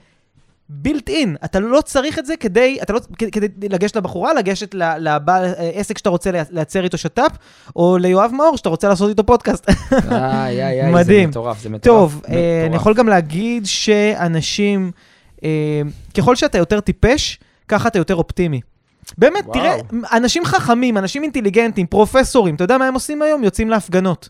בילט 0.70 1.10
אין. 1.10 1.36
אתה 1.46 1.60
לא 1.60 1.82
צריך 1.82 2.20
את 2.20 2.26
זה 2.26 2.38
כדי, 2.38 2.78
אתה 2.82 2.94
לא, 2.94 3.00
כדי 3.32 3.48
לגשת 3.70 3.96
לבחורה, 3.96 4.34
לגשת 4.34 4.76
לבעל 4.76 5.46
עסק 5.74 5.98
שאתה 5.98 6.10
רוצה 6.10 6.32
לייצר 6.52 6.84
איתו 6.84 6.98
שת"פ, 6.98 7.32
או 7.76 7.98
ליואב 7.98 8.32
מאור 8.34 8.58
שאתה 8.58 8.70
רוצה 8.70 8.88
לעשות 8.90 9.10
איתו 9.10 9.26
פודקאסט. 9.26 9.70
איי, 10.12 10.66
איי, 10.66 10.96
איי. 10.96 11.04
זה 11.04 11.26
מטורף, 11.28 11.62
זה 11.62 11.70
מטורף. 11.70 12.12
טוב, 12.12 12.22
אה, 12.30 12.34
אני 12.34 12.70
מטורף. 12.70 12.82
יכול 12.82 12.94
גם 12.94 13.08
להגיד 13.08 13.66
שאנשים, 13.66 14.92
אה, 15.44 15.82
ככל 16.18 16.36
שאתה 16.36 16.58
יותר 16.58 16.80
טיפש, 16.80 17.40
ככה 17.68 17.88
אתה 17.88 18.00
יותר 18.00 18.16
אופטימי. 18.16 18.62
באמת, 19.18 19.46
וואו. 19.46 19.54
תראה, 19.54 19.76
אנשים 20.14 20.46
חכמים, 20.46 20.98
אנשים 20.98 21.24
אינטליגנטים, 21.24 21.88
פרופסורים, 21.88 22.56
אתה 22.56 22.64
יודע 22.64 22.78
מה 22.78 22.88
הם 22.88 22.94
עושים 22.94 23.22
היום? 23.22 23.44
יוצאים 23.44 23.70
להפגנות. 23.70 24.30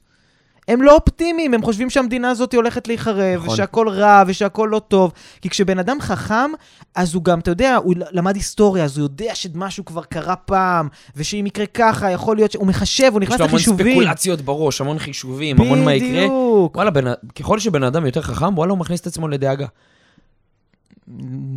הם 0.68 0.82
לא 0.82 0.96
אופטימיים, 0.96 1.54
הם 1.54 1.62
חושבים 1.62 1.90
שהמדינה 1.90 2.30
הזאת 2.30 2.54
הולכת 2.54 2.88
להיחרב, 2.88 3.40
נכון. 3.42 3.54
ושהכול 3.54 3.90
רע, 3.90 4.24
ושהכול 4.28 4.70
לא 4.70 4.80
טוב. 4.80 5.12
כי 5.42 5.50
כשבן 5.50 5.80
אדם 5.80 5.98
חכם, 6.02 6.52
אז 6.96 7.14
הוא 7.14 7.24
גם, 7.24 7.40
אתה 7.40 7.52
יודע, 7.52 7.76
הוא 7.76 7.94
למד 8.12 8.36
היסטוריה, 8.36 8.84
אז 8.84 8.98
הוא 8.98 9.06
יודע 9.06 9.36
שמשהו 9.36 9.86
כבר 9.86 10.04
קרה 10.04 10.36
פעם, 10.36 10.88
ושאם 11.16 11.46
יקרה 11.46 11.66
ככה, 11.66 12.12
יכול 12.12 12.36
להיות 12.36 12.52
ש... 12.52 12.56
הוא 12.56 12.68
מחשב, 12.68 13.10
הוא 13.14 13.22
יש 13.22 13.28
נכנס 13.28 13.40
לו 13.40 13.46
המון 13.46 13.56
לחישובים. 13.56 14.00
ספקולציות 14.00 14.42
בראש, 14.42 14.82
המון 14.82 15.00
חישובים, 15.00 15.62
המון 15.62 15.86
מה 15.86 15.94
יקרה. 15.94 16.10
בדיוק. 16.10 16.76
וואלה, 16.76 16.92
בן- 16.92 17.14
ככל 17.36 17.60
שבן 17.60 17.84
אדם 17.84 18.06
יותר 18.06 18.22
חכם, 18.22 18.58
וואלה, 18.58 18.72
הוא 18.72 18.80
מכניס 18.80 19.02
את 19.02 19.08
עצמו 19.08 19.28
לדאגה. 19.28 19.66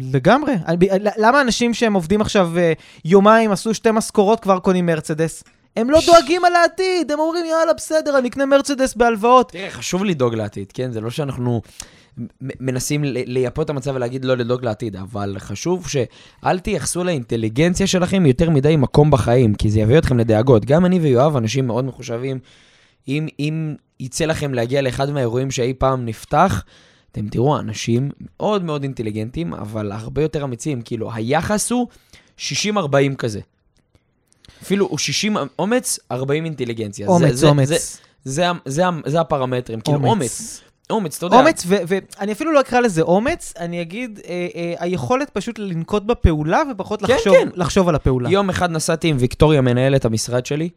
לגמרי. 0.00 0.54
למה 1.16 1.40
אנשים 1.40 1.74
שהם 1.74 1.94
עובדים 1.94 2.20
עכשיו 2.20 2.58
אה, 2.58 2.72
יומיים, 3.04 3.52
עשו 3.52 3.74
שתי 3.74 3.90
משכורות, 3.92 4.40
כבר 4.40 4.58
קונים 4.58 4.86
מרצדס? 4.86 5.44
הם 5.76 5.90
לא 5.90 6.00
דואגים 6.06 6.44
על 6.44 6.54
העתיד, 6.54 7.10
הם 7.12 7.18
אומרים, 7.18 7.46
יאללה, 7.46 7.72
בסדר, 7.72 8.18
אני 8.18 8.28
אקנה 8.28 8.46
מרצדס 8.46 8.94
בהלוואות. 8.94 9.52
תראה, 9.52 9.70
חשוב 9.70 10.04
לדאוג 10.04 10.34
לעתיד, 10.34 10.72
כן? 10.72 10.92
זה 10.92 11.00
לא 11.00 11.10
שאנחנו 11.10 11.62
מנסים 12.40 13.00
לייפות 13.04 13.64
את 13.64 13.70
המצב 13.70 13.92
ולהגיד 13.94 14.24
לא 14.24 14.36
לדאוג 14.36 14.64
לעתיד, 14.64 14.96
אבל 14.96 15.36
חשוב 15.38 15.88
שאל 15.88 16.58
תייחסו 16.58 17.04
לאינטליגנציה 17.04 17.86
שלכם 17.86 18.26
יותר 18.26 18.50
מדי 18.50 18.76
מקום 18.76 19.10
בחיים, 19.10 19.54
כי 19.54 19.70
זה 19.70 19.80
יביא 19.80 19.98
אתכם 19.98 20.18
לדאגות. 20.18 20.64
גם 20.64 20.86
אני 20.86 20.98
ויואב, 20.98 21.36
אנשים 21.36 21.66
מאוד 21.66 21.84
מחושבים, 21.84 22.38
אם, 23.08 23.28
אם 23.38 23.74
יצא 24.00 24.24
לכם 24.24 24.54
להגיע 24.54 24.82
לאחד 24.82 25.10
מהאירועים 25.10 25.50
שאי 25.50 25.74
פעם 25.74 26.06
נפתח, 26.06 26.64
אתם 27.12 27.28
תראו 27.28 27.58
אנשים 27.58 28.10
מאוד 28.30 28.64
מאוד 28.64 28.82
אינטליגנטים, 28.82 29.54
אבל 29.54 29.92
הרבה 29.92 30.22
יותר 30.22 30.44
אמיצים. 30.44 30.82
כאילו, 30.82 31.12
היחס 31.14 31.72
הוא 31.72 31.86
60-40 32.38 32.42
כזה. 33.18 33.40
אפילו 34.62 34.86
הוא 34.86 34.98
60 34.98 35.36
אומץ, 35.58 35.98
40 36.12 36.44
אינטליגנציה. 36.44 37.08
אומץ, 37.08 37.34
זה- 37.34 37.46
אומץ. 37.48 37.68
זה- 37.68 37.76
זה, 38.24 38.46
זה, 38.66 38.82
זה 39.06 39.20
הפרמטרים, 39.20 39.80
כאילו 39.80 39.98
אומץ. 40.04 40.60
אומץ, 40.90 41.16
אתה 41.16 41.26
יודע. 41.26 41.36
אומץ, 41.38 41.64
ואני 41.68 42.32
אפילו 42.32 42.52
לא 42.52 42.60
אקרא 42.60 42.80
לזה 42.80 43.02
אומץ, 43.02 43.54
אני 43.58 43.82
אגיד, 43.82 44.20
אה, 44.28 44.46
אה, 44.54 44.74
היכולת 44.78 45.30
פשוט 45.30 45.58
לנקוט 45.58 46.02
בפעולה 46.02 46.62
ופחות 46.72 47.02
כן, 47.04 47.14
לחשוב, 47.14 47.34
כן. 47.34 47.48
לחשוב 47.54 47.88
על 47.88 47.94
הפעולה. 47.94 48.30
יום 48.30 48.50
אחד 48.50 48.70
נסעתי 48.70 49.08
עם 49.08 49.16
ויקטוריה, 49.20 49.60
מנהלת 49.60 50.04
המשרד 50.04 50.46
שלי, 50.46 50.68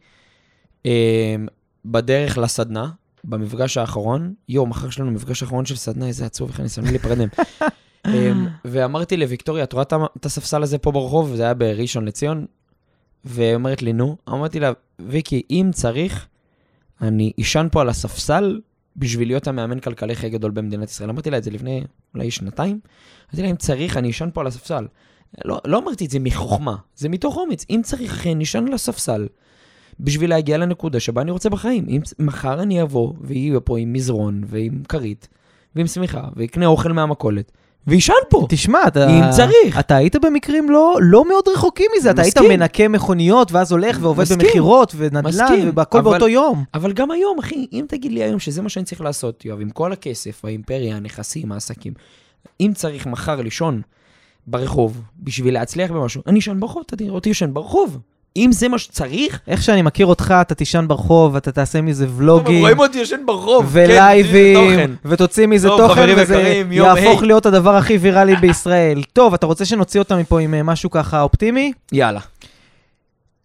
אה, 0.86 1.36
בדרך 1.84 2.38
לסדנה, 2.38 2.88
במפגש 3.24 3.76
האחרון. 3.76 4.34
יואו, 4.48 4.66
מחר 4.66 4.88
יש 4.88 5.00
לנו 5.00 5.10
מפגש 5.10 5.42
אחרון 5.42 5.66
של 5.66 5.76
סדנה, 5.76 6.06
איזה 6.06 6.26
עצוב, 6.26 6.48
איך 6.50 6.60
אני 6.60 6.68
שם 6.68 6.84
לי 6.84 6.90
להיפרד 6.90 7.18
מהם. 7.18 7.28
אה, 8.06 8.32
ואמרתי 8.64 9.16
לוויקטוריה, 9.16 9.64
את 9.64 9.72
רואה 9.72 9.84
את 10.16 10.26
הספסל 10.26 10.62
הזה 10.62 10.78
פה 10.78 10.92
ברחוב? 10.92 11.34
זה 11.36 11.42
היה 11.42 11.54
בראשון 11.54 12.04
לציון. 12.04 12.46
והיא 13.24 13.54
אומרת 13.54 13.82
לי, 13.82 13.92
נו. 13.92 14.16
אמרתי 14.28 14.60
לה, 14.60 14.72
ויקי, 14.98 15.42
אם 15.50 15.70
צריך, 15.72 16.26
אני 17.00 17.32
אשן 17.40 17.66
פה 17.72 17.80
על 17.80 17.88
הספסל 17.88 18.60
בשביל 18.96 19.28
להיות 19.28 19.46
המאמן 19.46 19.80
כלכלי 19.80 20.12
הכי 20.12 20.30
גדול 20.30 20.50
במדינת 20.50 20.88
ישראל. 20.88 21.10
אמרתי 21.10 21.30
לה 21.30 21.38
את 21.38 21.44
זה 21.44 21.50
לפני 21.50 21.84
אולי 22.14 22.30
שנתיים. 22.30 22.80
אמרתי 23.24 23.42
לה, 23.42 23.50
אם 23.50 23.56
צריך, 23.56 23.96
אני 23.96 24.10
אשן 24.10 24.28
פה 24.34 24.40
על 24.40 24.46
הספסל. 24.46 24.86
לא, 25.44 25.60
לא 25.64 25.78
אמרתי 25.78 26.04
את 26.04 26.10
זה 26.10 26.18
מחוכמה, 26.18 26.76
זה 26.96 27.08
מתוך 27.08 27.36
אומץ. 27.36 27.66
אם 27.70 27.80
צריך, 27.84 28.12
אחי, 28.12 28.32
אני 28.32 28.44
אשן 28.44 28.66
על 28.66 28.72
הספסל 28.72 29.26
בשביל 30.00 30.30
להגיע 30.30 30.58
לנקודה 30.58 31.00
שבה 31.00 31.22
אני 31.22 31.30
רוצה 31.30 31.50
בחיים. 31.50 31.86
אם 31.88 32.00
מחר 32.18 32.62
אני 32.62 32.82
אבוא 32.82 33.12
ויהיה 33.20 33.60
פה 33.60 33.78
עם 33.78 33.92
מזרון 33.92 34.44
ועם 34.46 34.82
כרית 34.88 35.28
ועם 35.76 35.86
שמיכה 35.86 36.28
ויקנה 36.36 36.66
אוכל 36.66 36.92
מהמכולת 36.92 37.52
וישן 37.86 38.12
פה. 38.28 38.46
תשמע, 38.48 38.78
אתה... 38.86 39.10
אם 39.10 39.22
צריך. 39.36 39.78
אתה 39.78 39.96
היית 39.96 40.16
במקרים 40.16 40.70
לא, 40.70 40.96
לא 41.02 41.28
מאוד 41.28 41.44
רחוקים 41.48 41.90
מזה, 41.98 42.10
אתה 42.10 42.22
היית 42.22 42.38
מסכים. 42.38 42.50
מנקה 42.60 42.88
מכוניות, 42.88 43.52
ואז 43.52 43.72
הולך 43.72 43.98
ועובד 44.00 44.22
מסכים. 44.22 44.38
במכירות 44.38 44.92
ונדל"ן, 44.96 45.26
מסכים, 45.28 45.70
והכל 45.74 45.98
אבל- 45.98 46.10
באותו 46.10 46.28
יום. 46.28 46.64
אבל 46.74 46.92
גם 46.92 47.10
היום, 47.10 47.38
אחי, 47.38 47.66
אם 47.72 47.84
תגיד 47.88 48.12
לי 48.12 48.22
היום 48.22 48.38
שזה 48.38 48.62
מה 48.62 48.68
שאני 48.68 48.84
צריך 48.84 49.00
לעשות, 49.00 49.44
יואב, 49.44 49.60
עם 49.60 49.70
כל 49.70 49.92
הכסף, 49.92 50.44
האימפריה, 50.44 50.96
הנכסים, 50.96 51.52
העסקים, 51.52 51.92
אם 52.60 52.72
צריך 52.74 53.06
מחר 53.06 53.40
לישון 53.40 53.82
ברחוב 54.46 55.02
בשביל 55.22 55.54
להצליח 55.54 55.90
במשהו, 55.90 56.22
אני 56.26 56.38
אשן 56.38 56.60
ברחוב, 56.60 56.82
אתה 56.86 56.96
תראה 56.96 57.10
אותי 57.10 57.30
ישן 57.30 57.54
ברחוב. 57.54 57.98
אם 58.36 58.52
זה 58.52 58.68
מה 58.68 58.78
שצריך, 58.78 59.40
איך 59.48 59.62
שאני 59.62 59.82
מכיר 59.82 60.06
אותך, 60.06 60.34
אתה 60.40 60.54
תישן 60.54 60.84
ברחוב, 60.88 61.36
אתה 61.36 61.52
תעשה 61.52 61.80
מזה 61.80 62.06
ולוגים. 62.16 62.60
רואים 62.60 62.78
אותי 62.78 62.98
ישן 62.98 63.26
ברחוב. 63.26 63.66
ולייבים, 63.68 64.76
כן, 64.76 64.90
ותוציא 65.04 65.46
מזה 65.46 65.68
תוכן, 65.68 66.14
וזה 66.16 66.62
יהפוך. 66.70 67.22
להיות 67.22 67.46
הדבר 67.46 67.76
הכי 67.76 67.96
ויראלי 67.96 68.36
בישראל. 68.36 69.02
טוב, 69.12 69.34
אתה 69.34 69.46
רוצה 69.46 69.64
שנוציא 69.64 70.00
אותה 70.00 70.16
מפה 70.16 70.40
עם 70.40 70.54
אה, 70.54 70.62
משהו 70.62 70.90
ככה 70.90 71.20
אופטימי? 71.20 71.72
יאללה. 71.92 72.20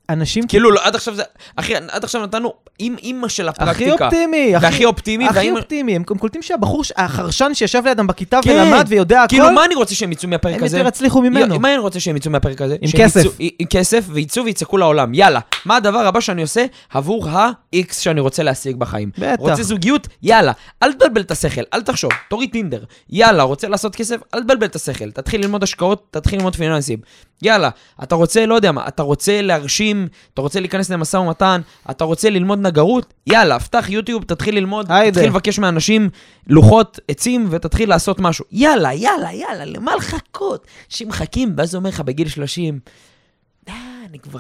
אנשים 0.09 0.47
כאילו, 0.47 0.71
לא, 0.71 0.79
עד 0.83 0.95
עכשיו 0.95 1.15
זה... 1.15 1.23
אחי, 1.55 1.73
עד 1.75 2.03
עכשיו 2.03 2.23
נתנו 2.23 2.53
עם 2.79 2.95
אימא 3.03 3.27
של 3.27 3.47
הפרקטיקה. 3.49 3.71
הכי 3.95 4.03
אופטימי, 4.03 4.55
הכי- 4.55 4.65
והכי 4.65 4.85
אופטימי, 4.85 5.27
הכי. 5.27 5.51
אופטימי, 5.51 5.95
הם 5.95 6.03
הם 6.09 6.17
קולטים 6.17 6.41
שהבחור, 6.41 6.83
החרשן 6.97 7.51
שישב 7.53 7.81
לידם 7.85 8.07
בכיתה 8.07 8.39
כן. 8.43 8.51
ולמד 8.51 8.85
ויודע 8.87 9.23
הכל, 9.23 9.29
כאילו, 9.35 9.51
מה 9.51 9.65
אני 9.65 9.75
רוצה 9.75 9.95
שהם 9.95 10.11
יצאו 10.11 10.29
מהפרק 10.29 10.55
הם 10.57 10.63
הזה? 10.63 10.77
יותר 10.77 10.87
יצליחו 10.87 11.21
ממנו. 11.21 11.59
מה 11.59 11.69
אני 11.69 11.77
רוצה 11.77 11.99
שהם 11.99 12.15
יצאו 12.17 12.31
מהפרק 12.31 12.61
הזה? 12.61 12.75
עם 12.81 12.89
כסף. 12.97 13.19
יצאו- 13.19 13.31
עם 13.59 13.67
כסף, 13.69 14.05
ויצאו 14.07 14.45
ויצעקו 14.45 14.77
לעולם. 14.77 15.13
יאללה, 15.13 15.39
מה 15.65 15.75
הדבר 15.75 15.99
הבא 16.07 16.19
שאני 16.19 16.41
עושה 16.41 16.65
עבור 16.93 17.29
ה-X 17.29 17.93
שאני 17.93 18.19
רוצה 18.19 18.43
להשיג 18.43 18.75
בחיים? 18.75 19.09
בטח. 19.17 19.39
רוצה 19.39 19.63
זוגיות? 19.63 20.07
יאללה. 20.23 20.51
אל 20.83 20.93
תבלבל 20.93 21.21
את 21.21 21.31
השכל, 21.31 21.61
אל 21.73 21.81
תחשוב, 21.81 22.11
תוריד 22.29 22.49
טינדר. 22.51 22.83
יאללה, 23.09 23.43
רוצה 23.43 23.67
לעשות 23.67 23.95
כסף? 23.95 24.17
אל 24.33 24.43
תבלבל 24.43 24.67
את 24.67 24.75
השכל. 24.75 25.11
תתחיל 25.11 25.41
ללמוד 25.41 25.63
השקעות, 25.63 26.07
תתחיל 26.11 26.37
ללמוד 26.39 26.55
פיננסים. 26.55 26.97
יאללה, 27.41 27.69
אתה 28.03 28.15
רוצה, 28.15 28.45
לא 28.45 28.55
יודע 28.55 28.71
מה, 28.71 28.87
אתה 28.87 29.03
רוצה 29.03 29.41
להרשים, 29.41 30.07
אתה 30.33 30.41
רוצה 30.41 30.59
להיכנס 30.59 30.89
למשא 30.89 31.17
ומתן, 31.17 31.61
אתה 31.89 32.03
רוצה 32.03 32.29
ללמוד 32.29 32.59
נגרות? 32.59 33.13
יאללה, 33.27 33.59
פתח 33.59 33.85
יוטיוב, 33.89 34.23
תתחיל 34.23 34.55
ללמוד, 34.55 34.85
היידה. 34.89 35.11
תתחיל 35.11 35.29
לבקש 35.29 35.59
מאנשים 35.59 36.09
לוחות 36.47 36.99
עצים 37.07 37.47
ותתחיל 37.49 37.89
לעשות 37.89 38.19
משהו. 38.19 38.45
יאללה, 38.51 38.93
יאללה, 38.93 39.33
יאללה, 39.33 39.65
למה 39.65 39.95
לחכות? 39.95 40.67
אנשים 40.89 41.07
מחכים, 41.07 41.53
ואז 41.57 41.75
אומר 41.75 41.89
לך 41.89 42.01
בגיל 42.01 42.27
30, 42.27 42.79
אה, 43.69 43.73
אני 44.09 44.19
כבר 44.19 44.39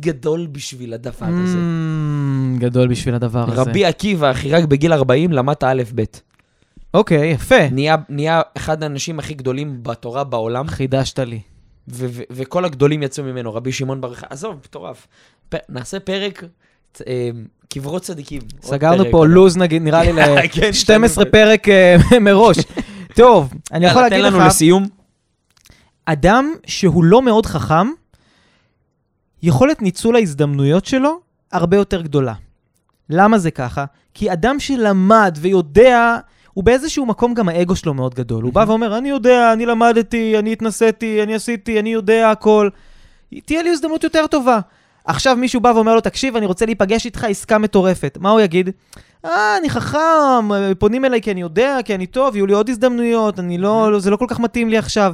גדול 0.00 0.46
בשביל 0.46 0.94
הדבר 0.94 1.26
הזה. 1.26 1.58
Mm, 1.58 2.60
גדול 2.60 2.88
בשביל 2.88 3.14
הדבר 3.14 3.52
הזה. 3.52 3.62
רבי 3.62 3.84
עקיבא, 3.84 4.30
אחי, 4.30 4.50
רק 4.50 4.64
בגיל 4.64 4.92
40 4.92 5.32
למדת 5.32 5.64
א' 5.64 5.82
ב'. 5.94 6.04
אוקיי, 6.94 7.30
יפה. 7.30 7.68
נהיה, 7.72 7.96
נהיה 8.08 8.42
אחד 8.56 8.82
האנשים 8.82 9.18
הכי 9.18 9.34
גדולים 9.34 9.82
בתורה 9.82 10.24
בעולם, 10.24 10.68
חידשת 10.68 11.18
לי. 11.18 11.40
ו- 11.88 12.06
ו- 12.10 12.22
וכל 12.30 12.64
הגדולים 12.64 13.02
יצאו 13.02 13.24
ממנו, 13.24 13.54
רבי 13.54 13.72
שמעון 13.72 14.00
בר 14.00 14.08
יוחאי, 14.08 14.28
עזוב, 14.30 14.54
מטורף. 14.64 15.06
פ- 15.48 15.54
נעשה 15.68 16.00
פרק 16.00 16.44
אה, 17.06 17.30
קברות 17.68 18.02
צדיקים. 18.02 18.42
סגרנו 18.62 19.04
פה 19.10 19.18
אבל- 19.18 19.28
לוז 19.28 19.56
נגיד, 19.56 19.82
נראה 19.82 20.02
לי 20.04 20.12
כן, 20.48 20.68
ל-12 20.68 21.08
שאני- 21.08 21.30
פרק 21.30 21.68
אה, 21.68 21.96
מראש. 22.20 22.56
טוב, 23.14 23.52
אני 23.72 23.86
יכול 23.86 24.02
להגיד 24.02 24.18
תן 24.18 24.24
לנו 24.24 24.38
לך, 24.38 24.46
לסיום. 24.46 24.86
אדם 26.04 26.52
שהוא 26.66 27.04
לא 27.04 27.22
מאוד 27.22 27.46
חכם, 27.46 27.86
יכולת 29.42 29.82
ניצול 29.82 30.16
ההזדמנויות 30.16 30.84
שלו 30.86 31.20
הרבה 31.52 31.76
יותר 31.76 32.02
גדולה. 32.02 32.34
למה 33.10 33.38
זה 33.38 33.50
ככה? 33.50 33.84
כי 34.14 34.32
אדם 34.32 34.60
שלמד 34.60 35.38
ויודע, 35.40 36.16
הוא 36.52 36.64
באיזשהו 36.64 37.06
מקום 37.06 37.34
גם 37.34 37.48
האגו 37.48 37.76
שלו 37.76 37.94
מאוד 37.94 38.14
גדול. 38.14 38.44
הוא 38.44 38.52
בא 38.52 38.64
ואומר, 38.68 38.98
אני 38.98 39.08
יודע, 39.08 39.52
אני 39.52 39.66
למדתי, 39.66 40.38
אני 40.38 40.52
התנסיתי, 40.52 41.22
אני 41.22 41.34
עשיתי, 41.34 41.80
אני 41.80 41.92
יודע 41.92 42.30
הכל. 42.30 42.68
תהיה 43.44 43.62
לי 43.62 43.70
הזדמנות 43.70 44.04
יותר 44.04 44.26
טובה. 44.26 44.60
עכשיו 45.04 45.36
מישהו 45.36 45.60
בא 45.60 45.68
ואומר 45.74 45.94
לו, 45.94 46.00
תקשיב, 46.00 46.36
אני 46.36 46.46
רוצה 46.46 46.66
להיפגש 46.66 47.04
איתך, 47.04 47.24
עסקה 47.24 47.58
מטורפת. 47.58 48.18
מה 48.20 48.30
הוא 48.30 48.40
יגיד? 48.40 48.70
אה, 49.24 49.56
אני 49.56 49.70
חכם, 49.70 50.48
פונים 50.78 51.04
אליי 51.04 51.22
כי 51.22 51.30
אני 51.30 51.40
יודע, 51.40 51.76
כי 51.84 51.94
אני 51.94 52.06
טוב, 52.06 52.36
יהיו 52.36 52.46
לי 52.46 52.52
עוד 52.52 52.68
הזדמנויות, 52.68 53.38
אני 53.38 53.58
לא, 53.58 53.90
זה 53.98 54.10
לא 54.10 54.16
כל 54.16 54.26
כך 54.28 54.40
מתאים 54.40 54.68
לי 54.68 54.78
עכשיו. 54.78 55.12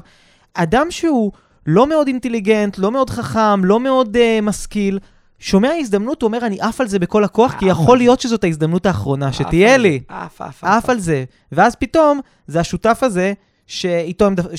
אדם 0.55 0.87
שהוא 0.91 1.33
לא 1.67 1.87
מאוד 1.87 2.07
אינטליגנט, 2.07 2.79
לא 2.79 2.93
מאוד 2.93 3.11
חכם, 3.11 3.65
לא 3.65 3.81
מאוד 3.81 4.17
אה, 4.17 4.43
משכיל, 4.43 4.99
שומע 5.39 5.71
הזדמנות, 5.81 6.23
הוא 6.23 6.29
אומר, 6.29 6.47
אני 6.47 6.61
עף 6.61 6.81
על 6.81 6.89
זה 6.89 6.99
בכל 6.99 7.25
הכוח, 7.25 7.53
כי 7.53 7.65
עף 7.65 7.71
יכול 7.71 7.99
זה. 7.99 8.05
להיות 8.05 8.21
שזאת 8.21 8.45
ההזדמנות 8.45 8.87
האחרונה, 8.87 9.29
עף 9.29 9.35
שתהיה 9.35 9.77
לי. 9.77 10.01
זה. 10.09 10.15
עף, 10.15 10.41
עף, 10.41 10.65
עף 10.65 10.91
על 10.91 10.99
זה. 10.99 11.25
ואז 11.53 11.75
פתאום, 11.77 12.21
זה 12.47 12.61
השותף 12.61 12.99
הזה, 13.03 13.33
שאיתו, 13.67 14.27
הם 14.27 14.35
דפ- 14.35 14.57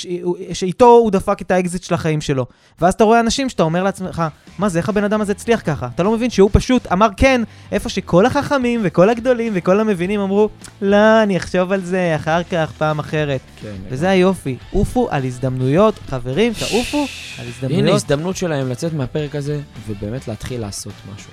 שאיתו 0.53 0.85
הוא 0.85 1.11
דפק 1.11 1.41
את 1.41 1.51
האקזיט 1.51 1.83
של 1.83 1.93
החיים 1.93 2.21
שלו. 2.21 2.45
ואז 2.81 2.93
אתה 2.93 3.03
רואה 3.03 3.19
אנשים 3.19 3.49
שאתה 3.49 3.63
אומר 3.63 3.83
לעצמך, 3.83 4.23
מה 4.59 4.69
זה, 4.69 4.79
איך 4.79 4.89
הבן 4.89 5.03
אדם 5.03 5.21
הזה 5.21 5.31
הצליח 5.31 5.61
ככה? 5.65 5.87
אתה 5.95 6.03
לא 6.03 6.11
מבין 6.11 6.29
שהוא 6.29 6.49
פשוט 6.53 6.91
אמר 6.91 7.07
כן, 7.17 7.41
איפה 7.71 7.89
שכל 7.89 8.25
החכמים 8.25 8.79
וכל 8.83 9.09
הגדולים 9.09 9.53
וכל 9.55 9.79
המבינים 9.79 10.19
אמרו, 10.19 10.49
לא, 10.81 11.23
אני 11.23 11.37
אחשוב 11.37 11.71
על 11.71 11.81
זה 11.81 12.13
אחר 12.15 12.43
כך, 12.43 12.71
פעם 12.77 12.99
אחרת. 12.99 13.41
כן, 13.61 13.73
וזה 13.89 14.09
היופי, 14.09 14.57
עופו 14.71 15.07
על 15.11 15.23
הזדמנויות, 15.25 15.99
חברים, 16.07 16.53
תעופו 16.53 16.97
על 16.97 17.05
הנה 17.45 17.49
הזדמנויות. 17.49 17.95
הזדמנות 17.95 18.37
שלהם 18.37 18.69
לצאת 18.69 18.93
מהפרק 18.93 19.35
הזה, 19.35 19.59
ובאמת 19.87 20.27
להתחיל 20.27 20.61
לעשות 20.61 20.93
משהו. 21.15 21.31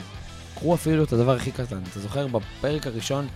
קחו 0.54 0.74
אפילו 0.74 1.04
את 1.04 1.12
הדבר 1.12 1.36
הכי 1.36 1.50
קטן. 1.50 1.78
אתה 1.90 2.00
זוכר, 2.00 2.26
בפרק 2.26 2.86
הראשון, 2.86 3.26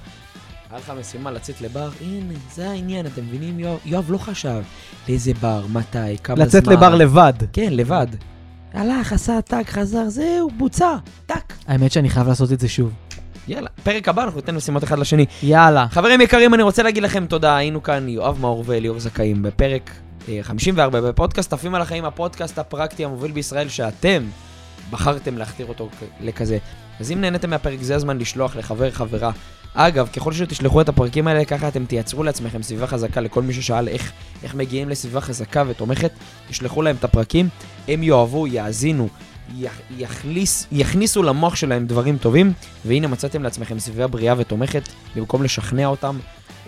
היה 0.70 0.78
לך 0.78 0.92
משימה 1.00 1.30
לצאת 1.30 1.60
לבר, 1.60 1.90
הנה, 2.00 2.34
זה 2.54 2.70
העניין, 2.70 3.06
אתם 3.06 3.22
מבינים? 3.22 3.60
יואב, 3.60 3.78
יואב 3.84 4.10
לא 4.10 4.18
חשב 4.18 4.62
לאיזה 5.08 5.32
בר, 5.40 5.66
מתי, 5.72 5.98
כמה 6.22 6.36
זמן. 6.36 6.46
לצאת 6.46 6.66
לבר 6.66 6.94
לבד. 6.94 7.32
כן, 7.52 7.68
לבד. 7.72 8.06
הלך, 8.74 9.12
עשה 9.12 9.40
טאק, 9.40 9.70
חזר, 9.70 10.08
זהו, 10.08 10.50
בוצע, 10.56 10.96
טאק. 11.26 11.52
האמת 11.66 11.92
שאני 11.92 12.10
חייב 12.10 12.28
לעשות 12.28 12.52
את 12.52 12.60
זה 12.60 12.68
שוב. 12.68 12.92
יאללה, 13.48 13.68
פרק 13.82 14.08
הבא 14.08 14.24
אנחנו 14.24 14.36
ניתן 14.40 14.54
משימות 14.54 14.84
אחד 14.84 14.98
לשני. 14.98 15.26
יאללה. 15.42 15.86
חברים 15.90 16.20
יקרים, 16.20 16.54
אני 16.54 16.62
רוצה 16.62 16.82
להגיד 16.82 17.02
לכם 17.02 17.26
תודה, 17.26 17.56
היינו 17.56 17.82
כאן 17.82 18.08
יואב 18.08 18.40
מאור 18.40 18.64
וליאור 18.66 19.00
זכאים 19.00 19.42
בפרק 19.42 19.90
אה, 20.28 20.38
54 20.42 21.00
בפודקאסט 21.00 21.52
עפים 21.52 21.74
על 21.74 21.82
החיים, 21.82 22.04
הפודקאסט 22.04 22.58
הפרקטי 22.58 23.04
המוביל 23.04 23.32
בישראל 23.32 23.68
שאתם 23.68 24.22
בחרתם 24.90 25.38
להכתיר 25.38 25.66
אותו 25.66 25.88
לכזה. 26.20 26.58
אז 27.00 27.12
אם 27.12 27.20
נהניתם 27.20 27.50
מהפרק, 27.50 27.78
זה 27.82 27.96
הזמן 27.96 28.18
לשלוח 28.18 28.56
לחבר, 28.56 28.90
חברה. 28.90 29.30
אגב, 29.74 30.08
ככל 30.16 30.32
שתשלחו 30.32 30.80
את 30.80 30.88
הפרקים 30.88 31.26
האלה, 31.26 31.44
ככה 31.44 31.68
אתם 31.68 31.84
תייצרו 31.84 32.22
לעצמכם 32.22 32.62
סביבה 32.62 32.86
חזקה 32.86 33.20
לכל 33.20 33.42
מי 33.42 33.52
ששאל 33.52 33.88
איך, 33.88 34.12
איך 34.42 34.54
מגיעים 34.54 34.88
לסביבה 34.88 35.20
חזקה 35.20 35.62
ותומכת, 35.66 36.12
תשלחו 36.48 36.82
להם 36.82 36.96
את 36.96 37.04
הפרקים, 37.04 37.48
הם 37.88 38.02
יאהבו, 38.02 38.46
יאזינו, 38.46 39.08
יכניס, 39.96 40.66
יכניסו 40.72 41.22
למוח 41.22 41.56
שלהם 41.56 41.86
דברים 41.86 42.18
טובים, 42.18 42.52
והנה 42.84 43.06
מצאתם 43.06 43.42
לעצמכם 43.42 43.78
סביבה 43.78 44.06
בריאה 44.06 44.34
ותומכת, 44.38 44.88
במקום 45.16 45.42
לשכנע 45.42 45.86
אותם 45.86 46.18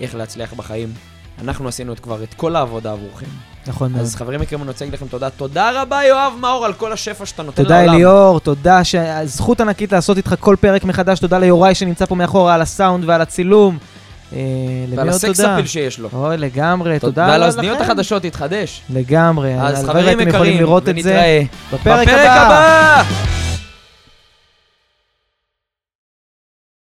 איך 0.01 0.14
להצליח 0.14 0.55
בחיים. 0.55 0.92
אנחנו 1.38 1.68
עשינו 1.68 1.92
את 1.92 2.01
כבר 2.01 2.22
את 2.22 2.34
כל 2.34 2.57
העבודה 2.57 2.92
עבורכם. 2.92 3.49
נכון 3.66 3.92
מאוד. 3.92 4.02
אז 4.02 4.16
חברים 4.16 4.42
יקרים, 4.42 4.61
אני 4.62 4.68
רוצה 4.68 4.84
להגיד 4.84 4.94
לכם 5.00 5.06
תודה. 5.11 5.30
תודה 5.30 5.82
רבה, 5.82 6.00
יואב 6.04 6.32
מאור, 6.40 6.64
על 6.66 6.72
כל 6.72 6.92
השפע 6.92 7.26
שאתה 7.26 7.42
נותן 7.42 7.62
תודה 7.62 7.78
לעולם. 7.78 7.94
אליאור, 7.94 8.40
תודה, 8.40 8.84
ש- 8.84 8.94
זכות 9.24 9.61
ענקית 9.61 9.92
לעשות 9.92 10.16
איתך 10.16 10.34
כל 10.40 10.56
פרק 10.61 10.84
מחדש, 10.84 11.18
תודה 11.18 11.38
ליוראי 11.38 11.74
שנמצא 11.74 12.06
פה 12.06 12.14
מאחורה 12.14 12.54
על 12.54 12.62
הסאונד 12.62 13.04
ועל 13.06 13.20
הצילום. 13.20 13.78
אה, 14.32 14.38
ועל 14.96 15.08
הסקס 15.08 15.36
תודה? 15.40 15.54
אפיל 15.54 15.66
שיש 15.66 15.98
לו. 15.98 16.08
אוי, 16.12 16.36
לגמרי, 16.36 16.98
תודה 16.98 17.11
תודה 17.12 17.22
ועל 17.22 17.36
לכם. 17.36 17.42
האוזניות 17.42 17.80
החדשות, 17.80 18.22
תתחדש. 18.22 18.80
לגמרי, 18.90 19.54
אז 19.61 19.84
חברים 19.86 20.20
יקרים, 20.20 20.68
ונתראה 20.72 21.42
בפרק. 21.72 22.08
הבא! 22.08 23.39